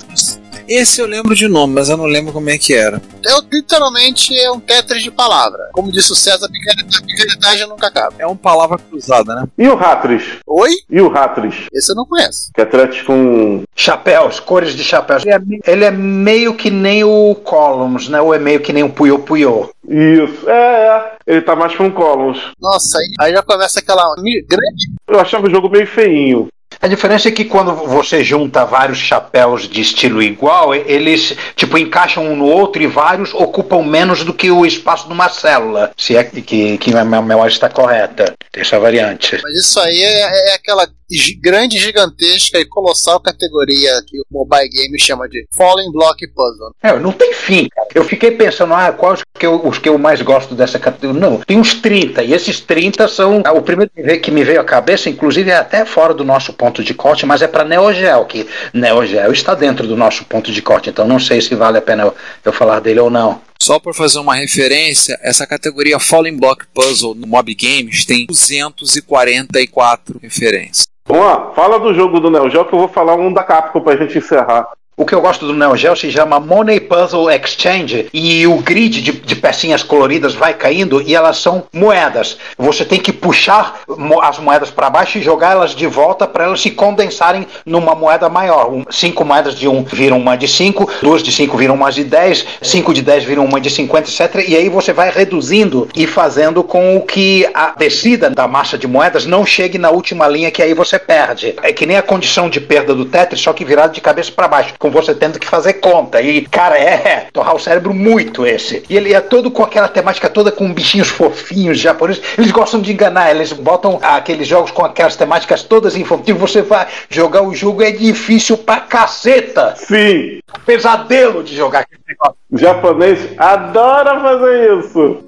Esse 0.69 1.01
eu 1.01 1.07
lembro 1.07 1.35
de 1.35 1.49
nome, 1.49 1.75
mas 1.75 1.89
eu 1.89 1.97
não 1.97 2.05
lembro 2.05 2.33
como 2.33 2.49
é 2.49 2.57
que 2.57 2.73
era. 2.75 3.03
É, 3.27 3.33
literalmente 3.53 4.33
é 4.39 4.53
um 4.53 4.61
Tetris 4.61 5.03
de 5.03 5.11
palavra. 5.11 5.69
Como 5.73 5.91
disse 5.91 6.13
o 6.13 6.15
César, 6.15 6.49
picareta- 6.49 7.03
picaretagem 7.05 7.67
nunca 7.69 7.89
acaba. 7.89 8.15
É 8.21 8.27
uma 8.27 8.37
palavra 8.37 8.79
cruzada, 8.79 9.35
né? 9.35 9.45
E 9.59 9.67
o 9.67 9.75
Hatris? 9.77 10.23
Oi? 10.47 10.71
E 10.89 11.01
o 11.01 11.09
Hatris? 11.17 11.67
Esse 11.73 11.91
eu 11.91 11.97
não 11.97 12.07
conheço. 12.07 12.51
Que 12.55 12.61
é 12.61 12.65
Tetris 12.65 13.03
com 13.03 13.65
Chapéus, 13.75 14.39
cores 14.39 14.75
de 14.77 14.85
chapéus. 14.85 15.25
Ele 15.27 15.35
é, 15.35 15.41
ele 15.73 15.85
é 15.85 15.91
meio 15.91 16.55
que 16.55 16.71
nem 16.71 17.03
o 17.03 17.35
Columns, 17.35 18.09
né? 18.09 18.21
Ou 18.21 18.33
é 18.33 18.39
meio 18.39 18.61
que 18.61 18.73
nem 18.73 18.85
o 18.85 18.91
Puyo 18.93 19.19
Puyo. 19.19 19.71
Isso, 19.89 20.49
é, 20.49 20.53
é. 20.87 21.13
Ele 21.27 21.41
tá 21.43 21.57
mais 21.57 21.79
um 21.81 21.91
Columns. 21.91 22.39
Nossa, 22.61 22.97
aí, 22.99 23.07
aí 23.21 23.33
já 23.33 23.43
começa 23.43 23.81
aquela 23.81 24.05
grande. 24.15 24.91
Eu 25.09 25.19
achava 25.19 25.49
o 25.49 25.51
jogo 25.51 25.69
meio 25.69 25.87
feinho. 25.87 26.47
A 26.83 26.89
diferença 26.89 27.29
é 27.29 27.31
que 27.31 27.45
quando 27.45 27.75
você 27.75 28.25
junta 28.25 28.65
vários 28.65 28.99
chapéus 28.99 29.69
de 29.69 29.83
estilo 29.83 30.23
igual, 30.23 30.75
eles 30.75 31.37
tipo 31.55 31.77
encaixam 31.77 32.27
um 32.27 32.35
no 32.37 32.47
outro 32.47 32.83
e 32.83 32.87
vários 32.87 33.35
ocupam 33.35 33.83
menos 33.83 34.25
do 34.25 34.33
que 34.33 34.51
o 34.51 34.65
espaço 34.65 35.07
de 35.07 35.13
uma 35.13 35.29
célula. 35.29 35.93
Se 35.97 36.17
é 36.17 36.25
que, 36.25 36.79
que, 36.79 36.95
a 36.97 37.05
memória 37.05 37.53
está 37.53 37.69
correta. 37.69 38.35
Tem 38.51 38.63
essa 38.63 38.81
variante. 38.81 39.39
Mas 39.43 39.55
isso 39.57 39.79
aí 39.79 40.03
é, 40.03 40.51
é 40.51 40.55
aquela 40.55 40.87
gi- 40.87 40.93
grande, 41.41 41.79
gigantesca 41.79 42.59
e 42.59 42.65
colossal 42.65 43.21
categoria 43.21 43.91
que 44.07 44.21
o 44.21 44.25
mobile 44.31 44.69
game 44.69 44.99
chama 44.99 45.29
de 45.29 45.47
Falling 45.55 45.91
Block 45.93 46.27
Puzzle. 46.29 46.75
É, 46.83 46.99
não 46.99 47.13
tem 47.13 47.33
fim, 47.35 47.69
cara. 47.69 47.89
Eu 47.95 48.05
fiquei 48.05 48.31
pensando, 48.33 48.75
ah, 48.75 48.93
quais 48.93 49.21
que 49.39 49.47
eu, 49.47 49.67
os 49.67 49.79
que 49.79 49.89
eu 49.89 49.99
mais 49.99 50.23
gosto 50.23 50.55
dessa 50.55 50.79
categoria? 50.79 51.21
Não, 51.21 51.39
tem 51.39 51.59
uns 51.59 51.75
30, 51.75 52.23
e 52.23 52.33
esses 52.33 52.61
30 52.61 53.09
são. 53.09 53.43
ah, 53.45 53.53
O 53.53 53.63
primeiro 53.63 53.91
que 54.21 54.31
me 54.31 54.45
veio 54.45 54.61
à 54.61 54.65
cabeça, 54.65 55.11
inclusive 55.11 55.51
é 55.51 55.57
até 55.57 55.85
fora 55.85 56.15
do 56.15 56.25
nosso 56.25 56.53
ponto 56.53 56.83
de 56.83 56.95
corte, 56.95 57.27
mas 57.27 57.43
é 57.43 57.49
para 57.49 57.65
Neo 57.65 57.93
Geo, 57.93 58.25
que 58.25 58.47
Neo 58.73 59.05
Geo 59.07 59.33
está 59.33 59.55
dentro 59.55 59.87
do 59.87 59.97
nosso 59.97 60.25
ponto 60.25 60.53
de 60.53 60.63
corte, 60.63 60.91
então 60.91 61.07
não 61.07 61.19
sei 61.19 61.41
se 61.41 61.55
vale 61.55 61.79
a 61.79 61.83
pena 61.83 62.05
eu, 62.05 62.15
eu 62.45 62.53
falar 62.53 62.81
dele 62.81 63.01
ou 63.01 63.11
não. 63.11 63.41
Só 63.63 63.79
por 63.79 63.95
fazer 63.95 64.19
uma 64.19 64.35
referência, 64.35 65.19
essa 65.23 65.47
categoria 65.47 65.99
Falling 65.99 66.39
Block 66.39 66.67
Puzzle 66.73 67.15
no 67.15 67.27
Mob 67.27 67.55
Games 67.55 68.07
tem 68.07 68.25
244 68.27 70.19
referências. 70.23 70.89
Lá, 71.07 71.53
fala 71.55 71.79
do 71.79 71.93
jogo 71.93 72.21
do 72.21 72.31
Neo 72.31 72.49
Geo 72.49 72.65
que 72.65 72.75
eu 72.75 72.79
vou 72.79 72.89
falar 72.89 73.17
um 73.17 73.33
da 73.33 73.43
Capcom 73.43 73.83
pra 73.83 73.97
gente 73.97 74.17
encerrar. 74.17 74.67
O 75.01 75.07
que 75.07 75.15
eu 75.15 75.21
gosto 75.23 75.47
do 75.47 75.55
Neo 75.55 75.75
Geo 75.79 75.97
se 75.97 76.13
chama 76.13 76.39
Money 76.39 76.79
Puzzle 76.79 77.31
Exchange 77.31 78.09
e 78.13 78.47
o 78.47 78.57
grid 78.59 79.01
de, 79.01 79.13
de 79.13 79.35
pecinhas 79.35 79.83
coloridas 79.83 80.35
vai 80.35 80.53
caindo 80.53 81.01
e 81.01 81.15
elas 81.15 81.39
são 81.39 81.65
moedas. 81.73 82.37
Você 82.59 82.85
tem 82.85 83.01
que 83.01 83.11
puxar 83.11 83.81
as 84.23 84.39
moedas 84.39 84.71
para 84.71 84.91
baixo 84.91 85.17
e 85.17 85.23
jogar 85.23 85.53
elas 85.53 85.75
de 85.75 85.87
volta 85.87 86.27
para 86.27 86.45
elas 86.45 86.61
se 86.61 86.71
condensarem 86.73 87.47
numa 87.65 87.95
moeda 87.95 88.29
maior. 88.29 88.71
Um- 88.71 88.85
cinco 88.91 89.25
moedas 89.25 89.55
de 89.55 89.67
um 89.67 89.83
viram 89.85 90.19
uma 90.19 90.37
de 90.37 90.47
cinco, 90.47 90.87
duas 91.01 91.23
de 91.23 91.33
cinco 91.33 91.57
viram 91.57 91.77
uma 91.77 91.91
de 91.91 92.05
dez, 92.05 92.45
cinco 92.61 92.93
de 92.93 93.01
dez 93.01 93.25
viram 93.25 93.47
uma 93.47 93.59
de 93.59 93.71
cinquenta, 93.71 94.11
etc. 94.11 94.47
E 94.47 94.55
aí 94.55 94.69
você 94.69 94.93
vai 94.93 95.11
reduzindo 95.11 95.89
e 95.97 96.07
fazendo 96.07 96.63
com 96.63 97.01
que 97.01 97.49
a 97.55 97.73
descida 97.75 98.29
da 98.29 98.47
massa 98.47 98.77
de 98.77 98.87
moedas 98.87 99.25
não 99.25 99.47
chegue 99.47 99.79
na 99.79 99.89
última 99.89 100.29
linha 100.29 100.51
que 100.51 100.63
aí 100.63 100.75
você 100.75 100.99
perde. 100.99 101.55
É 101.63 101.73
que 101.73 101.87
nem 101.87 101.97
a 101.97 102.03
condição 102.03 102.51
de 102.51 102.61
perda 102.61 102.95
do 102.95 103.07
Tetris, 103.07 103.41
só 103.41 103.55
que 103.55 103.65
virado 103.65 103.95
de 103.95 104.03
cabeça 104.03 104.31
para 104.31 104.47
baixo, 104.47 104.75
com 104.79 104.90
você 104.91 105.15
tendo 105.15 105.39
que 105.39 105.47
fazer 105.47 105.75
conta. 105.75 106.21
E, 106.21 106.43
cara, 106.47 106.79
é 106.79 107.27
torrar 107.33 107.55
o 107.55 107.59
cérebro 107.59 107.95
muito 107.95 108.47
esse. 108.47 108.83
E 108.89 108.97
ele 108.97 109.13
é 109.15 109.21
todo 109.21 109.51
com 109.51 109.63
aquela 109.63 109.89
temática 109.89 110.29
toda 110.29 110.51
com 110.53 110.73
bichinhos 110.73 111.09
fofinhos 111.09 111.79
japoneses. 111.79 112.23
Eles 112.37 112.51
gostam 112.51 112.81
de 112.81 112.93
enganar, 112.93 113.31
eles 113.31 113.53
botam 113.53 113.99
aqueles 114.03 114.47
jogos 114.47 114.71
com 114.71 114.85
aquelas 114.85 115.17
temáticas 115.17 115.63
todas 115.63 115.97
infantis. 115.97 116.37
Você 116.37 116.63
vai 116.63 116.87
jogar 117.09 117.43
o 117.43 117.55
jogo, 117.55 117.83
é 117.83 117.91
difícil 117.91 118.57
pra 118.59 118.81
caceta. 118.81 119.75
Sim, 119.77 120.41
Pesadelo 120.67 121.43
de 121.43 121.57
jogar 121.57 121.81
aquele 121.81 122.01
negócio. 122.09 122.37
o 122.51 122.59
japonês 122.59 123.19
adora 123.39 124.21
fazer 124.21 124.79
isso. 124.79 125.19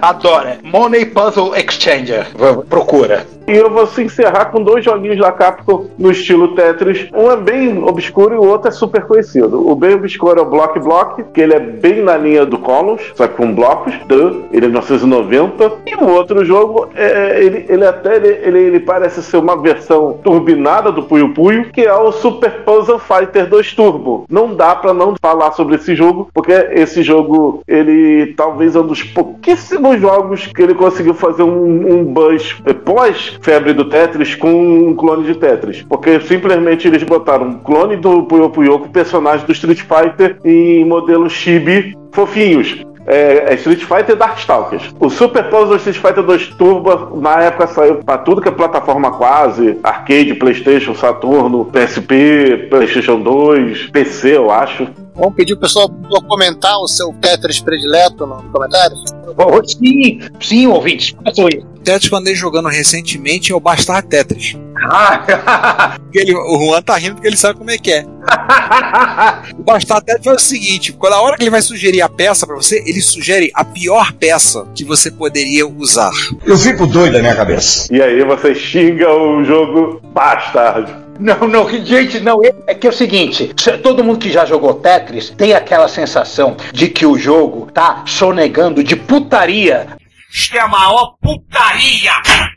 Adora. 0.00 0.58
Money 0.62 1.04
Puzzle 1.06 1.54
Exchanger. 1.54 2.26
Procura. 2.68 3.26
E 3.46 3.52
eu 3.56 3.68
vou 3.70 3.86
se 3.86 4.02
encerrar 4.02 4.46
com 4.46 4.62
dois 4.62 4.84
joguinhos 4.84 5.18
da 5.18 5.32
Capcom 5.32 5.86
no 5.98 6.10
estilo 6.10 6.54
Tetris. 6.54 7.08
Um 7.12 7.30
é 7.30 7.36
bem 7.36 7.82
obscuro 7.82 8.34
e 8.34 8.38
o 8.38 8.48
outro 8.48 8.68
é 8.68 8.70
super 8.70 9.02
conhecido. 9.04 9.68
O 9.68 9.74
bem 9.74 9.94
obscuro 9.94 10.38
é 10.38 10.42
o 10.42 10.46
Block 10.46 10.78
Block, 10.78 11.22
que 11.34 11.40
ele 11.40 11.54
é 11.54 11.60
bem 11.60 12.02
na 12.02 12.16
linha 12.16 12.46
do 12.46 12.58
Columns, 12.58 13.02
só 13.14 13.26
que 13.26 13.36
com 13.36 13.52
blocos. 13.52 13.94
Ele 14.08 14.42
é 14.52 14.60
de 14.60 14.66
1990. 14.68 15.72
E 15.86 15.94
o 15.96 16.08
outro 16.08 16.44
jogo, 16.44 16.88
é, 16.94 17.42
ele, 17.42 17.66
ele 17.68 17.84
até 17.84 18.16
ele, 18.16 18.28
ele, 18.28 18.58
ele 18.58 18.80
parece 18.80 19.22
ser 19.22 19.36
uma 19.38 19.60
versão 19.60 20.18
turbinada 20.22 20.92
do 20.92 21.02
Puyo 21.02 21.34
Puyo, 21.34 21.70
que 21.72 21.82
é 21.82 21.94
o 21.94 22.12
Super 22.12 22.62
Puzzle 22.64 22.98
Fighter 22.98 23.48
2 23.48 23.74
Turbo. 23.74 24.24
Não 24.30 24.54
dá 24.54 24.74
pra 24.76 24.94
não 24.94 25.14
falar 25.20 25.52
sobre 25.52 25.76
esse 25.76 25.94
jogo, 25.94 26.28
porque 26.32 26.52
esse 26.52 27.02
jogo, 27.02 27.62
ele 27.66 28.34
talvez 28.36 28.76
é 28.76 28.80
um 28.80 28.86
dos 28.86 29.02
pouquíssimos 29.02 30.00
jogos 30.00 30.46
que 30.46 30.62
ele 30.62 30.74
conseguiu 30.74 31.14
fazer 31.14 31.42
um, 31.42 31.92
um 31.92 32.04
buzz 32.04 32.56
pós 32.84 33.31
febre 33.40 33.72
do 33.72 33.84
Tetris 33.84 34.34
com 34.34 34.88
um 34.88 34.94
clone 34.94 35.24
de 35.24 35.34
Tetris. 35.34 35.84
Porque 35.88 36.20
simplesmente 36.20 36.86
eles 36.86 37.02
botaram 37.02 37.48
um 37.48 37.58
clone 37.58 37.96
do 37.96 38.24
Puyo 38.24 38.50
Puyo 38.50 38.78
com 38.78 38.88
personagens 38.88 39.44
do 39.44 39.52
Street 39.52 39.80
Fighter 39.80 40.38
em 40.44 40.84
modelo 40.84 41.28
chibi 41.28 41.96
fofinhos. 42.12 42.84
É, 43.06 43.52
é 43.52 43.54
Street 43.54 43.80
Fighter 43.80 44.16
Darkstalkers. 44.16 44.94
O 45.00 45.10
Super 45.10 45.48
Puzzle 45.50 45.76
Street 45.76 45.96
Fighter 45.96 46.22
2 46.22 46.48
Turbo, 46.50 47.20
na 47.20 47.42
época 47.42 47.66
saiu 47.66 47.96
pra 47.96 48.18
tudo 48.18 48.40
que 48.40 48.48
é 48.48 48.52
plataforma 48.52 49.10
quase: 49.10 49.78
arcade, 49.82 50.34
PlayStation, 50.34 50.94
Saturno, 50.94 51.64
PSP, 51.64 52.68
PlayStation 52.70 53.20
2, 53.20 53.90
PC, 53.90 54.36
eu 54.36 54.50
acho. 54.50 54.86
Vamos 55.14 55.34
pedir 55.34 55.54
o 55.54 55.58
pessoal 55.58 55.90
comentar 56.28 56.78
o 56.78 56.86
seu 56.86 57.12
Tetris 57.20 57.60
predileto 57.60 58.26
no 58.26 58.42
comentário? 58.50 58.96
Oh, 59.36 59.62
sim, 59.66 60.20
sim, 60.40 60.66
ouvintes, 60.66 61.14
façam 61.24 61.48
isso. 61.48 61.71
Tetris 61.82 62.08
que 62.08 62.14
eu 62.14 62.18
andei 62.18 62.34
jogando 62.34 62.68
recentemente 62.68 63.52
é 63.52 63.54
o 63.54 63.60
Bastard 63.60 64.06
Tetris. 64.08 64.56
Ah, 64.90 65.96
ele- 66.12 66.34
o 66.34 66.58
Juan 66.66 66.82
tá 66.82 66.96
rindo 66.96 67.14
porque 67.14 67.28
ele 67.28 67.36
sabe 67.36 67.58
como 67.58 67.70
é 67.70 67.78
que 67.78 67.92
é. 67.92 68.04
O 69.58 69.62
Bastard 69.62 70.04
Tetris 70.04 70.24
faz 70.24 70.42
o 70.42 70.46
seguinte: 70.46 70.92
quando 70.92 71.12
a 71.14 71.20
hora 71.20 71.36
que 71.36 71.42
ele 71.42 71.50
vai 71.50 71.62
sugerir 71.62 72.00
a 72.02 72.08
peça 72.08 72.46
pra 72.46 72.56
você, 72.56 72.82
ele 72.86 73.00
sugere 73.00 73.50
a 73.54 73.64
pior 73.64 74.12
peça 74.12 74.66
que 74.74 74.84
você 74.84 75.10
poderia 75.10 75.66
usar. 75.66 76.10
Eu 76.44 76.56
fico 76.56 76.86
doido 76.86 77.14
na 77.14 77.20
minha 77.20 77.34
cabeça. 77.36 77.88
E 77.92 78.00
aí 78.02 78.24
você 78.24 78.54
xinga 78.54 79.08
o 79.12 79.44
jogo 79.44 80.00
Bastard. 80.12 81.02
Não, 81.20 81.46
não, 81.46 81.68
gente, 81.68 82.18
não. 82.20 82.40
É 82.66 82.74
que 82.74 82.86
é 82.86 82.90
o 82.90 82.92
seguinte: 82.92 83.52
se- 83.58 83.78
todo 83.78 84.02
mundo 84.02 84.18
que 84.18 84.30
já 84.32 84.44
jogou 84.44 84.74
Tetris 84.74 85.30
tem 85.30 85.52
aquela 85.52 85.86
sensação 85.88 86.56
de 86.72 86.88
que 86.88 87.04
o 87.06 87.16
jogo 87.18 87.68
tá 87.72 88.02
sonegando 88.06 88.82
de 88.82 88.96
putaria. 88.96 89.86
Isto 90.32 90.56
é 90.56 90.60
a 90.60 90.68
maior 90.68 91.14
putaria! 91.20 92.12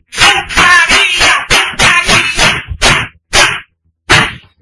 Putaria! 0.09 0.95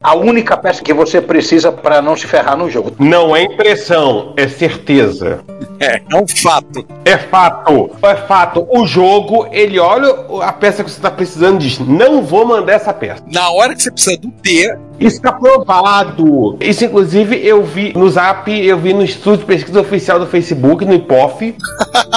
A 0.02 0.16
única 0.16 0.58
peça 0.58 0.84
que 0.84 0.94
você 0.94 1.22
precisa 1.22 1.72
para 1.72 2.02
não 2.02 2.18
se 2.18 2.28
ferrar 2.28 2.58
no 2.58 2.70
jogo. 2.70 2.94
Não 3.00 3.34
é 3.34 3.44
impressão, 3.44 4.34
é 4.36 4.48
certeza. 4.50 5.46
É, 5.80 6.02
é 6.12 6.16
um 6.16 6.28
fato. 6.28 6.86
É 7.06 7.18
fato, 7.18 7.92
é 8.02 8.16
fato. 8.16 8.68
O 8.70 8.86
jogo, 8.86 9.48
ele 9.52 9.80
olha 9.80 10.10
a 10.42 10.52
peça 10.52 10.84
que 10.84 10.92
você 10.92 11.00
tá 11.00 11.10
precisando 11.10 11.62
e 11.62 11.68
diz: 11.68 11.80
não 11.80 12.22
vou 12.22 12.46
mandar 12.46 12.74
essa 12.74 12.94
peça. 12.94 13.24
Na 13.32 13.50
hora 13.52 13.76
que 13.76 13.84
você 13.84 13.92
precisa 13.92 14.18
do 14.18 14.32
T, 14.32 14.78
Isso 15.04 15.22
tá 15.22 15.34
provado. 15.34 16.58
Isso, 16.60 16.86
inclusive, 16.86 17.46
eu 17.46 17.64
vi 17.64 17.94
no 17.96 18.10
Zap, 18.10 18.50
eu 18.50 18.78
vi 18.78 18.94
no 18.94 19.04
Instituto 19.04 19.40
de 19.40 19.46
Pesquisa 19.46 19.82
Oficial 19.82 20.20
do 20.20 20.26
Facebook, 20.26 20.86
no 20.86 20.94
IPOF. 20.94 21.56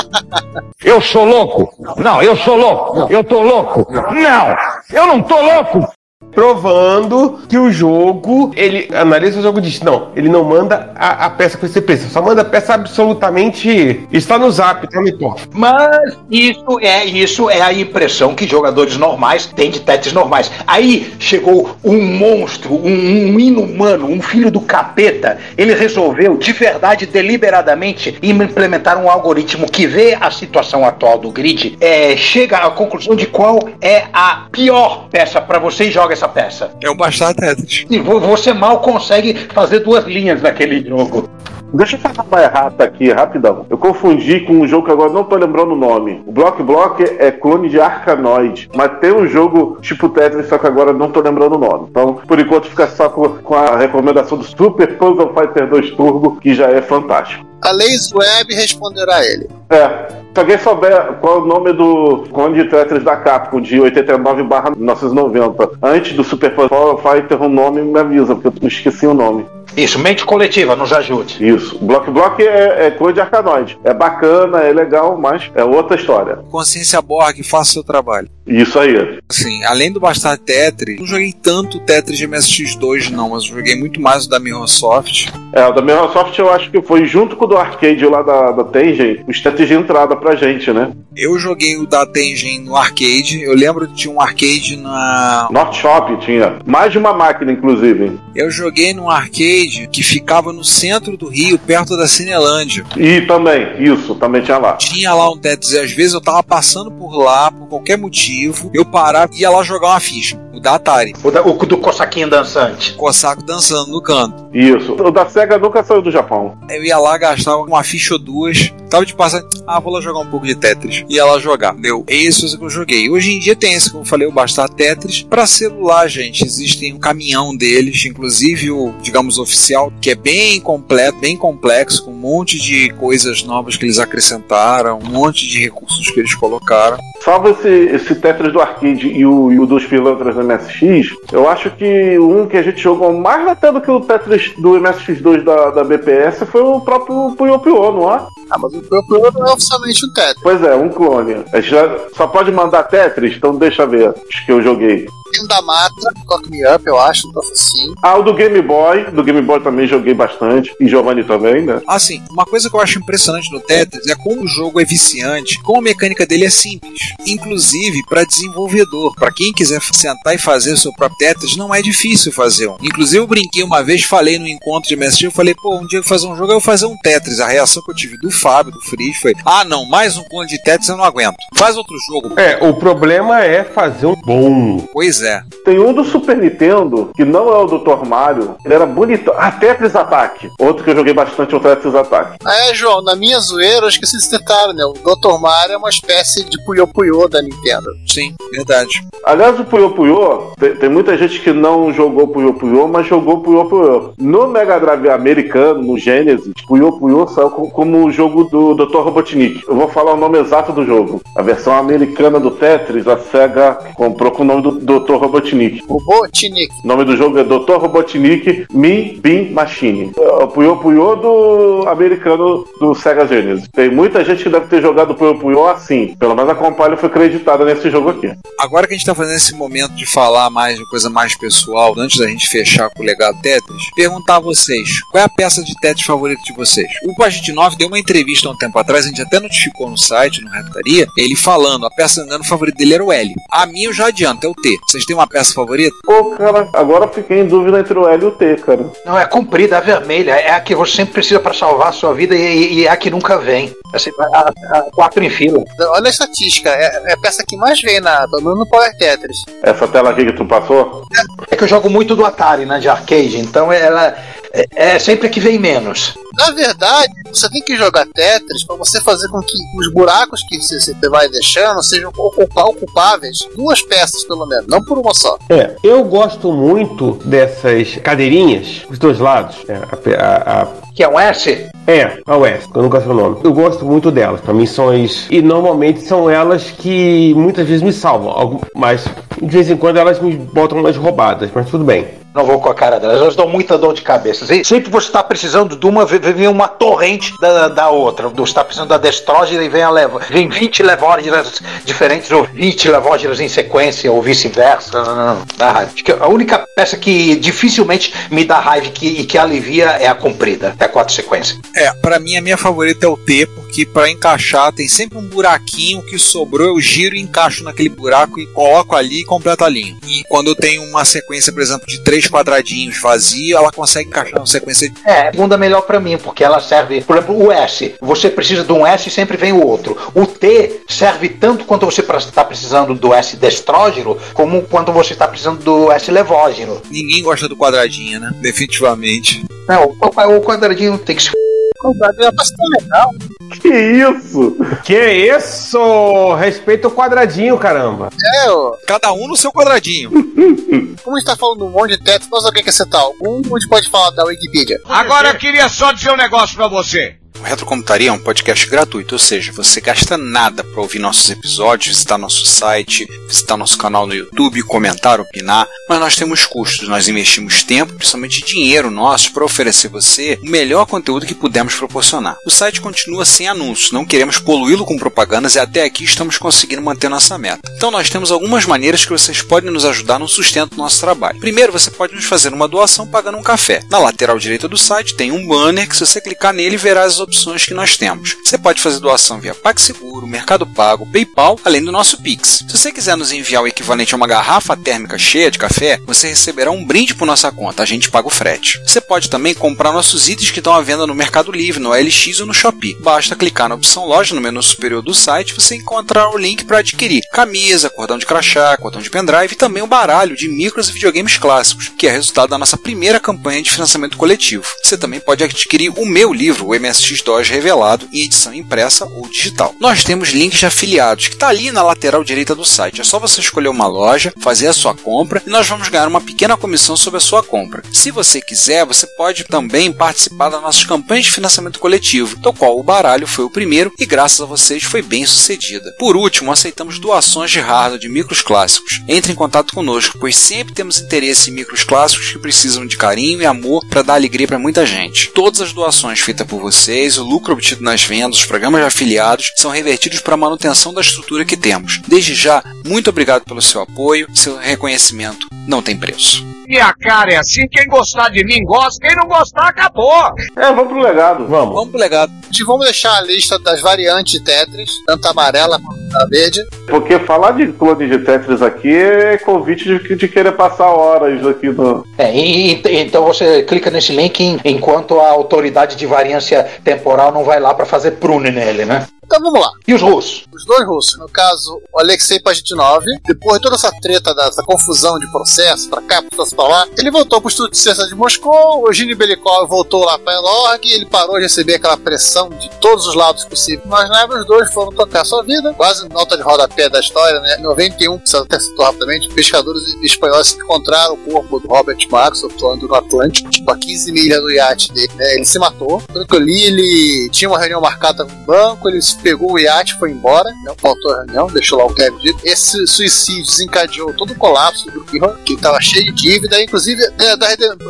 Eu 0.84 1.00
sou 1.00 1.24
louco. 1.24 1.74
Não, 1.96 2.22
eu 2.22 2.36
sou 2.36 2.56
louco. 2.56 3.12
Eu 3.12 3.24
tô 3.24 3.42
louco. 3.42 3.86
Não, 3.90 4.56
eu 4.92 5.06
não 5.06 5.20
tô 5.20 5.40
louco. 5.40 5.92
Provando 6.36 7.38
que 7.48 7.56
o 7.56 7.72
jogo, 7.72 8.52
ele 8.54 8.90
analisa 8.94 9.40
o 9.40 9.42
jogo 9.42 9.58
e 9.58 9.62
diz: 9.62 9.80
não, 9.80 10.08
ele 10.14 10.28
não 10.28 10.44
manda 10.44 10.92
a, 10.94 11.24
a 11.24 11.30
peça 11.30 11.56
que 11.56 11.66
você 11.66 11.80
precisa, 11.80 12.10
só 12.10 12.20
manda 12.20 12.42
a 12.42 12.44
peça 12.44 12.74
absolutamente. 12.74 14.06
Está 14.12 14.38
no 14.38 14.50
Zap, 14.50 14.86
tá 14.86 15.00
no 15.00 15.08
IPOF. 15.08 15.48
Mas 15.54 16.18
isso 16.30 16.78
é 16.82 17.06
isso 17.06 17.48
é 17.48 17.62
a 17.62 17.72
impressão 17.72 18.34
que 18.34 18.46
jogadores 18.46 18.98
normais 18.98 19.46
têm 19.46 19.70
de 19.70 19.80
Tetris 19.80 20.12
normais. 20.12 20.52
Aí 20.66 21.14
chegou 21.18 21.74
um 21.82 22.02
monstro, 22.02 22.74
um, 22.74 23.34
um 23.34 23.40
inumano, 23.40 24.06
um 24.06 24.20
filho 24.20 24.50
do 24.50 24.60
capeta. 24.60 25.38
Ele 25.56 25.74
resolveu 25.74 26.36
de 26.36 26.52
verdade, 26.52 27.06
deliberadamente, 27.06 28.18
implementar 28.22 28.98
um 29.02 29.10
algoritmo 29.10 29.70
que 29.70 29.86
vê 29.86 30.18
a 30.20 30.30
situação 30.30 30.84
atual 30.84 31.16
do 31.16 31.30
grid, 31.30 31.78
é, 31.80 32.14
chega 32.14 32.58
à 32.58 32.70
conclusão 32.70 33.16
de 33.16 33.26
qual 33.26 33.58
é 33.80 34.04
a 34.12 34.48
pior 34.52 35.08
peça 35.10 35.40
para 35.40 35.58
você 35.58 35.84
e 35.84 35.90
joga 35.90 36.12
essa 36.12 36.25
peça. 36.28 36.70
é 36.82 36.90
o 36.90 36.94
Bastard 36.96 37.36
Tetris. 37.36 37.84
E 37.90 37.98
vo- 37.98 38.20
você 38.20 38.52
mal 38.52 38.80
consegue 38.80 39.34
fazer 39.52 39.80
duas 39.80 40.04
linhas 40.04 40.42
naquele 40.42 40.86
jogo. 40.86 41.28
Deixa 41.74 41.96
eu 41.96 42.00
falar 42.00 42.24
uma 42.30 42.40
errata 42.42 42.84
aqui, 42.84 43.10
rapidão. 43.10 43.66
Eu 43.68 43.76
confundi 43.76 44.40
com 44.40 44.52
um 44.54 44.68
jogo 44.68 44.86
que 44.86 44.92
agora 44.92 45.12
não 45.12 45.24
tô 45.24 45.34
lembrando 45.36 45.72
o 45.72 45.76
nome. 45.76 46.22
O 46.24 46.32
Block 46.32 46.62
Block 46.62 47.02
é 47.18 47.30
clone 47.32 47.68
de 47.68 47.80
Arkanoid, 47.80 48.70
mas 48.74 48.98
tem 49.00 49.12
um 49.12 49.26
jogo 49.26 49.76
tipo 49.82 50.08
Tetris, 50.08 50.48
só 50.48 50.58
que 50.58 50.66
agora 50.66 50.92
não 50.92 51.10
tô 51.10 51.20
lembrando 51.20 51.56
o 51.56 51.58
nome. 51.58 51.88
Então, 51.90 52.14
por 52.26 52.38
enquanto, 52.38 52.68
fica 52.68 52.86
só 52.86 53.08
com, 53.08 53.28
com 53.28 53.54
a 53.54 53.76
recomendação 53.76 54.38
do 54.38 54.44
Super 54.44 54.96
Puzzle 54.96 55.34
Fighter 55.34 55.68
2 55.68 55.90
Turbo, 55.90 56.36
que 56.40 56.54
já 56.54 56.70
é 56.70 56.80
fantástico. 56.80 57.44
A 57.62 57.72
Lazy 57.72 58.14
Web 58.14 58.54
responderá 58.54 59.16
a 59.16 59.24
ele. 59.26 59.48
É, 59.70 60.08
se 60.36 60.40
alguém 60.40 60.58
souber 60.58 61.14
qual 61.20 61.36
é 61.36 61.38
o 61.38 61.46
nome 61.46 61.72
do 61.72 62.24
clone 62.32 62.62
de 62.62 62.68
Tetris 62.68 63.02
da 63.02 63.16
Capcom 63.16 63.60
de 63.60 63.80
89 63.80 64.42
1990, 64.42 65.78
antes 65.82 66.12
do 66.12 66.22
Super 66.22 66.52
Fighter, 66.54 67.42
o 67.42 67.48
nome 67.48 67.80
me 67.82 67.98
avisa, 67.98 68.34
porque 68.36 68.64
eu 68.64 68.68
esqueci 68.68 69.06
o 69.06 69.14
nome. 69.14 69.46
Isso, 69.76 69.98
mente 69.98 70.24
coletiva, 70.24 70.76
nos 70.76 70.92
ajude. 70.92 71.46
Isso. 71.46 71.78
Block 71.78 72.10
Block 72.10 72.42
é, 72.42 72.86
é 72.86 72.90
clone 72.90 73.14
de 73.14 73.20
Arkanoid. 73.20 73.78
É 73.84 73.92
bacana, 73.92 74.60
é 74.60 74.72
legal, 74.72 75.18
mas 75.18 75.50
é 75.54 75.64
outra 75.64 75.96
história. 75.96 76.36
Consciência 76.50 77.00
Borg, 77.02 77.42
faça 77.42 77.70
o 77.70 77.72
seu 77.74 77.84
trabalho. 77.84 78.28
Isso 78.46 78.78
aí. 78.78 79.18
Assim, 79.28 79.64
além 79.64 79.92
do 79.92 79.98
Bastard 79.98 80.40
Tetris, 80.40 80.98
não 80.98 81.06
joguei 81.06 81.32
tanto 81.32 81.80
Tetris 81.80 82.16
de 82.16 82.28
MSX2 82.28 83.10
não, 83.10 83.30
mas 83.30 83.42
eu 83.42 83.56
joguei 83.56 83.76
muito 83.76 84.00
mais 84.00 84.26
o 84.26 84.30
da 84.30 84.38
Microsoft. 84.38 85.28
É, 85.52 85.66
o 85.66 85.72
da 85.72 85.82
Microsoft 85.82 86.38
eu 86.38 86.50
acho 86.50 86.70
que 86.70 86.80
foi 86.80 87.04
junto 87.06 87.34
com 87.34 87.44
o 87.44 87.48
do 87.48 87.56
arcade 87.56 88.06
lá 88.06 88.22
da, 88.22 88.52
da 88.52 88.64
Tengen, 88.64 89.24
os 89.26 89.40
Tetris 89.40 89.55
de 89.64 89.74
entrada 89.74 90.16
pra 90.16 90.34
gente, 90.34 90.72
né? 90.72 90.90
Eu 91.16 91.38
joguei 91.38 91.78
o 91.78 91.86
da 91.86 92.04
Tengen 92.04 92.60
no 92.60 92.76
arcade. 92.76 93.42
Eu 93.42 93.54
lembro 93.54 93.86
que 93.88 93.94
tinha 93.94 94.12
um 94.12 94.20
arcade 94.20 94.76
na. 94.76 95.48
North 95.50 95.74
Shop 95.74 96.14
tinha. 96.18 96.58
Mais 96.66 96.92
de 96.92 96.98
uma 96.98 97.14
máquina, 97.14 97.52
inclusive. 97.52 98.18
Eu 98.34 98.50
joguei 98.50 98.92
num 98.92 99.08
arcade 99.08 99.88
que 99.90 100.02
ficava 100.02 100.52
no 100.52 100.62
centro 100.62 101.16
do 101.16 101.28
Rio, 101.28 101.58
perto 101.58 101.96
da 101.96 102.06
Cinelândia. 102.06 102.84
E 102.96 103.22
também, 103.22 103.82
isso, 103.82 104.14
também 104.16 104.42
tinha 104.42 104.58
lá. 104.58 104.74
Tinha 104.74 105.14
lá 105.14 105.30
um 105.30 105.38
Tetris 105.38 105.72
e 105.72 105.78
às 105.78 105.90
vezes 105.92 106.12
eu 106.12 106.20
tava 106.20 106.42
passando 106.42 106.90
por 106.90 107.16
lá, 107.16 107.50
por 107.50 107.66
qualquer 107.68 107.96
motivo, 107.96 108.70
eu 108.74 108.84
parava 108.84 109.32
e 109.34 109.40
ia 109.40 109.50
lá 109.50 109.62
jogar 109.62 109.88
uma 109.88 110.00
ficha. 110.00 110.38
O 110.56 110.60
da 110.60 110.76
Atari. 110.76 111.12
O, 111.22 111.30
da- 111.30 111.42
o 111.42 111.52
do 111.52 111.76
cossaquinho 111.76 112.30
dançante. 112.30 112.94
Cossaco 112.94 113.42
dançando 113.42 113.90
no 113.90 114.00
canto. 114.00 114.46
Isso. 114.54 114.94
O 114.94 115.10
da 115.10 115.26
SEGA 115.28 115.58
nunca 115.58 115.82
saiu 115.84 116.00
do 116.00 116.10
Japão. 116.10 116.56
Eu 116.70 116.82
ia 116.82 116.96
lá, 116.98 117.18
gastava 117.18 117.58
uma 117.58 117.82
ficha 117.84 118.14
ou 118.14 118.18
duas. 118.18 118.72
Tava 118.88 119.04
de 119.04 119.14
passagem. 119.14 119.46
Ah, 119.66 119.78
vou 119.80 119.92
lá 119.92 120.00
jogar 120.00 120.20
um 120.20 120.26
pouco 120.30 120.46
de 120.46 120.54
Tetris. 120.54 121.04
Ia 121.10 121.24
lá 121.26 121.38
jogar. 121.38 121.74
Deu. 121.74 122.04
Esse 122.08 122.56
que 122.56 122.64
eu 122.64 122.70
joguei. 122.70 123.10
Hoje 123.10 123.34
em 123.34 123.38
dia 123.38 123.54
tem 123.54 123.74
esse, 123.74 123.90
como 123.90 124.02
eu 124.02 124.06
falei, 124.08 124.26
o 124.26 124.32
Bastar 124.32 124.68
Tetris. 124.68 125.22
Pra 125.22 125.46
celular, 125.46 126.08
gente, 126.08 126.44
existem 126.44 126.94
um 126.94 126.98
caminhão 126.98 127.54
deles, 127.54 128.04
inclusive 128.06 128.70
o, 128.70 128.94
digamos, 129.02 129.38
oficial, 129.38 129.92
que 130.00 130.10
é 130.10 130.14
bem 130.14 130.58
completo, 130.60 131.18
bem 131.18 131.36
complexo, 131.36 132.04
com 132.04 132.12
um 132.12 132.14
monte 132.14 132.58
de 132.58 132.88
coisas 132.94 133.42
novas 133.42 133.76
que 133.76 133.84
eles 133.84 133.98
acrescentaram, 133.98 134.98
um 135.00 135.08
monte 135.10 135.46
de 135.46 135.58
recursos 135.60 136.08
que 136.10 136.20
eles 136.20 136.34
colocaram. 136.34 136.96
Salvo 137.22 137.48
esse, 137.50 137.68
esse 137.68 138.14
Tetris 138.14 138.52
do 138.52 138.60
arcade 138.60 139.08
e 139.08 139.26
o, 139.26 139.52
e 139.52 139.58
o 139.58 139.66
dos 139.66 139.84
pilantras 139.84 140.36
do 140.36 140.44
MSX, 140.46 141.14
eu 141.32 141.48
acho 141.48 141.70
que 141.70 142.18
um 142.18 142.46
que 142.46 142.56
a 142.56 142.62
gente 142.62 142.80
jogou 142.80 143.12
mais 143.12 143.46
até 143.46 143.70
do 143.72 143.80
que 143.80 143.90
o 143.90 144.00
Tetris 144.00 144.52
do 144.58 144.70
MSX2 144.72 145.42
da, 145.42 145.70
da 145.70 145.84
BPS 145.84 146.44
foi 146.46 146.62
o 146.62 146.80
próprio 146.80 147.34
Puyo 147.36 147.58
Puyo, 147.58 147.92
não 147.92 148.14
é? 148.14 148.26
Ah, 148.50 148.58
mas 148.58 148.72
o 148.74 148.82
Puyo 148.82 149.06
Puyo 149.06 149.32
não 149.34 149.46
é 149.46 149.52
oficialmente 149.52 150.06
um 150.06 150.12
Tetris. 150.12 150.42
Pois 150.42 150.62
é, 150.62 150.74
um 150.74 150.88
clone. 150.88 151.44
A 151.52 151.60
gente 151.60 151.70
já 151.70 151.98
só 152.16 152.26
pode 152.26 152.52
mandar 152.52 152.84
Tetris, 152.84 153.36
então 153.36 153.56
deixa 153.56 153.86
ver 153.86 154.10
os 154.10 154.40
que 154.40 154.52
eu 154.52 154.62
joguei. 154.62 155.06
Um 155.42 155.46
da 155.46 155.60
Matra, 155.60 156.12
Cock 156.24 156.50
Me 156.50 156.66
Up, 156.66 156.82
eu 156.86 156.98
acho, 156.98 157.28
um 157.28 157.32
troço 157.32 157.52
assim. 157.52 157.92
Ah, 158.02 158.16
o 158.16 158.22
do 158.22 158.32
Game 158.32 158.62
Boy. 158.62 159.10
Do 159.10 159.22
Game 159.22 159.42
Boy 159.42 159.60
também 159.60 159.86
joguei 159.86 160.14
bastante. 160.14 160.74
E 160.80 160.88
Giovanni 160.88 161.24
também, 161.24 161.62
né? 161.62 161.82
Assim, 161.86 162.22
uma 162.30 162.44
coisa 162.44 162.70
que 162.70 162.76
eu 162.76 162.80
acho 162.80 162.98
impressionante 162.98 163.52
no 163.52 163.60
Tetris 163.60 164.06
é 164.06 164.14
como 164.14 164.42
o 164.42 164.48
jogo 164.48 164.80
é 164.80 164.84
viciante, 164.84 165.60
como 165.62 165.78
a 165.78 165.82
mecânica 165.82 166.24
dele 166.24 166.46
é 166.46 166.50
simples. 166.50 167.00
Inclusive, 167.26 168.02
para 168.08 168.24
desenvolvedor, 168.24 169.14
para 169.16 169.32
quem 169.32 169.52
quiser 169.52 169.80
sentar 169.92 170.34
e 170.36 170.38
fazer 170.38 170.72
o 170.72 170.76
seu 170.76 170.92
próprio 170.92 171.18
Tetris, 171.18 171.56
não 171.56 171.74
é 171.74 171.82
difícil 171.82 172.32
fazer 172.32 172.68
um. 172.68 172.76
Inclusive, 172.82 173.22
eu 173.22 173.26
brinquei 173.26 173.62
uma 173.62 173.82
vez, 173.82 174.04
falei 174.04 174.38
no 174.38 174.46
encontro 174.46 174.88
de 174.88 174.94
MSG, 174.94 175.26
eu 175.26 175.32
falei, 175.32 175.54
pô, 175.54 175.74
um 175.74 175.86
dia 175.86 175.98
eu 175.98 176.02
vou 176.02 176.08
fazer 176.08 176.26
um 176.26 176.36
jogo, 176.36 176.52
eu 176.52 176.56
vou 176.56 176.60
fazer 176.60 176.86
um 176.86 176.96
Tetris. 177.02 177.40
A 177.40 177.48
reação 177.48 177.82
que 177.82 177.90
eu 177.90 177.94
tive 177.94 178.16
do 178.18 178.30
Fábio, 178.30 178.72
do 178.72 178.80
Frizz, 178.80 179.18
foi: 179.18 179.34
ah, 179.44 179.64
não, 179.64 179.84
mais 179.86 180.16
um 180.16 180.24
clone 180.24 180.48
de 180.48 180.62
Tetris 180.62 180.88
eu 180.88 180.96
não 180.96 181.04
aguento. 181.04 181.36
Faz 181.54 181.76
outro 181.76 181.96
jogo. 182.10 182.38
É, 182.38 182.58
o 182.64 182.74
problema 182.74 183.42
é 183.42 183.64
fazer 183.64 184.06
um 184.06 184.16
bom. 184.16 184.86
Pois 184.92 185.22
é. 185.22 185.42
Tem 185.64 185.78
um 185.78 185.92
do 185.92 186.04
Super 186.04 186.36
Nintendo, 186.36 187.10
que 187.14 187.24
não 187.24 187.48
é 187.48 187.58
o 187.58 187.66
Dr. 187.66 188.06
Mario. 188.06 188.56
Ele 188.64 188.74
era 188.74 188.86
bonito. 188.86 189.32
Ah, 189.36 189.50
Tetris 189.50 189.96
Attack. 189.96 190.50
Outro 190.58 190.84
que 190.84 190.90
eu 190.90 190.96
joguei 190.96 191.12
bastante 191.12 191.54
é 191.54 191.56
o 191.56 191.60
Tetris 191.60 191.94
Attack. 191.94 192.38
Ah, 192.44 192.68
é, 192.68 192.74
João, 192.74 193.02
na 193.02 193.16
minha 193.16 193.38
zoeira, 193.40 193.86
eu 193.86 193.88
esqueci 193.88 194.18
de 194.18 194.30
detalhe, 194.30 194.72
né? 194.74 194.84
O 194.84 194.92
Dr. 194.92 195.38
Mario 195.40 195.74
é 195.74 195.76
uma 195.76 195.88
espécie 195.88 196.44
de 196.44 196.62
Puyo 196.64 196.86
Puyo 196.86 197.28
da 197.28 197.42
Nintendo. 197.42 197.90
Sim, 198.06 198.34
verdade. 198.52 199.06
Aliás, 199.24 199.58
o 199.58 199.64
Puyo 199.64 199.90
Puyo, 199.90 200.25
tem, 200.58 200.74
tem 200.74 200.88
muita 200.88 201.16
gente 201.16 201.40
que 201.40 201.52
não 201.52 201.92
jogou 201.92 202.28
Puyo 202.28 202.54
Puyo, 202.54 202.88
mas 202.88 203.06
jogou 203.06 203.40
Puyo 203.40 203.64
Puyo. 203.66 204.12
No 204.18 204.48
Mega 204.48 204.78
Drive 204.78 205.08
americano, 205.08 205.82
no 205.82 205.98
Genesis, 205.98 206.52
Puyo 206.66 206.92
Puyo 206.98 207.26
saiu 207.28 207.50
co- 207.50 207.70
como 207.70 208.04
o 208.04 208.10
jogo 208.10 208.44
do 208.44 208.74
Dr. 208.74 208.98
Robotnik. 208.98 209.62
Eu 209.68 209.74
vou 209.76 209.88
falar 209.88 210.14
o 210.14 210.16
nome 210.16 210.38
exato 210.38 210.72
do 210.72 210.84
jogo. 210.84 211.20
A 211.36 211.42
versão 211.42 211.74
americana 211.76 212.38
do 212.40 212.50
Tetris, 212.50 213.06
a 213.06 213.16
SEGA 213.18 213.78
comprou 213.94 214.30
com 214.32 214.42
o 214.42 214.46
nome 214.46 214.62
do 214.62 214.72
Dr. 215.00 215.14
Robotnik. 215.14 215.82
O 215.88 215.98
Botnik. 216.04 216.68
O 216.84 216.86
nome 216.88 217.04
do 217.04 217.16
jogo 217.16 217.38
é 217.38 217.44
Dr. 217.44 217.72
Robotnik 217.78 218.66
Me 218.72 219.18
Bean 219.20 219.50
Machine. 219.52 220.12
É 220.16 220.44
o 220.44 220.48
Puyo 220.48 220.76
Puyo 220.76 221.16
do 221.16 221.84
americano 221.88 222.64
do 222.80 222.94
Sega 222.94 223.26
Genesis. 223.26 223.68
Tem 223.74 223.90
muita 223.90 224.24
gente 224.24 224.42
que 224.42 224.48
deve 224.48 224.66
ter 224.66 224.80
jogado 224.80 225.14
Puyo 225.14 225.38
Puyo 225.38 225.66
assim. 225.68 226.14
Pelo 226.18 226.34
menos 226.34 226.50
a 226.50 226.54
Compile 226.54 226.96
foi 226.96 227.08
creditada 227.08 227.64
nesse 227.64 227.90
jogo 227.90 228.10
aqui. 228.10 228.32
Agora 228.60 228.86
que 228.86 228.94
a 228.94 228.96
gente 228.96 229.06
tá 229.06 229.14
fazendo 229.14 229.36
esse 229.36 229.54
momento 229.54 229.92
de 229.94 230.05
falar 230.06 230.50
mais 230.50 230.78
de 230.78 230.86
coisa 230.86 231.10
mais 231.10 231.36
pessoal, 231.36 231.94
antes 231.98 232.18
da 232.18 232.26
gente 232.26 232.48
fechar 232.48 232.88
com 232.90 233.02
o 233.02 233.06
legado 233.06 233.40
Tetris, 233.40 233.82
perguntar 233.94 234.36
a 234.36 234.40
vocês, 234.40 235.00
qual 235.10 235.22
é 235.22 235.24
a 235.24 235.28
peça 235.28 235.62
de 235.62 235.74
Tetris 235.80 236.06
favorita 236.06 236.42
de 236.42 236.54
vocês? 236.54 236.88
O 237.04 237.14
Pagite 237.14 237.52
9 237.52 237.76
deu 237.76 237.88
uma 237.88 237.98
entrevista 237.98 238.48
há 238.48 238.52
um 238.52 238.56
tempo 238.56 238.78
atrás, 238.78 239.04
a 239.04 239.08
gente 239.08 239.22
até 239.22 239.40
notificou 239.40 239.90
no 239.90 239.96
site, 239.96 240.42
no 240.42 240.50
Reputaria, 240.50 241.06
ele 241.16 241.36
falando, 241.36 241.86
a 241.86 241.90
peça 241.90 242.22
andando 242.22 242.44
favorita 242.44 242.78
dele 242.78 242.94
era 242.94 243.04
o 243.04 243.12
L. 243.12 243.34
A 243.50 243.66
minha 243.66 243.88
eu 243.88 243.92
já 243.92 244.06
adianto, 244.06 244.46
é 244.46 244.50
o 244.50 244.54
T. 244.54 244.76
Vocês 244.86 245.04
têm 245.04 245.16
uma 245.16 245.26
peça 245.26 245.52
favorita? 245.52 245.94
Pô, 246.04 246.30
cara, 246.36 246.68
agora 246.72 247.04
eu 247.04 247.12
fiquei 247.12 247.40
em 247.40 247.46
dúvida 247.46 247.80
entre 247.80 247.98
o 247.98 248.08
L 248.08 248.22
e 248.22 248.26
o 248.26 248.30
T, 248.30 248.56
cara. 248.56 248.90
Não, 249.04 249.18
é 249.18 249.26
comprida, 249.26 249.78
a 249.78 249.80
vermelha. 249.80 250.32
É 250.32 250.52
a 250.52 250.60
que 250.60 250.74
você 250.74 250.96
sempre 250.96 251.14
precisa 251.14 251.40
para 251.40 251.54
salvar 251.54 251.88
a 251.88 251.92
sua 251.92 252.12
vida 252.14 252.34
e, 252.34 252.74
e 252.74 252.86
é 252.86 252.90
a 252.90 252.96
que 252.96 253.10
nunca 253.10 253.38
vem. 253.38 253.74
Assim, 253.92 254.10
a, 254.18 254.52
a, 254.78 254.82
quatro 254.92 255.22
em 255.22 255.30
fila. 255.30 255.62
Olha 255.90 256.06
a 256.06 256.10
estatística, 256.10 256.70
é, 256.70 257.10
é 257.10 257.12
a 257.12 257.18
peça 257.18 257.44
que 257.46 257.56
mais 257.56 257.80
vem 257.80 258.00
na, 258.00 258.26
pelo 258.28 258.42
menos 258.42 258.58
no 258.58 258.66
Power 258.66 258.96
Tetris. 258.96 259.38
Essa 259.62 259.86
tela 259.96 260.10
aqui 260.10 260.26
que 260.26 260.32
tu 260.34 260.44
passou? 260.44 261.06
É 261.50 261.56
que 261.56 261.64
eu 261.64 261.68
jogo 261.68 261.88
muito 261.88 262.14
do 262.14 262.24
Atari, 262.24 262.66
né, 262.66 262.78
de 262.78 262.88
arcade, 262.88 263.38
então 263.38 263.72
ela 263.72 264.14
é, 264.52 264.66
é 264.94 264.98
sempre 264.98 265.28
que 265.30 265.40
vem 265.40 265.58
menos. 265.58 266.14
Na 266.36 266.50
verdade, 266.50 267.10
você 267.32 267.48
tem 267.48 267.62
que 267.62 267.76
jogar 267.76 268.04
Tetris 268.14 268.62
para 268.64 268.76
você 268.76 269.00
fazer 269.00 269.26
com 269.28 269.40
que 269.40 269.54
os 269.78 269.90
buracos 269.92 270.42
que 270.48 270.60
você, 270.60 270.92
vai 271.08 271.28
deixando 271.30 271.82
sejam 271.82 272.12
ocupáveis 272.14 273.38
duas 273.56 273.80
peças, 273.82 274.22
pelo 274.24 274.44
menos, 274.46 274.66
não 274.68 274.84
por 274.84 274.98
uma 274.98 275.14
só. 275.14 275.38
É, 275.48 275.74
eu 275.82 276.04
gosto 276.04 276.52
muito 276.52 277.12
dessas 277.24 277.96
cadeirinhas, 278.02 278.82
os 278.90 278.98
dois 278.98 279.18
lados. 279.18 279.56
É, 279.66 279.76
a, 279.76 280.22
a- 280.26 280.62
a- 280.62 280.66
Que 280.94 281.02
é 281.04 281.08
um 281.08 281.18
S? 281.18 281.66
é, 281.86 282.18
a 282.26 282.36
West, 282.36 282.66
eu 282.74 282.82
nunca 282.82 283.00
sei 283.00 283.10
o 283.10 283.14
nome. 283.14 283.38
Eu 283.44 283.52
gosto 283.54 283.84
muito 283.86 284.10
delas, 284.10 284.40
pra 284.40 284.52
mim 284.52 284.66
são 284.66 284.90
as. 284.90 285.26
E 285.30 285.40
normalmente 285.40 286.00
são 286.02 286.28
elas 286.28 286.64
que 286.70 287.32
muitas 287.34 287.66
vezes 287.66 287.82
me 287.82 287.92
salvam, 287.92 288.60
mas 288.74 289.04
de 289.40 289.48
vez 289.48 289.70
em 289.70 289.76
quando 289.76 289.98
elas 289.98 290.20
me 290.20 290.34
botam 290.34 290.78
umas 290.78 290.96
roubadas, 290.96 291.50
mas 291.54 291.68
tudo 291.68 291.84
bem. 291.84 292.06
Não 292.36 292.44
vou 292.44 292.60
com 292.60 292.68
a 292.68 292.74
cara 292.74 293.00
delas, 293.00 293.18
elas 293.20 293.34
dão 293.34 293.48
muita 293.48 293.78
dor 293.78 293.94
de 293.94 294.02
cabeça. 294.02 294.54
E 294.54 294.64
sempre 294.64 294.90
você 294.90 295.06
está 295.06 295.22
precisando 295.22 295.74
de 295.74 295.86
uma, 295.86 296.04
vem- 296.04 296.46
uma 296.48 296.68
torrente 296.68 297.32
da, 297.40 297.68
da 297.68 297.88
outra. 297.88 298.28
Você 298.28 298.42
está 298.50 298.62
precisando 298.62 298.90
da 298.90 298.98
destrógena 298.98 299.64
e 299.64 299.68
vem 299.68 299.82
a 299.82 299.90
leva. 299.90 300.20
Vem 300.30 300.48
20 300.48 300.82
levógenas 300.82 301.60
diferentes, 301.84 302.30
ou 302.30 302.44
20 302.44 302.88
levógenas 302.90 303.40
em 303.40 303.48
sequência, 303.48 304.12
ou 304.12 304.20
vice-versa. 304.20 305.02
Não, 305.02 305.16
não, 305.16 305.26
não. 305.36 305.46
Dá 305.56 305.72
raiva. 305.72 305.92
A 306.20 306.28
única 306.28 306.64
peça 306.76 306.96
que 306.96 307.36
dificilmente 307.36 308.12
me 308.30 308.44
dá 308.44 308.58
raiva 308.60 308.90
que, 308.90 309.06
e 309.06 309.24
que 309.24 309.38
alivia 309.38 309.86
é 309.98 310.06
a 310.06 310.14
comprida, 310.14 310.74
é 310.78 310.84
a 310.84 310.88
quatro 310.88 311.14
sequência. 311.14 311.56
É, 311.74 311.90
pra 312.02 312.18
mim 312.18 312.36
a 312.36 312.42
minha 312.42 312.56
favorita 312.58 313.06
é 313.06 313.08
o 313.08 313.16
T, 313.16 313.46
porque 313.54 313.86
pra 313.86 314.10
encaixar 314.10 314.72
tem 314.72 314.86
sempre 314.88 315.16
um 315.18 315.26
buraquinho 315.26 316.02
que 316.02 316.18
sobrou, 316.18 316.68
eu 316.76 316.80
giro 316.80 317.14
e 317.16 317.20
encaixo 317.20 317.64
naquele 317.64 317.88
buraco 317.88 318.38
e 318.38 318.46
coloco 318.48 318.94
ali 318.94 319.20
e 319.20 319.24
completa 319.24 319.64
a 319.64 319.68
linha. 319.68 319.96
E 320.06 320.22
quando 320.28 320.48
eu 320.48 320.54
tenho 320.54 320.82
uma 320.82 321.04
sequência, 321.04 321.52
por 321.52 321.62
exemplo, 321.62 321.86
de 321.86 322.02
três 322.02 322.25
quadradinhos 322.28 323.00
vazia, 323.00 323.56
ela 323.56 323.72
consegue 323.72 324.08
encaixar 324.08 324.38
uma 324.38 324.46
sequência 324.46 324.90
de 324.90 324.96
É, 325.04 325.28
a 325.28 325.32
segunda 325.32 325.56
melhor 325.56 325.82
pra 325.82 326.00
mim, 326.00 326.16
porque 326.18 326.44
ela 326.44 326.60
serve, 326.60 327.00
por 327.02 327.16
exemplo, 327.16 327.46
o 327.46 327.52
S. 327.52 327.94
Você 328.00 328.28
precisa 328.30 328.64
de 328.64 328.72
um 328.72 328.86
S 328.86 329.08
e 329.08 329.12
sempre 329.12 329.36
vem 329.36 329.52
o 329.52 329.64
outro. 329.64 329.96
O 330.14 330.26
T 330.26 330.80
serve 330.88 331.28
tanto 331.28 331.64
quanto 331.64 331.86
você 331.86 332.00
está 332.00 332.44
precisando 332.44 332.94
do 332.94 333.14
S 333.14 333.36
destrógeno, 333.36 334.16
como 334.34 334.62
quando 334.62 334.92
você 334.92 335.12
está 335.12 335.26
precisando 335.28 335.62
do 335.62 335.92
S 335.92 336.10
levógeno. 336.10 336.80
Ninguém 336.90 337.22
gosta 337.22 337.48
do 337.48 337.56
quadradinho, 337.56 338.20
né? 338.20 338.32
Definitivamente. 338.40 339.44
Não, 339.68 339.96
o 340.00 340.40
quadradinho 340.40 340.96
tem 340.98 341.16
que 341.16 341.22
se. 341.22 341.30
Quadradinho 341.76 342.24
é 342.24 342.26
uma 342.26 342.36
peça 342.36 342.54
tão 342.56 342.66
legal. 342.80 343.14
Que 343.60 343.68
isso? 343.68 344.56
Que 344.84 345.36
isso? 345.36 346.34
Respeita 346.34 346.88
o 346.88 346.90
quadradinho, 346.90 347.58
caramba. 347.58 348.10
É, 348.44 348.50
ó, 348.50 348.72
Cada 348.86 349.12
um 349.12 349.28
no 349.28 349.36
seu 349.36 349.52
quadradinho. 349.52 350.10
como 351.02 351.16
a 351.16 351.20
gente 351.20 351.26
tá 351.26 351.36
falando 351.36 351.66
um 351.66 351.70
monte 351.70 351.96
de 351.96 352.02
Tetris, 352.02 352.28
nós 352.30 352.44
alguém 352.44 352.62
quer 352.64 352.72
citar 352.72 353.00
algum, 353.00 353.38
a 353.38 353.58
gente 353.58 353.68
pode 353.68 353.88
falar 353.90 354.10
da 354.10 354.24
Wikipedia. 354.24 354.80
Agora 354.88 355.28
eu 355.28 355.34
queria 355.36 355.68
só 355.68 355.92
dizer 355.92 356.10
um 356.10 356.16
negócio 356.16 356.56
pra 356.56 356.68
você. 356.68 357.16
O 357.40 357.44
Retrocomputaria 357.44 358.08
é 358.08 358.12
um 358.12 358.18
podcast 358.18 358.66
gratuito, 358.68 359.14
ou 359.14 359.18
seja, 359.18 359.52
você 359.52 359.80
gasta 359.80 360.16
nada 360.16 360.64
para 360.64 360.80
ouvir 360.80 360.98
nossos 360.98 361.30
episódios, 361.30 361.94
visitar 361.96 362.18
nosso 362.18 362.44
site, 362.44 363.06
visitar 363.28 363.56
nosso 363.56 363.78
canal 363.78 364.06
no 364.06 364.14
YouTube, 364.14 364.62
comentar, 364.62 365.20
opinar, 365.20 365.68
mas 365.88 366.00
nós 366.00 366.16
temos 366.16 366.44
custos, 366.44 366.88
nós 366.88 367.08
investimos 367.08 367.62
tempo, 367.62 367.94
principalmente 367.94 368.44
dinheiro 368.44 368.90
nosso, 368.90 369.32
para 369.32 369.44
oferecer 369.44 369.88
você 369.88 370.38
o 370.42 370.48
melhor 370.48 370.86
conteúdo 370.86 371.26
que 371.26 371.34
pudermos 371.34 371.74
proporcionar. 371.74 372.36
O 372.44 372.50
site 372.50 372.80
continua 372.80 373.24
sem 373.24 373.46
anúncios, 373.48 373.92
não 373.92 374.04
queremos 374.04 374.38
poluí-lo 374.38 374.84
com 374.84 374.98
propagandas 374.98 375.54
e 375.54 375.58
até 375.58 375.84
aqui 375.84 376.04
estamos 376.04 376.38
conseguindo 376.38 376.82
manter 376.82 377.08
nossa 377.08 377.38
meta. 377.38 377.70
Então 377.76 377.90
nós 377.90 378.10
temos 378.10 378.32
algumas 378.32 378.64
maneiras 378.64 379.04
que 379.04 379.12
vocês 379.12 379.42
podem 379.42 379.70
nos 379.70 379.84
ajudar 379.84 380.18
no 380.18 380.28
sustento 380.28 380.70
do 380.70 380.78
nosso 380.78 381.00
trabalho. 381.00 381.38
Primeiro, 381.38 381.72
você 381.72 381.90
pode 381.90 382.14
nos 382.14 382.24
fazer 382.24 382.52
uma 382.52 382.66
doação 382.66 383.06
pagando 383.06 383.38
um 383.38 383.42
café. 383.42 383.82
Na 383.90 383.98
lateral 383.98 384.38
direita 384.38 384.66
do 384.66 384.78
site 384.78 385.14
tem 385.14 385.30
um 385.30 385.46
banner 385.46 385.88
que 385.88 385.96
se 385.96 386.04
você 386.04 386.20
clicar 386.20 386.52
nele 386.52 386.76
verá 386.76 387.04
as 387.04 387.20
opções 387.26 387.64
que 387.64 387.74
nós 387.74 387.96
temos. 387.96 388.36
Você 388.44 388.56
pode 388.56 388.80
fazer 388.80 389.00
doação 389.00 389.40
via 389.40 389.54
PagSeguro, 389.54 390.26
Mercado 390.26 390.66
Pago, 390.66 391.06
PayPal, 391.10 391.58
além 391.64 391.84
do 391.84 391.92
nosso 391.92 392.22
Pix. 392.22 392.64
Se 392.68 392.76
você 392.76 392.92
quiser 392.92 393.16
nos 393.16 393.32
enviar 393.32 393.62
o 393.62 393.66
equivalente 393.66 394.14
a 394.14 394.16
uma 394.16 394.26
garrafa 394.26 394.76
térmica 394.76 395.18
cheia 395.18 395.50
de 395.50 395.58
café, 395.58 396.00
você 396.06 396.28
receberá 396.28 396.70
um 396.70 396.84
brinde 396.84 397.14
por 397.14 397.26
nossa 397.26 397.50
conta, 397.50 397.82
a 397.82 397.86
gente 397.86 398.10
paga 398.10 398.28
o 398.28 398.30
frete. 398.30 398.80
Você 398.86 399.00
pode 399.00 399.28
também 399.28 399.54
comprar 399.54 399.92
nossos 399.92 400.28
itens 400.28 400.50
que 400.50 400.60
estão 400.60 400.74
à 400.74 400.80
venda 400.80 401.06
no 401.06 401.14
Mercado 401.14 401.52
Livre, 401.52 401.80
no 401.80 401.90
LX 401.90 402.40
ou 402.40 402.46
no 402.46 402.54
Shopee. 402.54 402.96
Basta 403.00 403.36
clicar 403.36 403.68
na 403.68 403.74
opção 403.74 404.06
loja 404.06 404.34
no 404.34 404.40
menu 404.40 404.62
superior 404.62 405.02
do 405.02 405.14
site 405.14 405.54
você 405.54 405.74
encontrará 405.74 406.30
o 406.30 406.38
link 406.38 406.64
para 406.64 406.78
adquirir 406.78 407.22
camisa, 407.32 407.90
cordão 407.90 408.18
de 408.18 408.26
crachá, 408.26 408.76
cordão 408.76 409.00
de 409.00 409.10
pendrive 409.10 409.52
e 409.52 409.56
também 409.56 409.82
o 409.82 409.86
baralho 409.86 410.36
de 410.36 410.48
micros 410.48 410.88
e 410.88 410.92
videogames 410.92 411.38
clássicos, 411.38 411.88
que 411.98 412.06
é 412.06 412.10
resultado 412.10 412.50
da 412.50 412.58
nossa 412.58 412.76
primeira 412.76 413.18
campanha 413.18 413.62
de 413.62 413.70
financiamento 413.70 414.16
coletivo. 414.16 414.64
Você 414.82 414.96
também 414.96 415.18
pode 415.18 415.42
adquirir 415.42 415.90
o 415.96 416.06
meu 416.06 416.32
livro, 416.32 416.66
o 416.66 416.74
MSX2 417.16 417.48
revelado 417.48 418.08
em 418.12 418.22
edição 418.22 418.52
impressa 418.52 419.06
ou 419.06 419.28
digital. 419.28 419.74
Nós 419.80 420.04
temos 420.04 420.30
links 420.30 420.58
de 420.58 420.66
afiliados 420.66 421.28
que 421.28 421.34
está 421.34 421.48
ali 421.48 421.70
na 421.70 421.82
lateral 421.82 422.22
direita 422.22 422.54
do 422.54 422.64
site. 422.64 423.00
É 423.00 423.04
só 423.04 423.18
você 423.18 423.40
escolher 423.40 423.68
uma 423.68 423.86
loja, 423.86 424.32
fazer 424.40 424.66
a 424.66 424.72
sua 424.72 424.94
compra 424.94 425.42
e 425.46 425.50
nós 425.50 425.68
vamos 425.68 425.88
ganhar 425.88 426.08
uma 426.08 426.20
pequena 426.20 426.56
comissão 426.56 426.96
sobre 426.96 427.18
a 427.18 427.20
sua 427.20 427.42
compra. 427.42 427.82
Se 427.92 428.10
você 428.10 428.40
quiser, 428.40 428.84
você 428.84 429.06
pode 429.06 429.44
também 429.44 429.92
participar 429.92 430.48
das 430.48 430.62
nossas 430.62 430.84
campanhas 430.84 431.26
de 431.26 431.32
financiamento 431.32 431.78
coletivo, 431.78 432.36
do 432.38 432.52
qual 432.52 432.78
o 432.78 432.82
baralho 432.82 433.26
foi 433.26 433.44
o 433.44 433.50
primeiro 433.50 433.92
e 433.98 434.06
graças 434.06 434.40
a 434.40 434.46
vocês 434.46 434.82
foi 434.82 435.02
bem 435.02 435.24
sucedida. 435.26 435.94
Por 435.98 436.16
último, 436.16 436.52
aceitamos 436.52 436.98
doações 436.98 437.50
de 437.50 437.60
hardware 437.60 438.00
de 438.00 438.08
micros 438.08 438.42
clássicos. 438.42 439.00
Entre 439.08 439.32
em 439.32 439.36
contato 439.36 439.74
conosco, 439.74 440.18
pois 440.18 440.36
sempre 440.36 440.74
temos 440.74 440.98
interesse 440.98 441.50
em 441.50 441.54
micros 441.54 441.84
clássicos 441.84 442.32
que 442.32 442.38
precisam 442.38 442.86
de 442.86 442.96
carinho 442.96 443.40
e 443.40 443.46
amor 443.46 443.86
para 443.88 444.02
dar 444.02 444.14
alegria 444.14 444.46
para 444.46 444.58
muita 444.58 444.84
gente. 444.84 445.30
Todas 445.30 445.60
as 445.60 445.72
doações 445.72 446.20
feitas 446.20 446.46
por 446.46 446.60
vocês 446.60 447.05
mês, 447.06 447.18
o 447.18 447.22
lucro 447.22 447.52
obtido 447.52 447.84
nas 447.84 448.02
vendas, 448.02 448.40
os 448.40 448.44
programas 448.44 448.80
de 448.80 448.86
afiliados, 448.88 449.52
são 449.54 449.70
revertidos 449.70 450.18
para 450.18 450.34
a 450.34 450.36
manutenção 450.36 450.92
da 450.92 451.00
estrutura 451.00 451.44
que 451.44 451.56
temos. 451.56 452.00
Desde 452.08 452.34
já, 452.34 452.64
muito 452.84 453.08
obrigado 453.10 453.44
pelo 453.44 453.62
seu 453.62 453.80
apoio, 453.80 454.28
seu 454.34 454.56
reconhecimento 454.56 455.46
não 455.68 455.80
tem 455.80 455.96
preço. 455.96 456.55
E 456.68 456.78
a 456.80 456.92
cara 456.94 457.32
é 457.34 457.36
assim, 457.36 457.66
quem 457.68 457.86
gostar 457.86 458.28
de 458.30 458.44
mim 458.44 458.64
gosta, 458.64 459.06
quem 459.06 459.16
não 459.16 459.26
gostar, 459.28 459.68
acabou. 459.68 460.12
É, 460.56 460.66
vamos 460.72 460.88
pro 460.88 461.00
legado. 461.00 461.46
Vamos. 461.46 461.74
Vamos 461.74 461.90
pro 461.90 461.98
legado. 462.00 462.32
Gente, 462.50 462.64
Vamos 462.66 462.84
deixar 462.86 463.16
a 463.16 463.20
lista 463.22 463.58
das 463.60 463.80
variantes 463.80 464.32
de 464.32 464.44
Tetris, 464.44 464.90
tanto 465.06 465.26
a 465.26 465.30
amarela 465.30 465.78
quanto 465.78 466.16
a 466.16 466.26
verde. 466.26 466.60
Porque 466.88 467.18
falar 467.20 467.52
de 467.52 467.68
clone 467.72 468.08
de 468.08 468.18
Tetris 468.18 468.60
aqui 468.62 468.92
é 468.94 469.38
convite 469.38 469.84
de, 469.84 470.16
de 470.16 470.28
querer 470.28 470.52
passar 470.52 470.86
horas 470.88 471.46
aqui 471.46 471.68
no. 471.68 472.04
É, 472.18 472.34
e- 472.34 472.74
e- 472.74 472.98
então 473.00 473.24
você 473.24 473.62
clica 473.62 473.90
nesse 473.90 474.12
link 474.12 474.58
enquanto 474.64 475.20
a 475.20 475.28
autoridade 475.30 475.94
de 475.96 476.06
variância 476.06 476.64
temporal 476.82 477.30
não 477.32 477.44
vai 477.44 477.60
lá 477.60 477.72
pra 477.74 477.86
fazer 477.86 478.12
prune 478.12 478.50
nele, 478.50 478.84
né? 478.84 479.06
Então 479.26 479.40
vamos 479.40 479.60
lá. 479.60 479.70
E 479.86 479.92
os 479.92 480.00
russos? 480.00 480.44
Os 480.52 480.64
dois 480.64 480.86
russos, 480.86 481.18
no 481.18 481.28
caso, 481.28 481.80
o 481.92 482.00
Alexei 482.00 482.40
Pajitnov, 482.40 483.04
depois 483.24 483.58
de 483.58 483.62
toda 483.62 483.74
essa 483.74 483.90
treta, 484.00 484.32
dessa 484.34 484.62
confusão 484.62 485.18
de 485.18 485.30
processo, 485.30 485.90
pra 485.90 486.00
cá, 486.00 486.22
processo 486.22 486.54
pra 486.54 486.66
lá, 486.66 486.88
ele 486.96 487.10
voltou 487.10 487.40
pro 487.40 487.48
Instituto 487.48 487.72
de 487.72 487.78
Ciência 487.78 488.06
de 488.06 488.14
Moscou, 488.14 488.82
o 488.82 488.88
Eugênio 488.88 489.16
Belikov 489.16 489.68
voltou 489.68 490.04
lá 490.04 490.18
pra 490.18 490.32
Elorg, 490.32 490.80
ele 490.84 491.06
parou 491.06 491.36
de 491.36 491.42
receber 491.42 491.74
aquela 491.74 491.96
pressão 491.96 492.48
de 492.48 492.70
todos 492.80 493.06
os 493.06 493.14
lados 493.14 493.44
possíveis. 493.44 493.86
Mas 493.86 494.08
na 494.08 494.26
os 494.26 494.46
dois 494.46 494.72
foram 494.72 494.90
tocar 494.92 495.24
sua 495.24 495.42
vida, 495.42 495.72
quase 495.74 496.08
nota 496.08 496.36
de 496.36 496.42
rodapé 496.42 496.88
da 496.88 497.00
história, 497.00 497.40
né? 497.40 497.56
Em 497.58 497.62
91, 497.62 498.18
você 498.24 498.36
até 498.36 498.58
citou 498.58 498.84
rapidamente, 498.84 499.28
pescadores 499.30 499.82
espanhóis 500.02 500.54
encontraram 500.54 501.14
o 501.14 501.16
corpo 501.18 501.60
do 501.60 501.68
Robert 501.68 501.98
Marx 502.10 502.44
atuando 502.44 502.86
no 502.86 502.94
Atlântico, 502.94 503.50
tipo, 503.50 503.70
a 503.70 503.76
15 503.76 504.12
milhas 504.12 504.40
do 504.40 504.50
iate 504.50 504.92
dele, 504.92 505.12
né? 505.14 505.34
Ele 505.34 505.44
se 505.44 505.58
matou. 505.58 506.00
Pelo 506.12 506.26
que 506.26 506.34
eu 506.34 506.40
li, 506.40 506.64
ele 506.64 507.30
tinha 507.30 507.48
uma 507.48 507.58
reunião 507.58 507.80
marcada 507.80 508.24
com 508.24 508.32
o 508.32 508.44
banco, 508.44 508.88
ele 508.88 509.00
pegou 509.22 509.52
o 509.52 509.58
iate 509.58 509.94
e 509.94 509.98
foi 509.98 510.10
embora, 510.10 510.50
não 510.64 510.74
faltou 510.76 511.12
a 511.12 511.18
reunião, 511.18 511.48
deixou 511.48 511.78
lá 511.78 511.86
o 511.86 511.94
Kevin 511.94 512.18
dito. 512.18 512.38
Esse 512.44 512.86
suicídio 512.86 513.44
desencadeou 513.44 514.12
todo 514.14 514.32
o 514.32 514.36
colapso 514.36 514.90
do 514.90 515.04
grupo 515.04 515.36
que 515.44 515.54
estava 515.54 515.80
cheio 515.80 516.06
de 516.06 516.12
dívida, 516.12 516.62
inclusive 516.62 517.02
é, 517.18 517.36
da, 517.36 517.48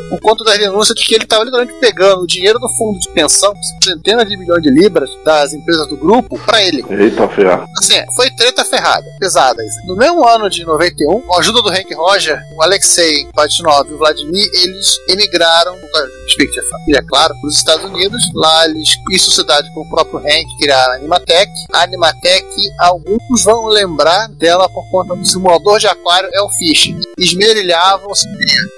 por 0.08 0.20
conta 0.20 0.44
da 0.44 0.56
denúncia 0.56 0.94
de 0.94 1.04
que 1.04 1.14
ele 1.14 1.24
estava 1.24 1.44
literalmente 1.44 1.78
pegando 1.80 2.22
o 2.22 2.26
dinheiro 2.26 2.58
do 2.58 2.68
fundo 2.70 2.98
de 2.98 3.08
pensão, 3.10 3.52
centenas 3.82 4.28
de 4.28 4.36
milhões 4.36 4.62
de 4.62 4.70
libras 4.70 5.10
das 5.24 5.52
empresas 5.52 5.86
do 5.88 5.96
grupo, 5.96 6.38
para 6.44 6.62
ele. 6.62 6.84
Eita, 6.90 7.28
ferro. 7.28 7.66
Assim, 7.78 7.94
foi 8.14 8.30
treta 8.30 8.64
ferrada, 8.64 9.06
pesada. 9.18 9.62
isso. 9.64 9.86
No 9.86 9.96
mesmo 9.96 10.26
ano 10.26 10.48
de 10.48 10.64
91, 10.64 11.20
com 11.20 11.34
a 11.34 11.38
ajuda 11.38 11.62
do 11.62 11.68
Hank 11.68 11.92
Roger, 11.94 12.40
o 12.56 12.62
Alexei 12.62 13.26
Patinov 13.34 13.88
e 13.90 13.94
o 13.94 13.98
Vladimir, 13.98 14.48
eles 14.52 14.96
emigraram, 15.08 15.72
com 15.78 15.98
a 15.98 16.06
respectiva 16.24 16.66
família, 16.70 17.02
claro, 17.06 17.34
para 17.40 17.48
os 17.48 17.56
Estados 17.56 17.84
Unidos. 17.84 18.22
Lá 18.34 18.66
eles, 18.66 18.96
em 19.10 19.18
sociedade 19.18 19.72
com 19.74 19.80
o 19.80 19.88
próprio 19.88 20.18
Hank, 20.18 20.46
criaram 20.58 20.94
a 20.94 21.00
Animatec. 21.16 21.50
A 21.72 21.82
Animatec, 21.82 22.46
alguns 22.80 23.44
vão 23.44 23.66
lembrar 23.66 24.28
dela 24.28 24.68
por 24.68 24.84
conta 24.90 25.14
do 25.16 25.24
simulador 25.24 25.78
de 25.78 25.86
aquário 25.86 26.28
Elfish. 26.32 26.94
Esmerilhavam 27.18 28.14
se 28.14 28.26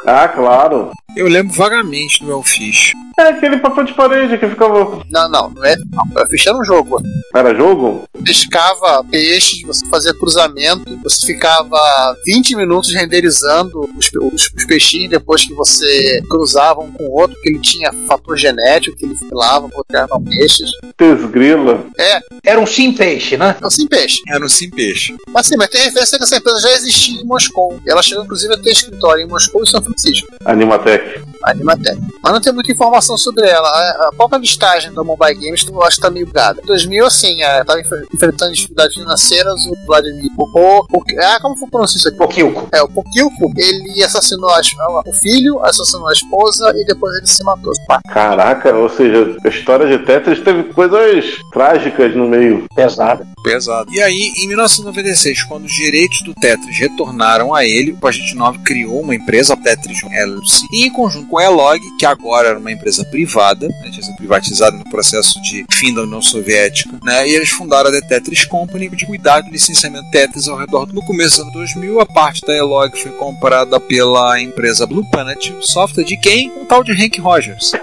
Ah, 0.07 0.28
claro. 0.28 0.91
Eu 1.16 1.26
lembro 1.26 1.55
vagamente 1.55 2.22
do 2.22 2.30
Elfish. 2.32 2.93
É 3.18 3.30
aquele 3.30 3.57
papel 3.59 3.82
de 3.84 3.95
parede 3.95 4.39
que 4.39 4.49
ficava. 4.49 5.03
Não, 5.11 5.28
não, 5.28 5.51
não 5.51 5.64
é. 5.64 5.74
Não, 5.91 6.20
Elfish 6.22 6.47
era 6.47 6.57
um 6.57 6.64
jogo. 6.64 7.03
Era 7.34 7.53
jogo? 7.55 8.05
pescava 8.24 9.03
peixes, 9.05 9.62
você 9.62 9.86
fazia 9.86 10.12
cruzamento, 10.12 10.99
você 11.03 11.26
ficava 11.26 11.78
20 12.26 12.55
minutos 12.57 12.93
renderizando 12.95 13.89
os, 13.97 14.11
pe- 14.11 14.18
os, 14.18 14.51
os 14.55 14.64
peixinhos 14.66 15.11
depois 15.11 15.45
que 15.47 15.55
você 15.55 16.20
cruzava 16.28 16.80
um 16.80 16.91
com 16.93 17.05
o 17.05 17.12
outro, 17.18 17.36
que 17.43 17.49
ele 17.49 17.61
tinha 17.61 17.91
fator 18.07 18.36
genético, 18.36 18.97
que 18.97 19.07
ele 19.07 19.16
filava, 19.16 19.66
botava 19.68 20.20
peixes. 20.20 20.68
Tesgrila. 20.97 21.84
É, 21.99 22.20
Era 22.45 22.61
um 22.61 22.66
sim 22.66 22.93
peixe, 22.93 23.37
né? 23.37 23.55
então 23.57 23.70
sim, 23.70 23.87
peixe. 23.87 24.22
Era 24.29 24.39
no 24.39 24.49
Sim 24.49 24.70
Peixe. 24.70 25.14
Mas 25.29 25.47
sim, 25.47 25.57
mas 25.57 25.68
tem 25.68 25.83
referência 25.83 26.18
que 26.18 26.24
essa 26.24 26.37
empresa 26.37 26.61
já 26.61 26.72
existia 26.72 27.20
em 27.20 27.24
Moscou. 27.24 27.81
Ela 27.87 28.03
chegou 28.03 28.24
inclusive 28.24 28.55
a 28.55 28.59
ter 28.59 28.70
escritório 28.70 29.22
em 29.24 29.26
Moscou 29.26 29.62
e 29.62 29.66
São 29.68 29.83
Francisco. 29.83 30.29
Animatec. 30.45 31.20
Animatec. 31.51 31.99
Mas 32.22 32.32
não 32.32 32.40
tem 32.40 32.53
muita 32.53 32.72
informação 32.72 33.16
sobre 33.16 33.49
ela. 33.49 33.68
A, 33.68 34.09
a 34.09 34.12
própria 34.16 34.38
listagem 34.38 34.92
da 34.92 35.05
Mobile 35.05 35.34
Games 35.34 35.66
eu 35.66 35.82
acho 35.82 35.96
que 35.96 36.03
tá 36.03 36.11
meio 36.11 36.26
bugada. 36.26 36.61
Em 36.62 36.66
2000, 36.66 37.07
assim, 37.07 37.42
estava 37.42 37.80
enfrentando 37.80 38.53
dificuldades 38.53 38.94
financeiras, 38.96 39.55
o 39.66 39.86
Vladimir 39.86 40.30
Popô. 40.36 40.86
Ah, 41.20 41.38
como 41.40 41.57
foi 41.57 41.68
pronunciar 41.68 41.99
isso 41.99 42.09
aqui? 42.09 42.18
Pokilko. 42.18 42.68
É, 42.72 42.82
o 42.82 42.88
Pokilko, 42.88 43.53
ele 43.57 44.03
assassinou 44.03 44.51
a, 44.51 44.61
o 45.07 45.12
filho, 45.12 45.64
assassinou 45.64 46.09
a 46.09 46.12
esposa 46.12 46.72
e 46.76 46.84
depois 46.84 47.16
ele 47.16 47.26
se 47.26 47.42
matou. 47.44 47.72
Pá, 47.86 48.01
Caraca, 48.09 48.74
ou 48.74 48.88
seja, 48.88 49.36
a 49.44 49.49
história 49.49 49.86
de 49.86 50.05
Tetris 50.05 50.40
teve 50.40 50.64
coisas 50.72 51.24
trágicas 51.53 52.14
no 52.14 52.28
meio. 52.28 52.66
Pesado. 52.74 53.26
Pesado. 53.43 53.91
E 53.93 54.01
aí, 54.01 54.32
em 54.36 54.49
1996, 54.49 55.45
quando 55.45 55.64
os 55.64 55.72
direitos 55.72 56.22
do 56.22 56.34
Tetris 56.34 56.78
retornaram 56.78 57.55
a 57.55 57.64
ele, 57.64 57.93
o 57.93 57.97
Pagete 57.97 58.34
9 58.34 58.59
criou 58.59 59.01
uma 59.01 59.14
empresa, 59.14 59.55
a 59.55 59.57
Tetris 59.57 60.03
LLC, 60.03 60.66
e 60.70 60.86
em 60.86 60.91
conjunto 60.91 61.28
com 61.28 61.39
a 61.39 61.45
Elog, 61.45 61.80
que 61.99 62.05
agora 62.05 62.49
era 62.49 62.59
uma 62.59 62.70
empresa 62.70 63.05
privada, 63.05 63.66
né, 63.66 63.91
tinha 63.91 64.03
sido 64.03 64.16
privatizada 64.16 64.76
no 64.76 64.84
processo 64.84 65.41
de 65.43 65.64
fim 65.72 65.95
da 65.95 66.03
União 66.03 66.20
Soviética, 66.20 66.99
né, 67.03 67.28
e 67.28 67.34
eles 67.34 67.49
fundaram 67.49 67.89
a 67.89 67.93
The 67.93 68.03
Tetris 68.03 68.45
Company 68.45 68.89
de 68.91 69.07
cuidar 69.07 69.41
do 69.41 69.51
licenciamento 69.51 70.11
Tetris 70.11 70.49
ao 70.49 70.59
redor 70.59 70.86
do 70.86 70.99
no 70.99 71.05
começo 71.05 71.36
dos 71.36 71.41
anos 71.41 71.53
2000. 71.53 72.01
A 72.01 72.07
parte 72.07 72.45
da 72.45 72.53
Elog 72.53 72.97
foi 73.01 73.12
comprada 73.12 73.78
pela 73.78 74.41
empresa 74.41 74.86
Blue 74.86 75.09
Planet, 75.11 75.53
software 75.61 76.05
de 76.05 76.16
quem? 76.16 76.51
Um 76.57 76.64
tal 76.64 76.82
de 76.82 76.93
Hank 76.93 77.20
Rogers. 77.20 77.72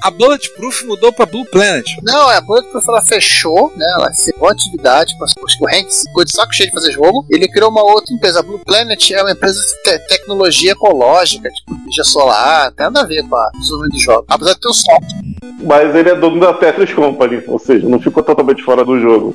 A 0.00 0.10
Bulletproof 0.10 0.86
mudou 0.86 1.12
para 1.12 1.26
Blue 1.26 1.44
Planet. 1.44 1.84
Não, 2.02 2.30
é, 2.30 2.36
a 2.36 2.40
Bulletproof 2.40 2.84
ela 2.88 3.02
fechou, 3.02 3.72
né? 3.76 3.84
Ela 3.98 4.10
encerrou 4.10 4.37
a 4.46 4.52
atividade, 4.52 5.12
depois 5.14 5.32
que 5.56 5.64
o 5.64 5.68
Hank 5.68 5.88
ficou 5.90 6.24
de 6.24 6.32
saco 6.32 6.52
cheio 6.54 6.68
de 6.68 6.74
fazer 6.74 6.92
jogo. 6.92 7.26
Ele 7.30 7.48
criou 7.48 7.70
uma 7.70 7.82
outra 7.82 8.14
empresa. 8.14 8.40
A 8.40 8.42
Blue 8.42 8.58
Planet 8.60 9.10
é 9.10 9.22
uma 9.22 9.32
empresa 9.32 9.58
de 9.58 9.82
te- 9.82 9.98
tecnologia 10.08 10.72
ecológica, 10.72 11.48
tipo 11.50 11.74
energia 11.74 12.04
solar, 12.04 12.70
tem 12.72 12.84
nada 12.86 13.00
a 13.00 13.06
ver 13.06 13.22
com 13.28 13.36
a 13.36 13.50
desenvolvimento 13.58 13.92
de 13.98 14.04
jogos. 14.04 14.24
Apesar 14.28 14.54
de 14.54 14.60
ter 14.60 14.68
o 14.68 14.72
software. 14.74 15.28
Mas 15.60 15.94
ele 15.94 16.08
é 16.08 16.14
dono 16.14 16.38
da 16.40 16.54
Tetris 16.54 16.92
Company, 16.94 17.42
ou 17.48 17.58
seja, 17.58 17.88
não 17.88 17.98
ficou 18.00 18.22
totalmente 18.22 18.62
fora 18.62 18.84
do 18.84 18.98
jogo. 19.00 19.34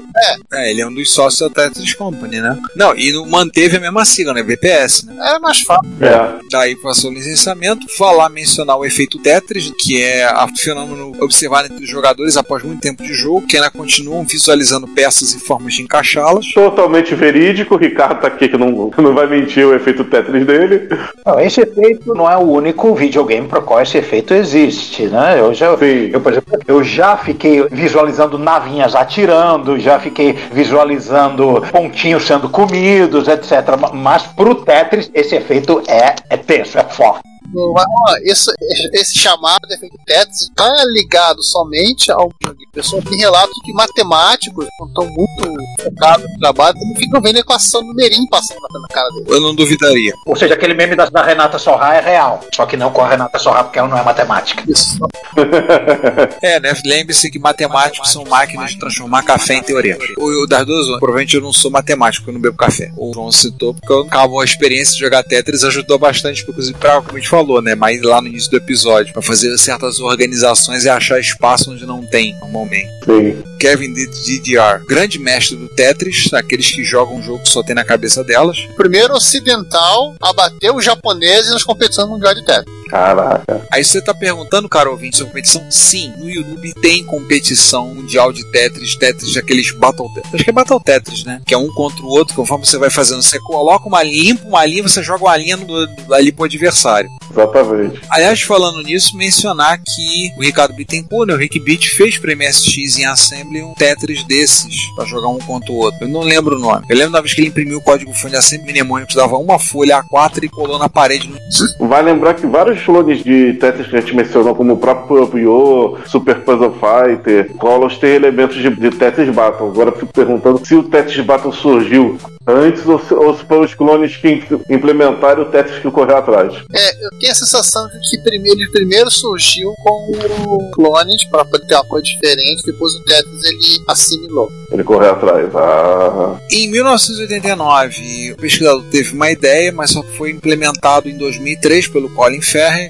É, 0.53 0.71
ele 0.71 0.81
é 0.81 0.87
um 0.87 0.93
dos 0.93 1.11
sócios 1.11 1.49
da 1.49 1.63
Tetris 1.63 1.93
Company, 1.95 2.39
né? 2.39 2.57
Não, 2.75 2.95
e 2.95 3.11
não- 3.11 3.25
manteve 3.25 3.77
a 3.77 3.79
mesma 3.79 4.05
sigla, 4.05 4.33
né? 4.33 4.41
VPS, 4.43 5.05
né? 5.05 5.15
Era 5.19 5.39
mais 5.39 5.59
fácil. 5.61 5.91
É. 6.01 6.39
Daí 6.51 6.75
passou 6.77 7.09
o 7.11 7.13
licenciamento, 7.13 7.87
falar, 7.97 8.29
mencionar 8.29 8.77
o 8.77 8.85
efeito 8.85 9.19
Tetris, 9.19 9.71
que 9.77 10.01
é 10.01 10.23
a 10.25 10.47
fenômeno 10.57 11.11
observado 11.21 11.67
entre 11.71 11.83
os 11.83 11.89
jogadores 11.89 12.37
após 12.37 12.63
muito 12.63 12.79
tempo 12.81 13.03
de 13.03 13.13
jogo, 13.13 13.45
que 13.45 13.57
ainda 13.57 13.69
continuam 13.71 14.23
visualizando 14.23 14.87
peças 14.93 15.33
e 15.33 15.39
formas 15.39 15.73
de 15.73 15.81
encaixá-las. 15.81 16.51
Totalmente 16.53 17.15
verídico, 17.15 17.75
o 17.75 17.77
Ricardo 17.77 18.21
tá 18.21 18.27
aqui 18.27 18.47
que 18.47 18.57
não, 18.57 18.91
não 18.97 19.13
vai 19.13 19.27
mentir 19.27 19.65
o 19.65 19.73
efeito 19.73 20.03
Tetris 20.03 20.45
dele. 20.45 20.87
Não, 21.25 21.39
esse 21.39 21.61
efeito 21.61 22.13
não 22.13 22.29
é 22.29 22.37
o 22.37 22.41
único 22.41 22.93
videogame 22.95 23.47
para 23.47 23.61
qual 23.61 23.81
esse 23.81 23.97
efeito 23.97 24.33
existe, 24.33 25.07
né? 25.07 25.39
Eu 25.39 25.53
já, 25.53 25.75
Sim. 25.77 26.09
eu, 26.11 26.21
por 26.21 26.31
exemplo, 26.31 26.59
eu 26.67 26.83
já 26.83 27.17
fiquei 27.17 27.65
visualizando 27.71 28.37
navinhas 28.37 28.95
atirando, 28.95 29.79
já 29.79 29.99
fiquei 29.99 30.33
visualizando 30.51 31.63
pontinhos 31.71 32.25
sendo 32.25 32.49
comidos, 32.49 33.27
etc. 33.27 33.51
Mas 33.93 34.23
pro 34.23 34.55
Tetris 34.55 35.09
esse 35.13 35.35
efeito 35.35 35.81
é, 35.87 36.15
é 36.29 36.37
tenso, 36.37 36.77
é 36.77 36.83
forte. 36.83 37.32
Mas, 37.73 37.85
ó, 38.09 38.15
Esse, 38.23 38.51
esse 38.93 39.17
chamado 39.17 39.67
de 39.67 39.75
efeito 39.75 39.97
Tetris 40.05 40.41
está 40.41 40.71
ligado 40.85 41.43
somente 41.43 42.11
ao 42.11 42.29
pessoa 42.73 43.01
tem 43.03 43.19
relatos 43.19 43.53
de 43.63 43.71
matemáticos 43.73 44.65
que 44.65 44.83
estão 44.85 45.05
muito 45.05 45.63
focados 45.83 46.25
no 46.27 46.39
trabalho, 46.39 46.75
eles 46.77 46.97
ficam 46.97 47.21
vendo 47.21 47.35
a 47.37 47.39
equação 47.39 47.85
do 47.85 47.93
Merim 47.93 48.25
passando 48.31 48.57
na- 48.61 48.87
cara 48.87 49.07
dele. 49.09 49.25
Eu 49.27 49.41
não 49.41 49.53
duvidaria. 49.53 50.11
Ou 50.25 50.35
seja, 50.35 50.55
aquele 50.55 50.73
meme 50.73 50.95
da, 50.95 51.05
da 51.05 51.23
Renata 51.23 51.59
Sorra 51.59 51.95
é 51.95 52.01
real, 52.01 52.43
só 52.55 52.65
que 52.65 52.75
não 52.75 52.91
com 52.91 53.01
a 53.01 53.07
Renata 53.09 53.37
Sorra 53.37 53.63
porque 53.63 53.77
ela 53.77 53.87
não 53.87 53.97
é 53.97 54.03
matemática. 54.03 54.63
Isso. 54.67 54.97
É, 56.41 56.59
né? 56.59 56.73
Lembre-se 56.85 57.29
que 57.31 57.39
matemáticos 57.39 58.11
são 58.11 58.23
máquinas 58.25 58.71
de 58.71 58.79
transformar 58.79 59.23
café 59.23 59.55
em 59.55 59.63
teoremas. 59.63 60.07
O, 60.17 60.43
o 60.43 60.47
duas, 60.47 60.87
provavelmente 60.99 61.35
eu 61.35 61.41
não 61.41 61.53
sou 61.53 61.71
matemático, 61.71 62.29
eu 62.29 62.33
não 62.33 62.41
bebo 62.41 62.57
café. 62.57 62.91
O 62.97 63.11
João 63.13 63.31
citou, 63.31 63.73
porque 63.73 63.91
eu 63.93 64.01
acabou 64.01 64.39
a 64.41 64.45
experiência 64.45 64.93
de 64.93 64.99
jogar 64.99 65.23
Tetris, 65.23 65.63
ajudou 65.63 65.97
bastante, 65.97 66.41
inclusive, 66.43 66.77
pra, 66.77 67.01
como 67.01 67.17
a 67.17 67.19
gente 67.19 67.29
falou, 67.33 67.63
né? 67.63 67.73
Mas 67.73 67.99
lá 68.03 68.21
no 68.21 68.27
início 68.27 68.51
do 68.51 68.57
episódio, 68.57 69.11
pra 69.11 69.21
fazer 69.21 69.57
certas 69.57 69.99
organizações 69.99 70.85
e 70.85 70.89
achar 70.89 71.19
espaço 71.19 71.71
onde 71.71 71.83
não 71.83 72.05
tem, 72.05 72.37
normalmente. 72.39 72.91
Sim. 73.03 73.41
Kevin 73.59 73.91
DDR, 73.91 74.85
grande 74.87 75.17
mestre 75.17 75.55
do 75.55 75.67
Tetris, 75.67 76.31
aqueles 76.31 76.69
que 76.69 76.83
jogam 76.83 77.15
um 77.15 77.23
jogo 77.23 77.41
que 77.41 77.49
só 77.49 77.63
tem 77.63 77.73
na 77.73 77.83
cabeça 77.83 78.23
delas. 78.23 78.59
Primeiro 78.75 79.15
ocidental 79.15 80.13
a 80.21 80.31
bater 80.31 80.71
os 80.71 80.85
japoneses 80.85 81.51
nas 81.51 81.63
competições 81.63 82.07
mundiais 82.07 82.35
de 82.37 82.45
Tetris. 82.45 82.82
Caraca. 82.93 83.65
Aí 83.71 83.83
você 83.83 83.99
tá 83.99 84.13
perguntando, 84.13 84.69
cara 84.69 84.91
ouvinte, 84.91 85.17
sobre 85.17 85.31
competição? 85.31 85.65
Sim, 85.71 86.13
no 86.19 86.29
YouTube 86.29 86.73
tem 86.79 87.03
competição 87.03 87.87
mundial 87.87 88.31
de 88.31 88.45
Tetris, 88.51 88.95
Tetris 88.95 89.33
daqueles 89.33 89.71
Battle 89.71 90.07
Tetris. 90.13 90.35
Acho 90.35 90.43
que 90.43 90.49
é 90.51 90.53
Battle 90.53 90.79
Tetris, 90.79 91.23
né? 91.23 91.41
Que 91.43 91.55
é 91.55 91.57
um 91.57 91.69
contra 91.69 92.03
o 92.03 92.09
outro, 92.09 92.35
conforme 92.35 92.67
você 92.67 92.77
vai 92.77 92.91
fazendo. 92.91 93.23
Você 93.23 93.39
coloca 93.39 93.87
uma 93.87 94.03
linha, 94.03 94.33
limpa 94.33 94.47
uma 94.47 94.63
linha, 94.63 94.83
você 94.83 95.01
joga 95.01 95.23
uma 95.23 95.35
linha 95.35 95.57
no, 95.57 96.13
ali 96.13 96.31
pro 96.31 96.45
adversário. 96.45 97.09
Exatamente. 97.31 97.99
Aliás, 98.11 98.43
falando 98.43 98.83
nisso, 98.83 99.17
mencionar 99.17 99.79
que 99.79 100.31
o 100.37 100.43
Ricardo 100.43 100.75
Bittencourt, 100.75 101.27
né, 101.27 101.33
o 101.33 101.37
Rick 101.37 101.59
Beat, 101.59 101.87
fez 101.87 102.19
pro 102.19 102.37
MSX 102.37 102.99
em 102.99 103.05
Assembly 103.05 103.63
um 103.63 103.73
Tetris 103.73 104.23
desses, 104.25 104.75
pra 104.95 105.05
jogar 105.05 105.29
um 105.29 105.39
contra 105.39 105.71
o 105.71 105.77
outro. 105.77 106.03
Eu 106.03 106.09
não 106.09 106.21
lembro 106.21 106.57
o 106.57 106.59
nome. 106.59 106.85
Eu 106.87 106.95
lembro 106.95 107.13
da 107.13 107.21
vez 107.21 107.33
que 107.33 107.41
ele 107.41 107.47
imprimiu 107.47 107.79
o 107.79 107.83
código 107.83 108.13
fonte 108.13 108.33
de 108.33 108.37
Assembly 108.37 108.71
mnemônico, 108.71 109.15
dava 109.15 109.35
uma 109.37 109.57
folha 109.57 110.03
A4 110.03 110.43
e 110.43 110.49
colou 110.49 110.77
na 110.77 110.87
parede. 110.87 111.33
Vai 111.79 112.03
lembrar 112.03 112.35
que 112.35 112.45
vários 112.45 112.82
clones 112.83 113.23
de 113.23 113.53
Tetris 113.53 113.87
que 113.87 113.95
a 113.95 113.99
gente 113.99 114.15
mencionou, 114.15 114.55
como 114.55 114.73
o 114.73 114.77
próprio 114.77 115.27
Puyo, 115.27 115.97
Super 116.05 116.41
Puzzle 116.41 116.73
Fighter, 116.73 117.51
Colors, 117.57 117.97
tem 117.97 118.11
elementos 118.11 118.57
de, 118.57 118.69
de 118.69 118.89
Tetris 118.91 119.33
Battle. 119.33 119.69
Agora 119.69 119.89
eu 119.89 119.95
fico 119.95 120.13
perguntando 120.13 120.65
se 120.65 120.75
o 120.75 120.83
Tetris 120.83 121.25
Battle 121.25 121.51
surgiu 121.51 122.17
antes 122.47 122.85
ou 122.85 122.99
se, 122.99 123.13
ou 123.13 123.35
se 123.35 123.45
foram 123.45 123.63
os 123.63 123.73
clones 123.73 124.17
que 124.17 124.43
implementaram 124.69 125.43
o 125.43 125.45
Tetris 125.45 125.79
que 125.79 125.89
correu 125.89 126.17
atrás. 126.17 126.53
É, 126.73 127.05
eu 127.05 127.09
tenho 127.19 127.31
a 127.31 127.35
sensação 127.35 127.87
de 127.87 127.99
que 128.09 128.23
primeiro, 128.23 128.59
ele 128.59 128.71
primeiro 128.71 129.09
surgiu 129.09 129.73
com 129.81 130.71
clones 130.73 131.23
para 131.25 131.45
ter 131.45 131.75
uma 131.75 131.85
coisa 131.85 132.05
diferente, 132.05 132.63
depois 132.65 132.93
o 132.93 133.03
Tetris 133.05 133.43
ele 133.43 133.83
assimilou. 133.87 134.49
Ele 134.71 134.83
correu 134.83 135.11
atrás. 135.11 135.49
Ah. 135.55 136.37
Em 136.51 136.69
1989, 136.69 138.33
o 138.33 138.37
pesquisador 138.37 138.83
teve 138.89 139.13
uma 139.13 139.31
ideia, 139.31 139.71
mas 139.71 139.91
só 139.91 140.03
foi 140.17 140.31
implementado 140.31 141.07
em 141.07 141.17
2003 141.17 141.87
pelo 141.87 142.09
Colin 142.09 142.41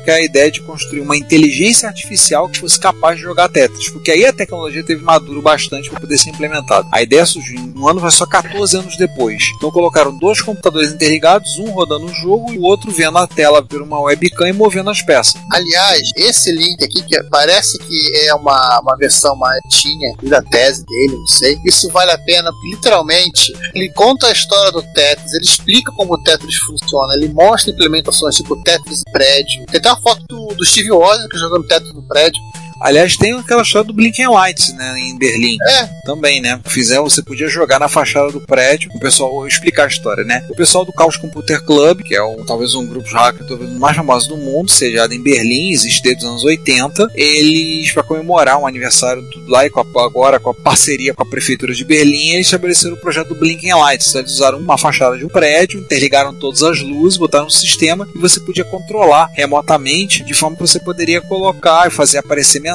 Que 0.03 0.11
é 0.11 0.15
a 0.15 0.21
ideia 0.21 0.51
de 0.51 0.61
construir 0.61 1.01
uma 1.01 1.15
inteligência 1.15 1.87
artificial 1.87 2.49
que 2.49 2.59
fosse 2.59 2.79
capaz 2.79 3.17
de 3.17 3.23
jogar 3.23 3.49
Tetris, 3.49 3.89
porque 3.89 4.11
aí 4.11 4.25
a 4.25 4.33
tecnologia 4.33 4.83
teve 4.83 5.03
maduro 5.03 5.41
bastante 5.41 5.89
para 5.89 5.99
poder 5.99 6.17
ser 6.17 6.29
implementada. 6.29 6.87
A 6.91 7.01
ideia 7.01 7.25
surgiu 7.25 7.59
um 7.75 7.87
ano, 7.87 8.01
mas 8.01 8.15
só 8.15 8.25
14 8.25 8.77
anos 8.77 8.97
depois. 8.97 9.51
Então 9.55 9.71
colocaram 9.71 10.17
dois 10.17 10.41
computadores 10.41 10.91
interligados, 10.91 11.57
um 11.57 11.71
rodando 11.71 12.05
o 12.05 12.13
jogo 12.13 12.51
e 12.51 12.57
o 12.57 12.63
outro 12.63 12.91
vendo 12.91 13.17
a 13.17 13.27
tela 13.27 13.63
por 13.63 13.81
uma 13.81 13.99
webcam 14.01 14.47
e 14.47 14.53
movendo 14.53 14.89
as 14.89 15.01
peças. 15.01 15.35
Aliás, 15.51 16.09
esse 16.15 16.51
link 16.51 16.83
aqui, 16.83 17.03
que 17.03 17.23
parece 17.29 17.77
que 17.79 18.27
é 18.27 18.33
uma, 18.33 18.79
uma 18.81 18.97
versão 18.97 19.35
mais 19.35 19.61
tinha 19.69 20.15
da 20.23 20.41
tese 20.41 20.85
dele, 20.85 21.15
não 21.15 21.27
sei. 21.27 21.57
Isso 21.65 21.89
vale 21.89 22.11
a 22.11 22.17
pena, 22.17 22.51
literalmente 22.71 23.53
ele 23.73 23.89
conta 23.93 24.27
a 24.27 24.31
história 24.31 24.71
do 24.71 24.81
Tetris, 24.93 25.33
ele 25.33 25.45
explica 25.45 25.91
como 25.93 26.13
o 26.13 26.23
Tetris 26.23 26.55
funciona, 26.57 27.15
ele 27.15 27.29
mostra 27.29 27.71
implementações 27.71 28.35
tipo 28.35 28.61
Tetris 28.63 29.03
prédio. 29.11 29.62
Tem 29.69 29.79
até 29.79 29.89
uma 29.89 30.01
foto 30.01 30.23
do, 30.27 30.47
do 30.55 30.65
Steve 30.65 30.91
Wozniak 30.91 31.37
jogando 31.37 31.67
Tetris 31.67 31.93
no 31.93 32.03
prédio. 32.03 32.41
Aliás, 32.83 33.15
tem 33.15 33.31
aquela 33.31 33.61
história 33.61 33.87
do 33.87 33.93
Blinking 33.93 34.27
Lights, 34.27 34.73
né, 34.73 34.99
em 34.99 35.17
Berlim. 35.17 35.55
É. 35.65 35.89
Também, 36.05 36.41
né? 36.41 36.59
Fizeram, 36.65 37.05
você 37.05 37.23
podia 37.23 37.47
jogar 37.47 37.79
na 37.79 37.87
fachada 37.87 38.29
do 38.29 38.41
prédio. 38.41 38.91
O 38.93 38.99
pessoal, 38.99 39.31
vou 39.31 39.47
explicar 39.47 39.85
a 39.85 39.87
história, 39.87 40.25
né? 40.25 40.45
O 40.49 40.55
pessoal 40.55 40.83
do 40.83 40.91
Chaos 40.91 41.15
Computer 41.15 41.63
Club, 41.63 42.01
que 42.01 42.13
é 42.13 42.21
um, 42.21 42.45
talvez 42.45 42.75
um 42.75 42.85
grupo 42.85 43.07
de 43.07 43.13
hacker 43.13 43.47
talvez 43.47 43.69
mais 43.71 43.95
famoso 43.95 44.27
do 44.27 44.35
mundo, 44.35 44.69
sediado 44.69 45.13
em 45.13 45.23
Berlim, 45.23 45.71
existe 45.71 46.03
desde 46.03 46.25
os 46.25 46.29
anos 46.29 46.43
80. 46.43 47.07
Eles, 47.15 47.89
para 47.93 48.03
comemorar 48.03 48.59
um 48.59 48.67
aniversário 48.67 49.23
tudo 49.31 49.49
lá 49.49 49.65
e 49.65 49.69
com 49.69 49.79
a, 49.79 50.05
agora 50.05 50.37
com 50.37 50.49
a 50.49 50.53
parceria 50.53 51.13
com 51.13 51.23
a 51.23 51.25
prefeitura 51.25 51.73
de 51.73 51.85
Berlim, 51.85 52.31
eles 52.31 52.47
estabeleceram 52.47 52.95
o 52.95 52.99
projeto 52.99 53.29
do 53.29 53.35
Blinking 53.35 53.73
Lights. 53.73 54.09
Então, 54.09 54.19
eles 54.19 54.33
usaram 54.33 54.57
uma 54.57 54.77
fachada 54.77 55.17
de 55.17 55.23
um 55.23 55.29
prédio, 55.29 55.79
interligaram 55.79 56.33
todas 56.33 56.61
as 56.61 56.81
luzes, 56.81 57.17
botaram 57.17 57.45
um 57.45 57.49
sistema 57.49 58.05
e 58.13 58.19
você 58.19 58.41
podia 58.41 58.65
controlar 58.65 59.29
remotamente, 59.33 60.21
de 60.21 60.33
forma 60.33 60.57
que 60.57 60.61
você 60.61 60.81
poderia 60.81 61.21
colocar 61.21 61.87
e 61.87 61.89
fazer 61.89 62.17
aparecer 62.17 62.59
mensagens, 62.59 62.72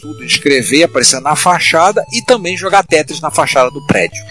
tudo, 0.00 0.24
escrever, 0.24 0.84
aparecer 0.84 1.20
na 1.20 1.36
fachada 1.36 2.04
e 2.12 2.22
também 2.22 2.56
jogar 2.56 2.84
Tetris 2.84 3.20
na 3.20 3.30
fachada 3.30 3.70
do 3.70 3.84
prédio. 3.86 4.22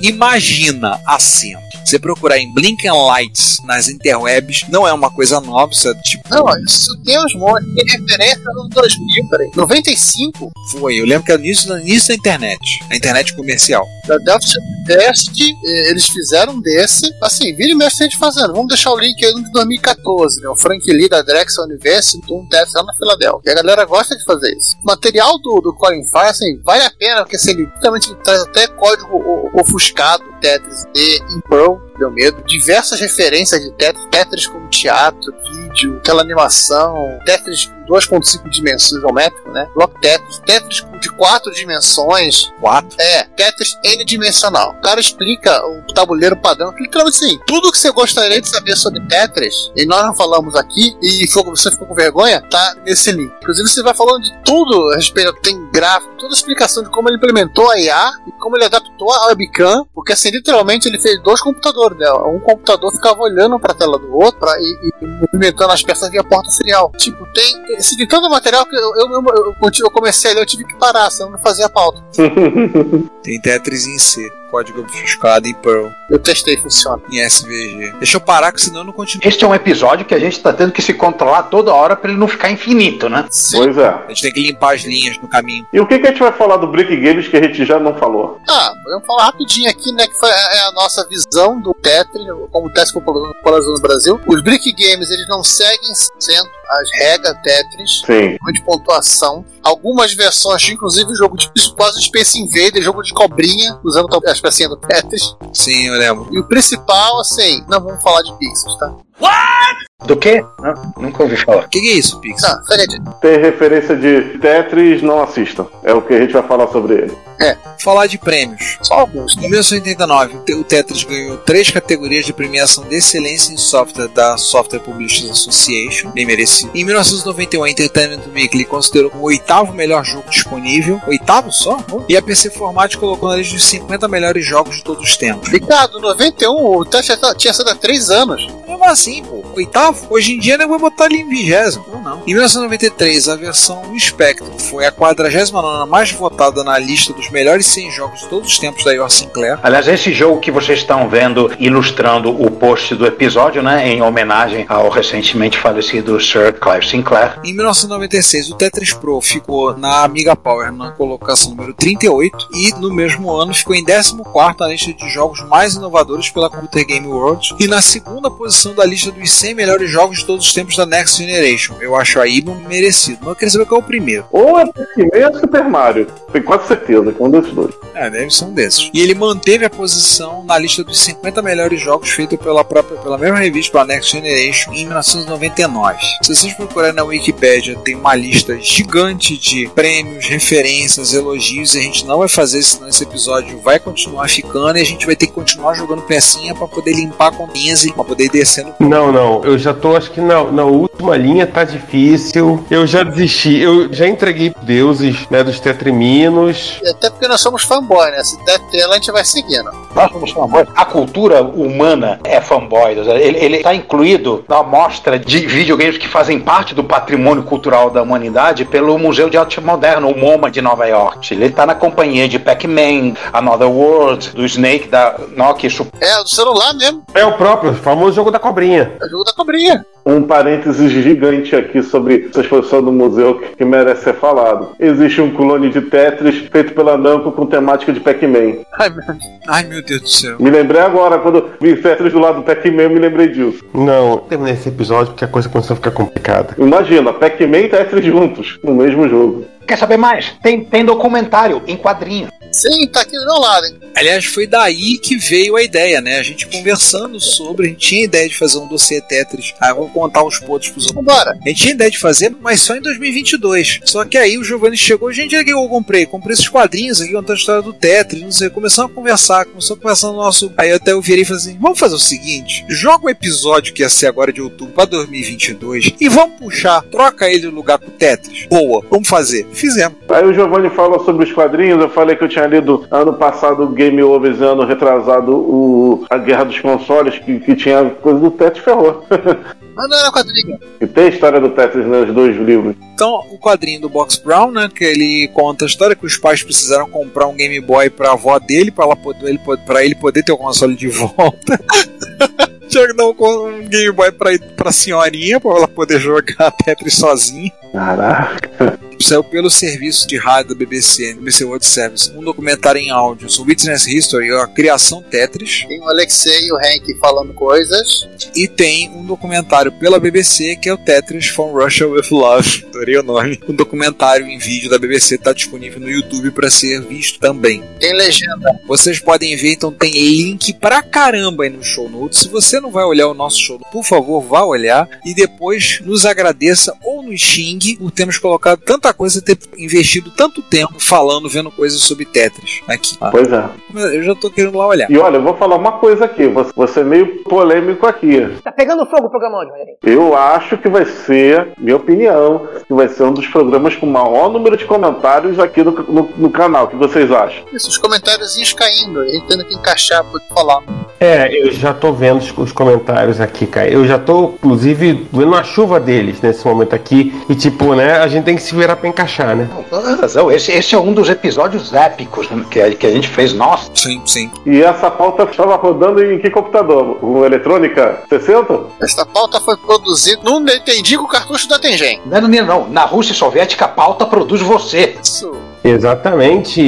Imagina 0.00 1.00
a 1.06 1.18
cena. 1.18 1.71
Você 1.84 1.98
procurar 1.98 2.38
em 2.38 2.52
Blinking 2.52 2.90
Lights 2.90 3.58
nas 3.64 3.88
interwebs, 3.88 4.64
não 4.68 4.86
é 4.86 4.92
uma 4.92 5.10
coisa 5.10 5.40
nova, 5.40 5.72
isso 5.72 5.88
é 5.88 5.94
tipo. 6.02 6.28
Não, 6.30 6.46
isso 6.64 6.96
tem 7.04 7.18
uns 7.24 7.34
montes. 7.34 7.74
Tem 7.74 7.98
referência 7.98 8.52
no 8.54 8.68
2000, 8.68 9.28
peraí. 9.28 9.50
95? 9.54 10.50
Foi, 10.70 11.00
eu 11.00 11.04
lembro 11.04 11.24
que 11.24 11.32
era 11.32 11.40
no 11.40 11.46
início, 11.46 11.68
no 11.68 11.80
início 11.80 12.08
da 12.08 12.14
internet, 12.14 12.80
a 12.90 12.96
internet 12.96 13.34
comercial. 13.34 13.84
Da 14.06 14.16
Delft 14.18 14.52
Test, 14.86 15.38
eles 15.64 16.08
fizeram 16.08 16.60
desse. 16.60 17.12
Assim, 17.22 17.54
vira 17.54 17.72
e 17.72 17.74
mexe 17.74 18.02
a 18.02 18.06
gente 18.06 18.18
fazendo. 18.18 18.52
Vamos 18.52 18.68
deixar 18.68 18.92
o 18.92 18.98
link 18.98 19.24
aí 19.24 19.32
no 19.32 19.44
de 19.44 19.52
2014, 19.52 20.40
né? 20.40 20.48
O 20.48 20.56
Frank 20.56 20.90
Lee 20.90 21.08
da 21.08 21.22
Drexel 21.22 21.64
University, 21.64 22.32
um 22.32 22.46
teste 22.48 22.76
lá 22.76 22.84
na 22.84 22.94
Filadélfia. 22.94 23.50
E 23.50 23.50
a 23.50 23.54
galera 23.54 23.84
gosta 23.84 24.16
de 24.16 24.24
fazer 24.24 24.56
isso. 24.56 24.76
O 24.82 24.86
material 24.86 25.38
do, 25.38 25.60
do 25.60 25.74
Colin 25.74 26.04
Fire, 26.04 26.28
assim, 26.28 26.60
vale 26.62 26.84
a 26.84 26.90
pena, 26.90 27.22
porque 27.22 27.36
assim, 27.36 27.50
ele 27.50 27.64
literalmente 27.64 28.14
traz 28.22 28.42
até 28.42 28.66
código 28.66 29.50
ofuscado, 29.54 30.24
Tetris 30.42 30.84
e 30.94 31.22
em 31.34 31.40
Perl, 31.48 31.80
deu 31.98 32.10
medo. 32.10 32.42
Diversas 32.46 33.00
referências 33.00 33.62
de 33.62 33.72
Tetris, 33.72 34.06
Tetris 34.10 34.46
como 34.46 34.68
teatro, 34.68 35.32
vídeo, 35.50 35.96
aquela 35.98 36.20
animação, 36.20 36.94
Tetris 37.24 37.66
com 37.66 37.94
2.5 37.94 38.48
dimensões 38.50 39.00
geométrico, 39.00 39.50
né? 39.50 39.68
Block 39.74 39.98
Tetris, 40.00 40.38
Tetris 40.40 40.84
de 41.00 41.10
4 41.10 41.52
dimensões. 41.52 42.52
4? 42.60 42.96
É, 43.00 43.24
Tetris 43.24 43.78
N-dimensional. 43.84 44.72
O 44.72 44.80
cara 44.80 45.00
explica 45.00 45.64
o 45.66 45.92
tabuleiro 45.92 46.36
padrão, 46.36 46.72
literalmente 46.78 47.24
assim, 47.24 47.38
tudo 47.46 47.70
que 47.70 47.78
você 47.78 47.90
gostaria 47.90 48.40
de 48.40 48.48
saber 48.48 48.76
sobre 48.76 49.00
Tetris, 49.06 49.72
e 49.76 49.84
nós 49.86 50.04
não 50.04 50.14
falamos 50.14 50.54
aqui, 50.54 50.96
e 51.02 51.26
você 51.26 51.70
ficou 51.70 51.86
com 51.86 51.94
vergonha, 51.94 52.40
tá 52.42 52.76
nesse 52.84 53.12
link. 53.12 53.32
Inclusive 53.40 53.68
você 53.68 53.82
vai 53.82 53.94
falando 53.94 54.22
de 54.22 54.42
tudo 54.44 54.92
a 54.92 54.96
respeito, 54.96 55.32
tem 55.42 55.70
gráfico, 55.70 56.14
toda 56.18 56.34
a 56.34 56.36
explicação 56.36 56.82
de 56.82 56.90
como 56.90 57.08
ele 57.08 57.16
implementou 57.16 57.70
a 57.70 57.78
IA 57.78 58.12
e 58.26 58.32
como 58.32 58.56
ele 58.56 58.64
adaptou 58.64 59.12
a 59.12 59.26
webcam, 59.26 59.86
porque 59.94 60.12
assim, 60.12 60.28
literalmente 60.32 60.88
ele 60.88 60.98
fez 61.00 61.22
dois 61.22 61.40
computadores 61.40 61.96
dela. 61.98 62.26
Um 62.28 62.40
computador 62.40 62.92
ficava 62.92 63.20
olhando 63.20 63.58
pra 63.60 63.74
tela 63.74 63.98
do 63.98 64.14
outro 64.16 64.40
pra, 64.40 64.58
e, 64.58 64.92
e 65.00 65.06
movimentando 65.06 65.72
as 65.72 65.82
peças 65.82 66.10
via 66.10 66.24
porta 66.24 66.50
serial. 66.50 66.90
Tipo, 66.96 67.26
tem, 67.32 67.62
tem, 67.64 67.76
assim, 67.76 67.96
tem 67.96 68.06
tanto 68.06 68.28
material 68.28 68.66
que 68.66 68.74
eu, 68.74 68.96
eu, 68.96 69.12
eu, 69.12 69.70
eu, 69.80 69.90
comecei 69.90 70.30
ali, 70.30 70.40
eu 70.40 70.46
tive 70.46 70.64
que 70.64 70.76
parar, 70.76 71.10
senão 71.10 71.30
não 71.30 71.38
fazia 71.38 71.68
pauta. 71.68 72.02
tem 73.22 73.40
Tetris 73.40 73.86
em 73.86 73.98
C 73.98 74.42
código 74.52 74.80
obfuscado 74.80 75.48
em 75.48 75.54
Perl. 75.54 75.90
Eu 76.12 76.18
testei, 76.18 76.58
funciona. 76.58 77.02
Em 77.10 77.20
SVG. 77.26 77.94
Deixa 77.96 78.18
eu 78.18 78.20
parar, 78.20 78.52
que 78.52 78.60
senão 78.60 78.80
eu 78.80 78.84
não 78.84 78.92
continuo. 78.92 79.26
Este 79.26 79.42
é 79.46 79.48
um 79.48 79.54
episódio 79.54 80.04
que 80.04 80.14
a 80.14 80.18
gente 80.18 80.38
tá 80.40 80.52
tendo 80.52 80.70
que 80.70 80.82
se 80.82 80.92
controlar 80.92 81.44
toda 81.44 81.72
hora 81.72 81.96
pra 81.96 82.10
ele 82.10 82.20
não 82.20 82.28
ficar 82.28 82.50
infinito, 82.50 83.08
né? 83.08 83.26
Sim. 83.30 83.56
Pois 83.56 83.78
é. 83.78 83.88
A 83.88 84.08
gente 84.08 84.20
tem 84.20 84.32
que 84.32 84.40
limpar 84.40 84.74
as 84.74 84.82
linhas 84.82 85.16
no 85.16 85.26
caminho. 85.26 85.66
E 85.72 85.80
o 85.80 85.86
que, 85.86 85.98
que 85.98 86.06
a 86.06 86.10
gente 86.10 86.20
vai 86.20 86.32
falar 86.32 86.58
do 86.58 86.66
Brick 86.66 86.94
Games 86.94 87.28
que 87.28 87.36
a 87.38 87.42
gente 87.42 87.64
já 87.64 87.78
não 87.78 87.94
falou? 87.94 88.38
Ah, 88.46 88.74
vamos 88.84 89.06
falar 89.06 89.24
rapidinho 89.24 89.70
aqui, 89.70 89.90
né? 89.92 90.06
Que 90.06 90.18
foi 90.18 90.30
a, 90.30 90.68
a 90.68 90.72
nossa 90.72 91.08
visão 91.08 91.58
do 91.58 91.72
Tetris, 91.72 92.26
como 92.50 92.66
o 92.66 92.70
Tetris 92.70 92.92
popularizou 92.92 93.72
no 93.72 93.80
Brasil. 93.80 94.20
Os 94.26 94.42
Brick 94.42 94.70
Games, 94.70 95.10
eles 95.10 95.26
não 95.28 95.42
seguem 95.42 95.94
sendo 96.18 96.50
as 96.68 96.90
regras 96.98 97.36
Tetris, 97.42 98.02
Sim. 98.06 98.38
de 98.52 98.62
pontuação. 98.64 99.44
Algumas 99.62 100.12
versões, 100.14 100.68
inclusive 100.68 101.12
o 101.12 101.16
jogo 101.16 101.36
de 101.36 101.48
quase 101.76 102.02
Space 102.02 102.38
Invader, 102.38 102.82
jogo 102.82 103.02
de 103.02 103.12
cobrinha, 103.12 103.78
usando 103.84 104.08
as 104.26 104.40
pecinhas 104.40 104.70
do 104.70 104.76
Tetris. 104.76 105.36
Sim, 105.52 105.86
eu 105.88 106.01
lembro. 106.02 106.28
E 106.32 106.38
o 106.38 106.44
principal, 106.44 107.20
assim, 107.20 107.64
não 107.68 107.80
vamos 107.80 108.02
falar 108.02 108.22
de 108.22 108.32
pixels, 108.38 108.76
tá? 108.78 108.92
What? 109.20 109.81
Do 110.06 110.16
quê? 110.16 110.44
Não, 110.60 110.92
nunca 110.98 111.22
ouvi 111.22 111.36
falar. 111.36 111.64
O 111.64 111.68
que, 111.68 111.80
que, 111.80 111.88
é 111.88 111.94
isso, 111.94 112.20
Pixel? 112.20 112.48
Não, 112.48 112.64
segue 112.64 113.00
Tem 113.20 113.38
referência 113.38 113.96
de 113.96 114.38
Tetris, 114.38 115.02
não 115.02 115.22
assistam. 115.22 115.66
É 115.82 115.92
o 115.92 116.02
que 116.02 116.14
a 116.14 116.20
gente 116.20 116.32
vai 116.32 116.42
falar 116.42 116.68
sobre 116.68 116.94
ele. 116.94 117.16
É. 117.40 117.56
Falar 117.78 118.06
de 118.06 118.18
prêmios. 118.18 118.78
Só 118.82 118.94
alguns. 118.94 119.36
Em 119.36 119.48
1989, 119.48 120.52
o 120.54 120.64
Tetris 120.64 121.02
ganhou 121.02 121.36
três 121.38 121.70
categorias 121.70 122.24
de 122.24 122.32
premiação 122.32 122.84
de 122.84 122.94
excelência 122.94 123.52
em 123.52 123.56
software 123.56 124.08
da 124.08 124.36
Software 124.36 124.78
Publishers 124.78 125.30
Association, 125.30 126.10
bem 126.10 126.24
merecido. 126.24 126.70
Em 126.74 126.84
1991, 126.84 127.64
a 127.64 127.70
Entertainment 127.70 128.20
Weekly 128.32 128.64
considerou 128.64 129.10
o 129.16 129.22
oitavo 129.22 129.72
melhor 129.72 130.04
jogo 130.04 130.30
disponível, 130.30 131.00
oitavo 131.08 131.50
só? 131.50 131.84
E 132.08 132.16
a 132.16 132.22
PC 132.22 132.50
Format 132.50 132.94
colocou 132.96 133.28
na 133.28 133.36
lista 133.36 133.54
dos 133.54 133.64
50 133.64 134.06
melhores 134.06 134.46
jogos 134.46 134.76
de 134.76 134.84
todos 134.84 135.02
os 135.02 135.16
tempos. 135.16 135.48
Ricardo, 135.48 135.98
91, 135.98 136.50
o 136.54 136.84
Tetris 136.84 137.18
tinha 137.36 137.52
sido 137.52 137.68
há 137.68 137.74
três 137.74 138.10
anos. 138.10 138.46
Mesmo 138.68 138.84
assim, 138.84 139.24
pô, 139.24 139.42
oitavo? 139.54 140.06
Hoje 140.10 140.34
em 140.34 140.38
dia 140.38 140.58
não 140.58 140.68
vai 140.68 140.78
botar 140.78 141.04
ali 141.04 141.20
em 141.20 141.28
vigésimo. 141.28 141.84
Não, 141.92 142.02
não. 142.02 142.22
Em 142.26 142.32
1993, 142.32 143.28
a 143.28 143.36
versão 143.36 143.82
Spectrum 143.98 144.58
foi 144.58 144.86
a 144.86 144.92
49 144.92 145.86
mais 145.88 146.10
votada 146.12 146.64
na 146.64 146.78
lista 146.78 147.12
dos 147.12 147.30
melhores 147.30 147.66
100 147.66 147.90
jogos 147.90 148.20
de 148.20 148.28
todos 148.28 148.48
os 148.48 148.58
tempos 148.58 148.84
da 148.84 148.92
Yor 148.92 149.10
Sinclair. 149.10 149.58
Aliás, 149.62 149.88
esse 149.88 150.12
jogo 150.12 150.40
que 150.40 150.50
vocês 150.50 150.80
estão 150.80 151.08
vendo 151.08 151.50
ilustrando 151.58 152.30
o 152.30 152.50
post 152.50 152.94
do 152.94 153.06
episódio, 153.06 153.62
né, 153.62 153.88
em 153.88 154.02
homenagem 154.02 154.66
ao 154.68 154.88
recentemente 154.88 155.58
falecido 155.58 156.20
Sir 156.20 156.58
Clive 156.58 156.86
Sinclair. 156.86 157.38
Em 157.44 157.54
1996, 157.54 158.50
o 158.50 158.54
Tetris 158.56 158.92
Pro 158.92 159.20
ficou 159.20 159.76
na 159.76 160.02
Amiga 160.04 160.34
Power 160.36 160.72
na 160.72 160.92
colocação 160.92 161.50
número 161.50 161.74
38 161.74 162.48
e 162.54 162.70
no 162.80 162.92
mesmo 162.92 163.30
ano 163.30 163.54
ficou 163.54 163.74
em 163.74 163.84
14 163.84 164.16
na 164.58 164.68
lista 164.68 164.92
de 164.92 165.08
jogos 165.08 165.40
mais 165.48 165.74
inovadores 165.74 166.30
pela 166.30 166.50
Computer 166.50 166.86
Game 166.86 167.06
World 167.06 167.54
e 167.58 167.66
na 167.66 167.82
segunda 167.82 168.30
posição 168.30 168.74
da 168.74 168.84
lista 168.84 169.10
dos 169.10 169.30
100 169.42 169.54
melhores 169.56 169.90
jogos 169.90 170.18
de 170.20 170.24
todos 170.24 170.46
os 170.46 170.54
tempos 170.54 170.76
da 170.76 170.86
Next 170.86 171.20
Generation. 171.20 171.74
Eu 171.80 171.96
acho 171.96 172.20
aí 172.20 172.44
merecido, 172.68 173.18
mas 173.22 173.30
eu 173.30 173.34
queria 173.34 173.50
saber 173.50 173.66
qual 173.66 173.80
é 173.80 173.84
o 173.84 173.86
primeiro. 173.86 174.24
Ou 174.30 174.60
é 174.60 174.66
Pac-Man 174.66 175.28
ou 175.32 175.40
Super 175.40 175.64
Mario. 175.64 176.06
Tenho 176.32 176.44
quase 176.44 176.68
certeza 176.68 177.12
que 177.12 177.20
é 177.20 177.26
um 177.26 177.28
desses 177.28 177.52
dois. 177.52 177.74
É, 177.92 178.08
deve 178.08 178.30
ser 178.30 178.44
um 178.44 178.52
desses. 178.52 178.88
E 178.94 179.00
ele 179.00 179.14
manteve 179.14 179.64
a 179.64 179.70
posição 179.70 180.44
na 180.44 180.56
lista 180.56 180.84
dos 180.84 181.00
50 181.00 181.42
melhores 181.42 181.80
jogos 181.80 182.08
feito 182.10 182.38
pela 182.38 182.62
própria 182.62 182.98
pela 182.98 183.18
mesma 183.18 183.38
revista 183.38 183.72
pela 183.72 183.84
Next 183.84 184.12
Generation 184.12 184.72
em 184.72 184.86
1999. 184.86 185.98
Se 186.22 186.34
vocês 186.34 186.54
procurarem 186.54 186.94
na 186.94 187.02
Wikipedia, 187.02 187.76
tem 187.78 187.96
uma 187.96 188.14
lista 188.14 188.56
gigante 188.60 189.36
de 189.36 189.68
prêmios, 189.74 190.26
referências, 190.26 191.12
elogios, 191.12 191.74
e 191.74 191.80
a 191.80 191.82
gente 191.82 192.06
não 192.06 192.18
vai 192.18 192.28
fazer 192.28 192.60
isso, 192.60 192.76
senão 192.76 192.88
esse 192.88 193.02
episódio 193.02 193.58
vai 193.58 193.80
continuar 193.80 194.28
ficando 194.28 194.78
e 194.78 194.80
a 194.80 194.86
gente 194.86 195.04
vai 195.04 195.16
ter 195.16 195.26
que 195.26 195.32
continuar 195.32 195.74
jogando 195.74 196.02
pecinha 196.02 196.54
para 196.54 196.68
poder 196.68 196.92
limpar 196.92 197.32
com 197.32 197.48
15, 197.48 197.92
para 197.92 198.04
poder 198.04 198.26
ir 198.26 198.30
descendo. 198.30 198.74
Não, 198.78 199.10
não, 199.10 199.31
eu 199.44 199.58
já 199.58 199.72
tô, 199.72 199.96
acho 199.96 200.10
que 200.10 200.20
na, 200.20 200.44
na 200.44 200.64
última 200.64 201.16
linha 201.16 201.46
tá 201.46 201.64
difícil. 201.64 202.64
Eu 202.70 202.86
já 202.86 203.02
desisti, 203.02 203.58
eu 203.58 203.92
já 203.92 204.06
entreguei 204.06 204.52
deuses, 204.62 205.26
né, 205.30 205.42
dos 205.42 205.58
tetriminos. 205.60 206.80
E 206.82 206.88
até 206.88 207.10
porque 207.10 207.28
nós 207.28 207.40
somos 207.40 207.62
fanboy, 207.64 208.10
né? 208.10 208.22
Se 208.24 208.42
der 208.44 208.58
tela, 208.70 208.92
a 208.94 208.96
gente 208.96 209.10
vai 209.12 209.24
seguindo. 209.24 209.70
Nós 209.94 210.10
somos 210.10 210.30
fanboys. 210.32 210.68
A 210.74 210.84
cultura 210.84 211.42
humana 211.42 212.20
é 212.24 212.40
fanboy. 212.40 212.92
Ele, 212.92 213.38
ele 213.38 213.56
está 213.58 213.74
incluído 213.74 214.44
na 214.48 214.58
amostra 214.58 215.18
de 215.18 215.38
videogames 215.46 215.98
que 215.98 216.08
fazem 216.08 216.38
parte 216.40 216.74
do 216.74 216.82
patrimônio 216.84 217.42
cultural 217.42 217.90
da 217.90 218.02
humanidade 218.02 218.64
pelo 218.64 218.98
Museu 218.98 219.28
de 219.30 219.36
Arte 219.36 219.60
Moderna, 219.60 220.06
o 220.06 220.18
MoMA 220.18 220.50
de 220.50 220.60
Nova 220.60 220.86
York. 220.86 221.32
Ele 221.34 221.46
está 221.46 221.64
na 221.66 221.74
companhia 221.74 222.28
de 222.28 222.38
Pac-Man, 222.38 223.14
Another 223.32 223.68
World, 223.68 224.30
do 224.30 224.44
Snake, 224.44 224.88
da 224.88 225.14
Nokia. 225.36 225.70
Super- 225.70 225.92
É, 226.02 226.22
do 226.22 226.28
celular 226.28 226.74
mesmo. 226.74 227.02
É 227.14 227.24
o 227.24 227.32
próprio, 227.36 227.72
o 227.72 227.74
famoso 227.74 228.12
jogo 228.12 228.30
da 228.30 228.38
cobrinha. 228.38 228.92
É 229.00 229.06
o 229.06 229.08
jogo 229.08 229.21
da 229.24 229.32
cobrinha. 229.32 229.84
Um 230.04 230.22
parênteses 230.22 230.90
gigante 230.90 231.54
aqui 231.54 231.82
sobre 231.82 232.28
essa 232.28 232.40
exposição 232.40 232.82
do 232.82 232.90
museu 232.90 233.38
que, 233.38 233.56
que 233.56 233.64
merece 233.64 234.04
ser 234.04 234.14
falado. 234.14 234.70
Existe 234.80 235.20
um 235.20 235.32
clone 235.32 235.70
de 235.70 235.80
Tetris 235.80 236.38
feito 236.50 236.74
pela 236.74 236.98
Namco 236.98 237.30
com 237.30 237.46
temática 237.46 237.92
de 237.92 238.00
Pac-Man. 238.00 238.62
Ai, 238.78 238.90
meu 238.90 239.02
Ai 239.46 239.64
meu 239.64 239.82
Deus 239.82 240.00
do 240.02 240.08
céu. 240.08 240.36
Me 240.40 240.50
lembrei 240.50 240.80
agora, 240.80 241.18
quando 241.18 241.50
vi 241.60 241.76
Tetris 241.76 242.12
do 242.12 242.18
lado 242.18 242.36
do 242.36 242.42
Pac-Man, 242.42 242.82
eu 242.82 242.90
me 242.90 242.98
lembrei 242.98 243.28
disso. 243.28 243.64
Não, 243.72 244.18
terminei 244.18 244.54
esse 244.54 244.68
episódio 244.68 245.12
porque 245.12 245.24
a 245.24 245.28
coisa 245.28 245.48
começou 245.48 245.74
a 245.74 245.76
ficar 245.76 245.92
complicada. 245.92 246.54
Imagina, 246.58 247.12
Pac-Man 247.12 247.58
e 247.58 247.68
Tetris 247.68 248.04
juntos, 248.04 248.58
no 248.64 248.74
mesmo 248.74 249.08
jogo. 249.08 249.44
Quer 249.66 249.78
saber 249.78 249.96
mais? 249.96 250.32
Tem, 250.42 250.64
tem 250.64 250.84
documentário 250.84 251.62
em 251.66 251.76
quadrinho. 251.76 252.28
Sim, 252.52 252.86
tá 252.86 253.00
aqui 253.00 253.18
do 253.18 253.24
meu 253.24 253.36
lado, 253.36 253.66
hein? 253.66 253.80
Aliás, 253.94 254.26
foi 254.26 254.46
daí 254.46 254.98
que 254.98 255.16
veio 255.16 255.56
a 255.56 255.62
ideia, 255.62 256.00
né? 256.02 256.18
A 256.18 256.22
gente 256.22 256.46
conversando 256.46 257.18
sobre, 257.18 257.66
a 257.66 257.68
gente 257.70 257.88
tinha 257.88 258.04
ideia 258.04 258.28
de 258.28 258.36
fazer 258.36 258.58
um 258.58 258.66
dossiê 258.66 259.00
Tetris. 259.00 259.54
Ah, 259.58 259.72
vou 259.72 259.88
contar 259.88 260.22
uns 260.22 260.38
pontos 260.38 260.68
pros 260.68 260.86
outros. 260.86 261.04
Vambora. 261.04 261.38
A 261.42 261.48
gente 261.48 261.62
tinha 261.62 261.74
ideia 261.74 261.90
de 261.90 261.98
fazer, 261.98 262.34
mas 262.40 262.60
só 262.60 262.76
em 262.76 262.82
2022. 262.82 263.80
Só 263.84 264.04
que 264.04 264.18
aí 264.18 264.36
o 264.36 264.44
Giovanni 264.44 264.76
chegou, 264.76 265.10
gente, 265.12 265.34
olha 265.34 265.42
o 265.42 265.44
que 265.46 265.52
eu 265.52 265.68
comprei. 265.68 266.04
Comprei 266.04 266.34
esses 266.34 266.48
quadrinhos 266.48 267.00
aqui 267.00 267.12
contando 267.12 267.32
a 267.32 267.34
história 267.36 267.62
do 267.62 267.72
Tetris, 267.72 268.22
não 268.22 268.32
sei. 268.32 268.50
Começamos 268.50 268.92
a 268.92 268.94
conversar, 268.94 269.46
começou 269.46 269.76
a 269.76 269.80
conversar 269.80 270.08
no 270.08 270.16
nosso. 270.16 270.52
Aí 270.58 270.72
até 270.72 270.92
eu 270.92 271.00
virei 271.00 271.22
e 271.22 271.24
falei 271.24 271.42
assim: 271.42 271.58
vamos 271.58 271.78
fazer 271.78 271.94
o 271.94 271.98
seguinte: 271.98 272.64
joga 272.68 273.06
o 273.06 273.10
episódio 273.10 273.72
que 273.72 273.82
ia 273.82 273.88
ser 273.88 274.08
agora 274.08 274.32
de 274.32 274.42
outubro 274.42 274.74
pra 274.74 274.84
2022 274.84 275.94
e 275.98 276.08
vamos 276.08 276.38
puxar, 276.38 276.82
troca 276.82 277.30
ele 277.30 277.46
no 277.46 277.54
lugar 277.54 277.78
com 277.78 277.88
o 277.88 277.92
Tetris. 277.92 278.46
Boa, 278.46 278.84
vamos 278.90 279.08
fazer. 279.08 279.46
Fizemos. 279.52 279.96
Aí 280.08 280.24
o 280.24 280.32
Giovanni 280.32 280.70
fala 280.70 280.98
sobre 281.04 281.24
os 281.24 281.32
quadrinhos, 281.32 281.80
eu 281.80 281.88
falei 281.88 282.16
que 282.16 282.24
eu 282.24 282.28
tinha 282.28 282.46
lido 282.46 282.86
ano 282.90 283.12
passado 283.14 283.64
o 283.64 283.68
Game 283.68 284.02
Over, 284.02 284.42
ano 284.42 284.64
retrasado 284.64 285.32
o 285.32 286.04
A 286.10 286.18
Guerra 286.18 286.44
dos 286.44 286.58
Consoles, 286.58 287.18
que, 287.18 287.38
que 287.40 287.54
tinha 287.54 287.90
coisa 288.02 288.18
do 288.18 288.30
Tetris 288.30 288.64
ferrou. 288.64 289.04
Mas 289.74 289.88
não 289.88 289.98
era 289.98 290.12
quadrinho. 290.12 290.58
e 290.80 290.86
tem 290.86 291.04
a 291.04 291.08
história 291.08 291.40
do 291.40 291.48
Tetris 291.50 291.86
nos 291.86 292.12
dois 292.14 292.36
livros. 292.36 292.76
Então, 292.94 293.24
o 293.30 293.38
quadrinho 293.38 293.80
do 293.80 293.88
Box 293.88 294.18
Brown, 294.18 294.50
né, 294.50 294.68
que 294.72 294.84
ele 294.84 295.30
conta 295.32 295.64
a 295.64 295.66
história 295.66 295.96
que 295.96 296.04
os 296.04 296.18
pais 296.18 296.42
precisaram 296.42 296.88
comprar 296.90 297.26
um 297.26 297.34
Game 297.34 297.58
Boy 297.60 297.88
pra 297.88 298.12
avó 298.12 298.38
dele, 298.38 298.70
pra, 298.70 298.84
ela 298.84 298.96
poder, 298.96 299.28
ele, 299.28 299.40
pra 299.66 299.84
ele 299.84 299.94
poder 299.94 300.22
ter 300.22 300.32
o 300.32 300.36
console 300.36 300.76
de 300.76 300.88
volta. 300.88 301.58
Tinha 302.68 302.86
que 302.86 302.94
dar 302.94 303.04
um, 303.04 303.10
um 303.10 303.68
Game 303.68 303.92
Boy 303.92 304.12
pra, 304.12 304.30
pra 304.56 304.72
senhorinha, 304.72 305.40
pra 305.40 305.50
ela 305.52 305.68
poder 305.68 305.98
jogar 305.98 306.50
Tetris 306.64 306.94
sozinha. 306.94 307.52
Caraca. 307.72 308.78
Saiu 309.02 309.24
pelo 309.24 309.50
serviço 309.50 310.06
de 310.06 310.16
rádio 310.16 310.50
da 310.50 310.54
BBC, 310.54 311.14
BBC 311.14 311.44
World 311.44 311.66
Service, 311.66 312.10
um 312.16 312.22
documentário 312.22 312.80
em 312.80 312.90
áudio 312.90 313.28
sobre 313.28 313.52
Witness 313.52 313.86
History, 313.86 314.30
a 314.30 314.46
criação 314.46 315.02
Tetris, 315.02 315.64
Tem 315.66 315.80
o 315.80 315.88
Alexei 315.88 316.46
e 316.46 316.52
o 316.52 316.56
Hank 316.56 316.94
falando 317.00 317.34
coisas. 317.34 318.08
e 318.34 318.46
tem 318.46 318.90
um 318.90 319.04
documentário 319.04 319.72
pela 319.72 319.98
BBC 319.98 320.56
que 320.56 320.68
é 320.68 320.72
o 320.74 320.78
Tetris 320.78 321.26
from 321.26 321.52
Russia 321.52 321.86
with 321.88 322.06
Love. 322.10 322.64
Adorei 322.72 322.96
o 322.96 323.02
nome. 323.02 323.40
Um 323.48 323.54
documentário 323.54 324.26
em 324.26 324.38
vídeo 324.38 324.70
da 324.70 324.78
BBC 324.78 325.16
está 325.16 325.32
disponível 325.32 325.80
no 325.80 325.90
YouTube 325.90 326.30
para 326.30 326.48
ser 326.50 326.80
visto 326.82 327.18
também. 327.18 327.62
Tem 327.80 327.92
legenda. 327.94 328.60
Vocês 328.66 328.98
podem 329.00 329.36
ver, 329.36 329.52
então 329.54 329.72
tem 329.72 329.92
link 329.92 330.52
pra 330.54 330.80
caramba 330.82 331.44
aí 331.44 331.50
no 331.50 331.62
show 331.62 331.88
notes. 331.90 332.20
Se 332.20 332.28
você 332.28 332.60
não 332.60 332.70
vai 332.70 332.84
olhar 332.84 333.08
o 333.08 333.14
nosso 333.14 333.40
show, 333.40 333.58
por 333.72 333.84
favor, 333.84 334.22
vá 334.22 334.44
olhar 334.44 334.88
e 335.04 335.12
depois 335.12 335.80
nos 335.84 336.06
agradeça 336.06 336.74
ou 336.82 337.02
nos 337.02 337.20
xingue 337.20 337.76
por 337.76 337.90
termos 337.90 338.18
colocado 338.18 338.60
tanta 338.60 338.91
coisa 338.92 339.22
ter 339.22 339.38
investido 339.56 340.10
tanto 340.10 340.42
tempo 340.42 340.74
falando, 340.78 341.28
vendo 341.28 341.50
coisas 341.50 341.80
sobre 341.80 342.04
Tetris 342.04 342.62
aqui. 342.68 342.96
Ah, 343.00 343.10
Pois 343.10 343.32
é. 343.32 343.44
Eu 343.74 344.02
já 344.02 344.14
tô 344.14 344.30
querendo 344.30 344.56
lá 344.58 344.66
olhar. 344.66 344.90
E 344.90 344.98
olha, 344.98 345.16
eu 345.16 345.22
vou 345.22 345.34
falar 345.36 345.56
uma 345.56 345.72
coisa 345.72 346.04
aqui, 346.04 346.26
vou 346.28 346.66
ser 346.68 346.84
meio 346.84 347.22
polêmico 347.24 347.86
aqui. 347.86 348.28
Tá 348.42 348.52
pegando 348.52 348.86
fogo 348.86 349.06
o 349.06 349.10
programa 349.10 349.38
hoje, 349.38 349.50
Rogerinho. 349.50 349.76
Eu 349.82 350.16
acho 350.16 350.58
que 350.58 350.68
vai 350.68 350.84
ser, 350.84 351.48
minha 351.58 351.76
opinião, 351.76 352.46
que 352.66 352.72
vai 352.74 352.88
ser 352.88 353.04
um 353.04 353.12
dos 353.12 353.26
programas 353.26 353.76
com 353.76 353.86
maior 353.86 354.30
número 354.30 354.56
de 354.56 354.64
comentários 354.64 355.38
aqui 355.38 355.62
no, 355.62 355.72
no, 355.72 356.10
no 356.16 356.30
canal. 356.30 356.64
O 356.64 356.68
que 356.68 356.76
vocês 356.76 357.10
acham? 357.10 357.44
Isso, 357.52 357.68
os 357.68 357.78
comentários 357.78 358.36
caindo. 358.52 359.00
A 359.00 359.08
gente 359.08 359.26
tendo 359.26 359.44
que 359.44 359.54
encaixar 359.54 360.04
pra 360.04 360.20
falar. 360.34 360.62
É, 361.00 361.28
eu 361.36 361.50
já 361.50 361.74
tô 361.74 361.92
vendo 361.92 362.18
os, 362.18 362.36
os 362.38 362.52
comentários 362.52 363.20
aqui, 363.20 363.46
cara. 363.46 363.68
Eu 363.68 363.84
já 363.84 363.98
tô, 363.98 364.34
inclusive, 364.34 365.06
vendo 365.12 365.28
uma 365.28 365.42
chuva 365.42 365.80
deles 365.80 366.20
nesse 366.20 366.46
momento 366.46 366.74
aqui. 366.74 367.12
E 367.28 367.34
tipo, 367.34 367.74
né, 367.74 367.98
a 367.98 368.06
gente 368.06 368.24
tem 368.24 368.36
que 368.36 368.42
se 368.42 368.54
virar 368.54 368.76
pra 368.82 368.88
encaixar, 368.90 369.34
né? 369.36 369.48
Toda 369.70 369.96
razão. 369.96 370.30
Esse, 370.30 370.52
esse 370.52 370.74
é 370.74 370.78
um 370.78 370.92
dos 370.92 371.08
episódios 371.08 371.72
épicos 371.72 372.28
né, 372.30 372.44
que, 372.50 372.60
a- 372.60 372.74
que 372.74 372.86
a 372.86 372.90
gente 372.90 373.08
fez. 373.08 373.32
Nossa, 373.32 373.70
Sim, 373.74 374.02
sim. 374.04 374.30
E 374.44 374.60
essa 374.62 374.90
pauta 374.90 375.22
estava 375.24 375.56
rodando 375.56 376.04
em 376.04 376.18
que 376.18 376.28
computador? 376.30 376.98
Um 377.02 377.24
Eletrônica 377.24 378.02
60? 378.08 378.60
Esta 378.82 379.06
pauta 379.06 379.40
foi 379.40 379.56
produzida 379.56 380.20
num 380.24 380.42
Entendi 380.48 380.96
com 380.98 381.04
o 381.04 381.08
cartucho 381.08 381.48
da 381.48 381.58
Tengen. 381.58 382.00
não 382.06 382.16
é 382.16 382.20
no 382.20 382.28
Nilo, 382.28 382.46
não. 382.46 382.68
Na 382.68 382.84
Rússia 382.84 383.14
Soviética, 383.14 383.64
a 383.64 383.68
pauta 383.68 384.04
produz 384.04 384.40
você. 384.42 384.96
Isso. 385.02 385.32
Exatamente. 385.64 386.60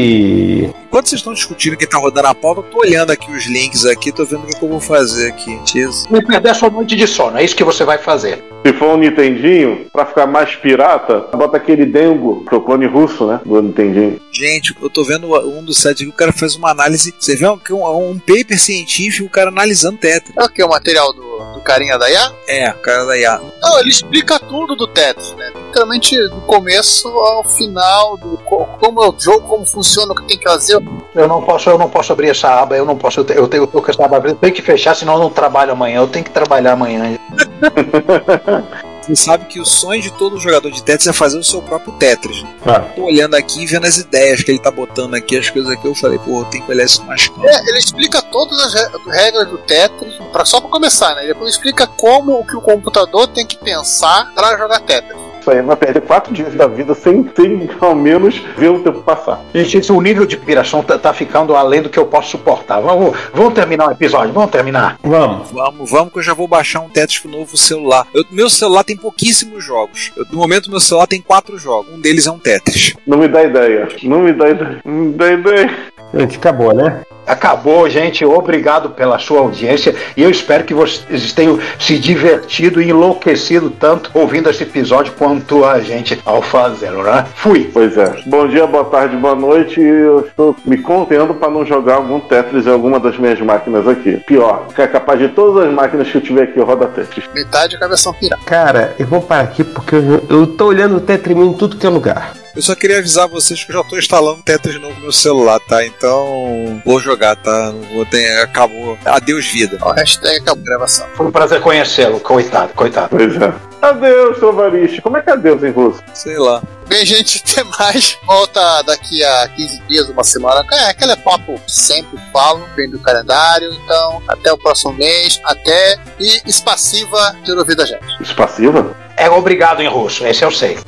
Enquanto 0.86 1.08
vocês 1.08 1.20
estão 1.20 1.34
discutindo 1.34 1.76
quem 1.76 1.88
tá 1.88 1.98
rodando 1.98 2.28
a 2.28 2.34
pauta, 2.34 2.60
eu 2.60 2.64
tô 2.64 2.78
olhando 2.78 3.10
aqui 3.10 3.30
os 3.30 3.46
links 3.46 3.84
aqui, 3.84 4.12
tô 4.12 4.24
vendo 4.24 4.44
o 4.44 4.46
que, 4.46 4.56
que 4.56 4.64
eu 4.64 4.68
vou 4.68 4.80
fazer 4.80 5.28
aqui. 5.28 5.58
Isso. 5.74 6.06
Não 6.10 6.22
perder 6.22 6.50
a 6.50 6.54
sua 6.54 6.70
noite 6.70 6.94
de 6.94 7.06
sono. 7.06 7.36
É 7.36 7.44
isso 7.44 7.56
que 7.56 7.64
você 7.64 7.84
vai 7.84 7.98
fazer. 7.98 8.44
Se 8.64 8.72
for 8.72 8.94
um 8.94 8.96
Nintendinho, 8.96 9.86
pra 9.92 10.06
ficar 10.06 10.26
mais 10.26 10.54
pirata, 10.54 11.26
bota 11.36 11.56
aquele 11.56 11.84
Dengo, 11.84 12.44
que 12.48 12.54
é 12.54 12.58
o 12.58 12.60
clone 12.60 12.86
russo, 12.86 13.26
né? 13.26 13.40
Do 13.44 13.60
Nintendinho. 13.60 14.20
Gente, 14.32 14.74
eu 14.80 14.88
tô 14.88 15.04
vendo 15.04 15.34
um 15.48 15.62
dos 15.64 15.78
sites 15.78 16.02
aqui, 16.02 16.10
o 16.10 16.12
cara 16.12 16.32
faz 16.32 16.54
uma 16.54 16.70
análise. 16.70 17.12
Você 17.18 17.34
vê 17.36 17.46
um, 17.48 17.58
um, 17.70 18.10
um 18.10 18.18
paper 18.18 18.58
científico, 18.58 19.26
o 19.26 19.30
cara 19.30 19.50
analisando 19.50 19.98
Tetris. 19.98 20.36
É 20.36 20.44
o 20.44 20.48
que? 20.48 20.62
O 20.62 20.68
material 20.68 21.12
do, 21.12 21.33
do 21.54 21.60
carinha 21.60 21.98
da 21.98 22.10
IA? 22.10 22.32
É, 22.48 22.70
o 22.70 22.74
cara 22.78 23.04
da 23.06 23.16
IA. 23.18 23.40
Não, 23.60 23.78
ele 23.80 23.88
explica 23.90 24.38
tudo 24.38 24.74
do 24.76 24.86
Tetris, 24.86 25.32
né? 25.34 25.52
Literalmente 25.54 26.16
do 26.28 26.40
começo 26.42 27.08
ao 27.08 27.44
final, 27.44 28.16
do 28.16 28.36
co- 28.38 28.66
como 28.80 29.02
é 29.02 29.08
o 29.08 29.14
jogo, 29.18 29.48
como 29.48 29.66
funciona, 29.66 30.12
o 30.12 30.16
que 30.16 30.24
tem 30.26 30.38
que 30.38 30.44
fazer. 30.44 30.80
Eu 31.14 31.28
não 31.28 31.42
posso, 31.42 31.70
eu 31.70 31.78
não 31.78 31.88
posso 31.90 32.12
abrir 32.12 32.30
essa 32.30 32.48
aba, 32.48 32.76
eu 32.76 32.84
não 32.84 32.96
posso, 32.96 33.20
eu 33.20 33.24
tenho, 33.24 33.40
eu 33.40 33.48
tenho, 33.48 33.62
eu 33.64 33.66
tô 33.66 33.82
com 33.82 33.90
essa 33.90 34.04
aba 34.04 34.16
aberta, 34.18 34.36
eu 34.36 34.40
tenho 34.40 34.54
que 34.54 34.62
fechar, 34.62 34.94
senão 34.94 35.14
eu 35.14 35.18
não 35.20 35.30
trabalho 35.30 35.72
amanhã. 35.72 35.96
Eu 36.00 36.08
tenho 36.08 36.24
que 36.24 36.30
trabalhar 36.30 36.72
amanhã. 36.72 37.18
Você 39.06 39.16
sabe 39.16 39.44
que 39.46 39.60
o 39.60 39.64
sonho 39.66 40.00
de 40.00 40.10
todo 40.12 40.38
jogador 40.38 40.70
de 40.70 40.82
Tetris 40.82 41.06
é 41.06 41.12
fazer 41.12 41.38
o 41.38 41.44
seu 41.44 41.60
próprio 41.60 41.92
Tetris. 41.94 42.42
né? 42.42 42.54
Ah. 42.66 42.80
Tô 42.80 43.02
olhando 43.04 43.34
aqui 43.34 43.62
e 43.62 43.66
vendo 43.66 43.86
as 43.86 43.98
ideias 43.98 44.42
que 44.42 44.50
ele 44.50 44.58
tá 44.58 44.70
botando 44.70 45.14
aqui, 45.14 45.36
as 45.36 45.50
coisas 45.50 45.70
aqui, 45.70 45.86
eu 45.86 45.94
falei, 45.94 46.18
pô, 46.18 46.44
tenho 46.46 46.64
que 46.64 46.70
olhar 46.72 46.84
isso 46.84 47.02
mais. 47.04 47.28
É, 47.44 47.68
ele 47.68 47.78
explica 47.78 48.22
todas 48.22 48.58
as 48.58 48.74
re- 48.74 48.90
regras 49.10 49.48
do 49.48 49.58
Tetris, 49.58 50.14
pra, 50.32 50.44
só 50.44 50.60
pra 50.60 50.70
começar, 50.70 51.14
né? 51.16 51.26
Depois 51.26 51.50
explica 51.50 51.86
como 51.86 52.38
o 52.40 52.46
que 52.46 52.56
o 52.56 52.60
computador 52.60 53.26
tem 53.28 53.46
que 53.46 53.56
pensar 53.58 54.32
pra 54.34 54.56
jogar 54.56 54.80
Tetris. 54.80 55.23
Isso 55.44 55.50
aí 55.50 55.60
vai 55.60 55.76
perder 55.76 56.00
quatro 56.00 56.32
dias 56.32 56.54
da 56.54 56.66
vida 56.66 56.94
sem, 56.94 57.30
sem 57.36 57.68
ao 57.78 57.94
menos 57.94 58.42
ver 58.56 58.70
o 58.70 58.78
tempo 58.82 59.02
passar. 59.02 59.44
Gente, 59.54 59.76
esse- 59.76 59.92
o 59.92 60.00
nível 60.00 60.24
de 60.24 60.38
piração 60.38 60.82
tá, 60.82 60.96
tá 60.98 61.12
ficando 61.12 61.54
além 61.54 61.82
do 61.82 61.90
que 61.90 61.98
eu 61.98 62.06
posso 62.06 62.30
suportar. 62.30 62.80
Vamos, 62.80 63.14
vamos 63.34 63.52
terminar 63.52 63.88
o 63.88 63.92
episódio, 63.92 64.32
vamos 64.32 64.50
terminar. 64.50 64.96
Vamos. 65.02 65.50
Vamos, 65.50 65.90
vamos 65.90 66.10
que 66.14 66.18
eu 66.18 66.22
já 66.22 66.32
vou 66.32 66.48
baixar 66.48 66.80
um 66.80 66.88
Tetris 66.88 67.18
pro 67.18 67.30
novo 67.30 67.58
celular. 67.58 68.06
Eu- 68.14 68.24
meu 68.30 68.48
celular 68.48 68.84
tem 68.84 68.96
pouquíssimos 68.96 69.62
jogos. 69.62 70.12
Eu- 70.16 70.24
no 70.32 70.38
momento 70.38 70.70
meu 70.70 70.80
celular 70.80 71.06
tem 71.06 71.20
quatro 71.20 71.58
jogos. 71.58 71.92
Um 71.92 72.00
deles 72.00 72.26
é 72.26 72.30
um 72.30 72.38
Tetris. 72.38 72.94
Não 73.06 73.18
me 73.18 73.28
dá 73.28 73.42
ideia. 73.44 73.86
Não 74.02 74.20
me 74.20 74.32
dá 74.32 74.48
ideia. 74.48 74.80
Não 74.82 74.94
me 74.94 75.12
dá 75.12 75.30
ideia. 75.30 75.70
Gente, 76.14 76.38
acabou, 76.38 76.72
né? 76.72 77.02
Acabou, 77.26 77.88
gente. 77.88 78.24
Obrigado 78.24 78.90
pela 78.90 79.18
sua 79.18 79.40
audiência 79.40 79.94
e 80.16 80.22
eu 80.22 80.30
espero 80.30 80.64
que 80.64 80.74
vocês 80.74 81.32
tenham 81.32 81.58
se 81.78 81.98
divertido 81.98 82.80
e 82.82 82.90
enlouquecido 82.90 83.70
tanto 83.70 84.10
ouvindo 84.14 84.50
esse 84.50 84.62
episódio 84.62 85.12
quanto 85.18 85.64
a 85.64 85.80
gente 85.80 86.20
ao 86.24 86.42
fazê-lo, 86.42 87.02
né? 87.02 87.26
Fui. 87.34 87.70
Pois 87.72 87.96
é. 87.96 88.16
Bom 88.26 88.46
dia, 88.48 88.66
boa 88.66 88.84
tarde, 88.84 89.16
boa 89.16 89.34
noite. 89.34 89.80
Eu 89.80 90.20
estou 90.20 90.56
me 90.64 90.78
contendo 90.78 91.34
para 91.34 91.50
não 91.50 91.64
jogar 91.64 91.96
algum 91.96 92.20
Tetris 92.20 92.66
em 92.66 92.70
alguma 92.70 92.98
das 93.00 93.16
minhas 93.18 93.40
máquinas 93.40 93.86
aqui. 93.86 94.18
Pior, 94.26 94.66
que 94.74 94.82
é 94.82 94.86
capaz 94.86 95.18
de 95.18 95.28
todas 95.28 95.66
as 95.66 95.72
máquinas 95.72 96.10
que 96.10 96.16
eu 96.16 96.20
tiver 96.20 96.42
aqui 96.42 96.60
roda 96.60 96.86
Tetris. 96.86 97.24
Metade 97.34 97.76
versão 97.76 98.12
pirata. 98.12 98.42
Cara, 98.44 98.94
eu 98.98 99.06
vou 99.06 99.20
parar 99.20 99.42
aqui 99.42 99.64
porque 99.64 99.94
eu, 99.94 100.24
eu 100.28 100.46
tô 100.46 100.66
olhando 100.66 100.96
o 100.96 101.00
Tetrimim 101.00 101.48
em 101.48 101.52
tudo 101.52 101.76
que 101.76 101.86
é 101.86 101.90
lugar. 101.90 102.34
Eu 102.54 102.62
só 102.62 102.74
queria 102.76 102.98
avisar 102.98 103.26
vocês 103.26 103.64
que 103.64 103.72
eu 103.72 103.82
já 103.82 103.82
tô 103.82 103.98
instalando 103.98 104.42
Tetris 104.42 104.80
novo 104.80 104.94
no 104.94 105.00
meu 105.00 105.12
celular, 105.12 105.58
tá? 105.58 105.84
Então 105.84 106.80
vou 106.84 107.00
jogar, 107.00 107.13
tá? 107.16 107.72
Não 107.72 107.82
vou 107.94 108.06
ter, 108.06 108.40
acabou. 108.40 108.98
Adeus 109.04 109.46
vida. 109.46 109.78
Ó, 109.80 109.92
hashtag 109.92 110.36
acabou 110.36 110.62
a 110.62 110.66
gravação. 110.66 111.06
Foi 111.14 111.26
um 111.26 111.30
prazer 111.30 111.60
conhecê-lo. 111.60 112.20
Coitado, 112.20 112.72
coitado. 112.74 113.08
Pois 113.10 113.40
é. 113.40 113.52
Adeus, 113.82 114.38
Trovariche. 114.38 115.02
Como 115.02 115.16
é 115.16 115.20
que 115.20 115.30
é 115.30 115.34
adeus 115.34 115.62
em 115.62 115.70
russo? 115.70 116.02
Sei 116.14 116.38
lá. 116.38 116.62
Bem, 116.88 117.04
gente, 117.04 117.42
até 117.46 117.64
mais. 117.64 118.18
Volta 118.26 118.82
daqui 118.82 119.22
a 119.22 119.48
15 119.48 119.82
dias, 119.88 120.08
uma 120.08 120.24
semana. 120.24 120.64
É, 120.72 120.90
aquele 120.90 121.16
papo 121.16 121.60
que 121.60 121.72
sempre 121.72 122.18
falo, 122.32 122.64
vem 122.74 122.88
do 122.88 122.98
calendário. 122.98 123.72
Então, 123.72 124.22
até 124.28 124.52
o 124.52 124.58
próximo 124.58 124.92
mês. 124.94 125.40
Até. 125.44 125.98
E 126.18 126.40
espassiva 126.46 127.36
ter 127.44 127.56
ouvido 127.56 127.82
a 127.82 127.86
gente. 127.86 128.22
Espassiva? 128.22 128.94
É 129.16 129.28
obrigado 129.28 129.80
em 129.80 129.88
russo, 129.88 130.26
esse 130.26 130.44
eu 130.44 130.50
sei. 130.50 130.78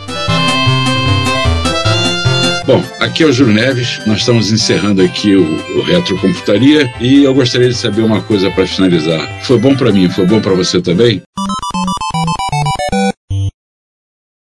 Bom, 2.66 2.82
aqui 2.98 3.22
é 3.22 3.26
o 3.26 3.32
Júlio 3.32 3.54
Neves, 3.54 4.00
nós 4.08 4.18
estamos 4.18 4.50
encerrando 4.50 5.00
aqui 5.00 5.36
o, 5.36 5.44
o 5.78 5.82
Retrocomputaria 5.82 6.92
e 7.00 7.22
eu 7.22 7.32
gostaria 7.32 7.68
de 7.68 7.76
saber 7.76 8.02
uma 8.02 8.20
coisa 8.20 8.50
para 8.50 8.66
finalizar. 8.66 9.24
Foi 9.44 9.56
bom 9.56 9.76
para 9.76 9.92
mim, 9.92 10.10
foi 10.10 10.26
bom 10.26 10.40
para 10.40 10.52
você 10.52 10.80
também? 10.80 11.22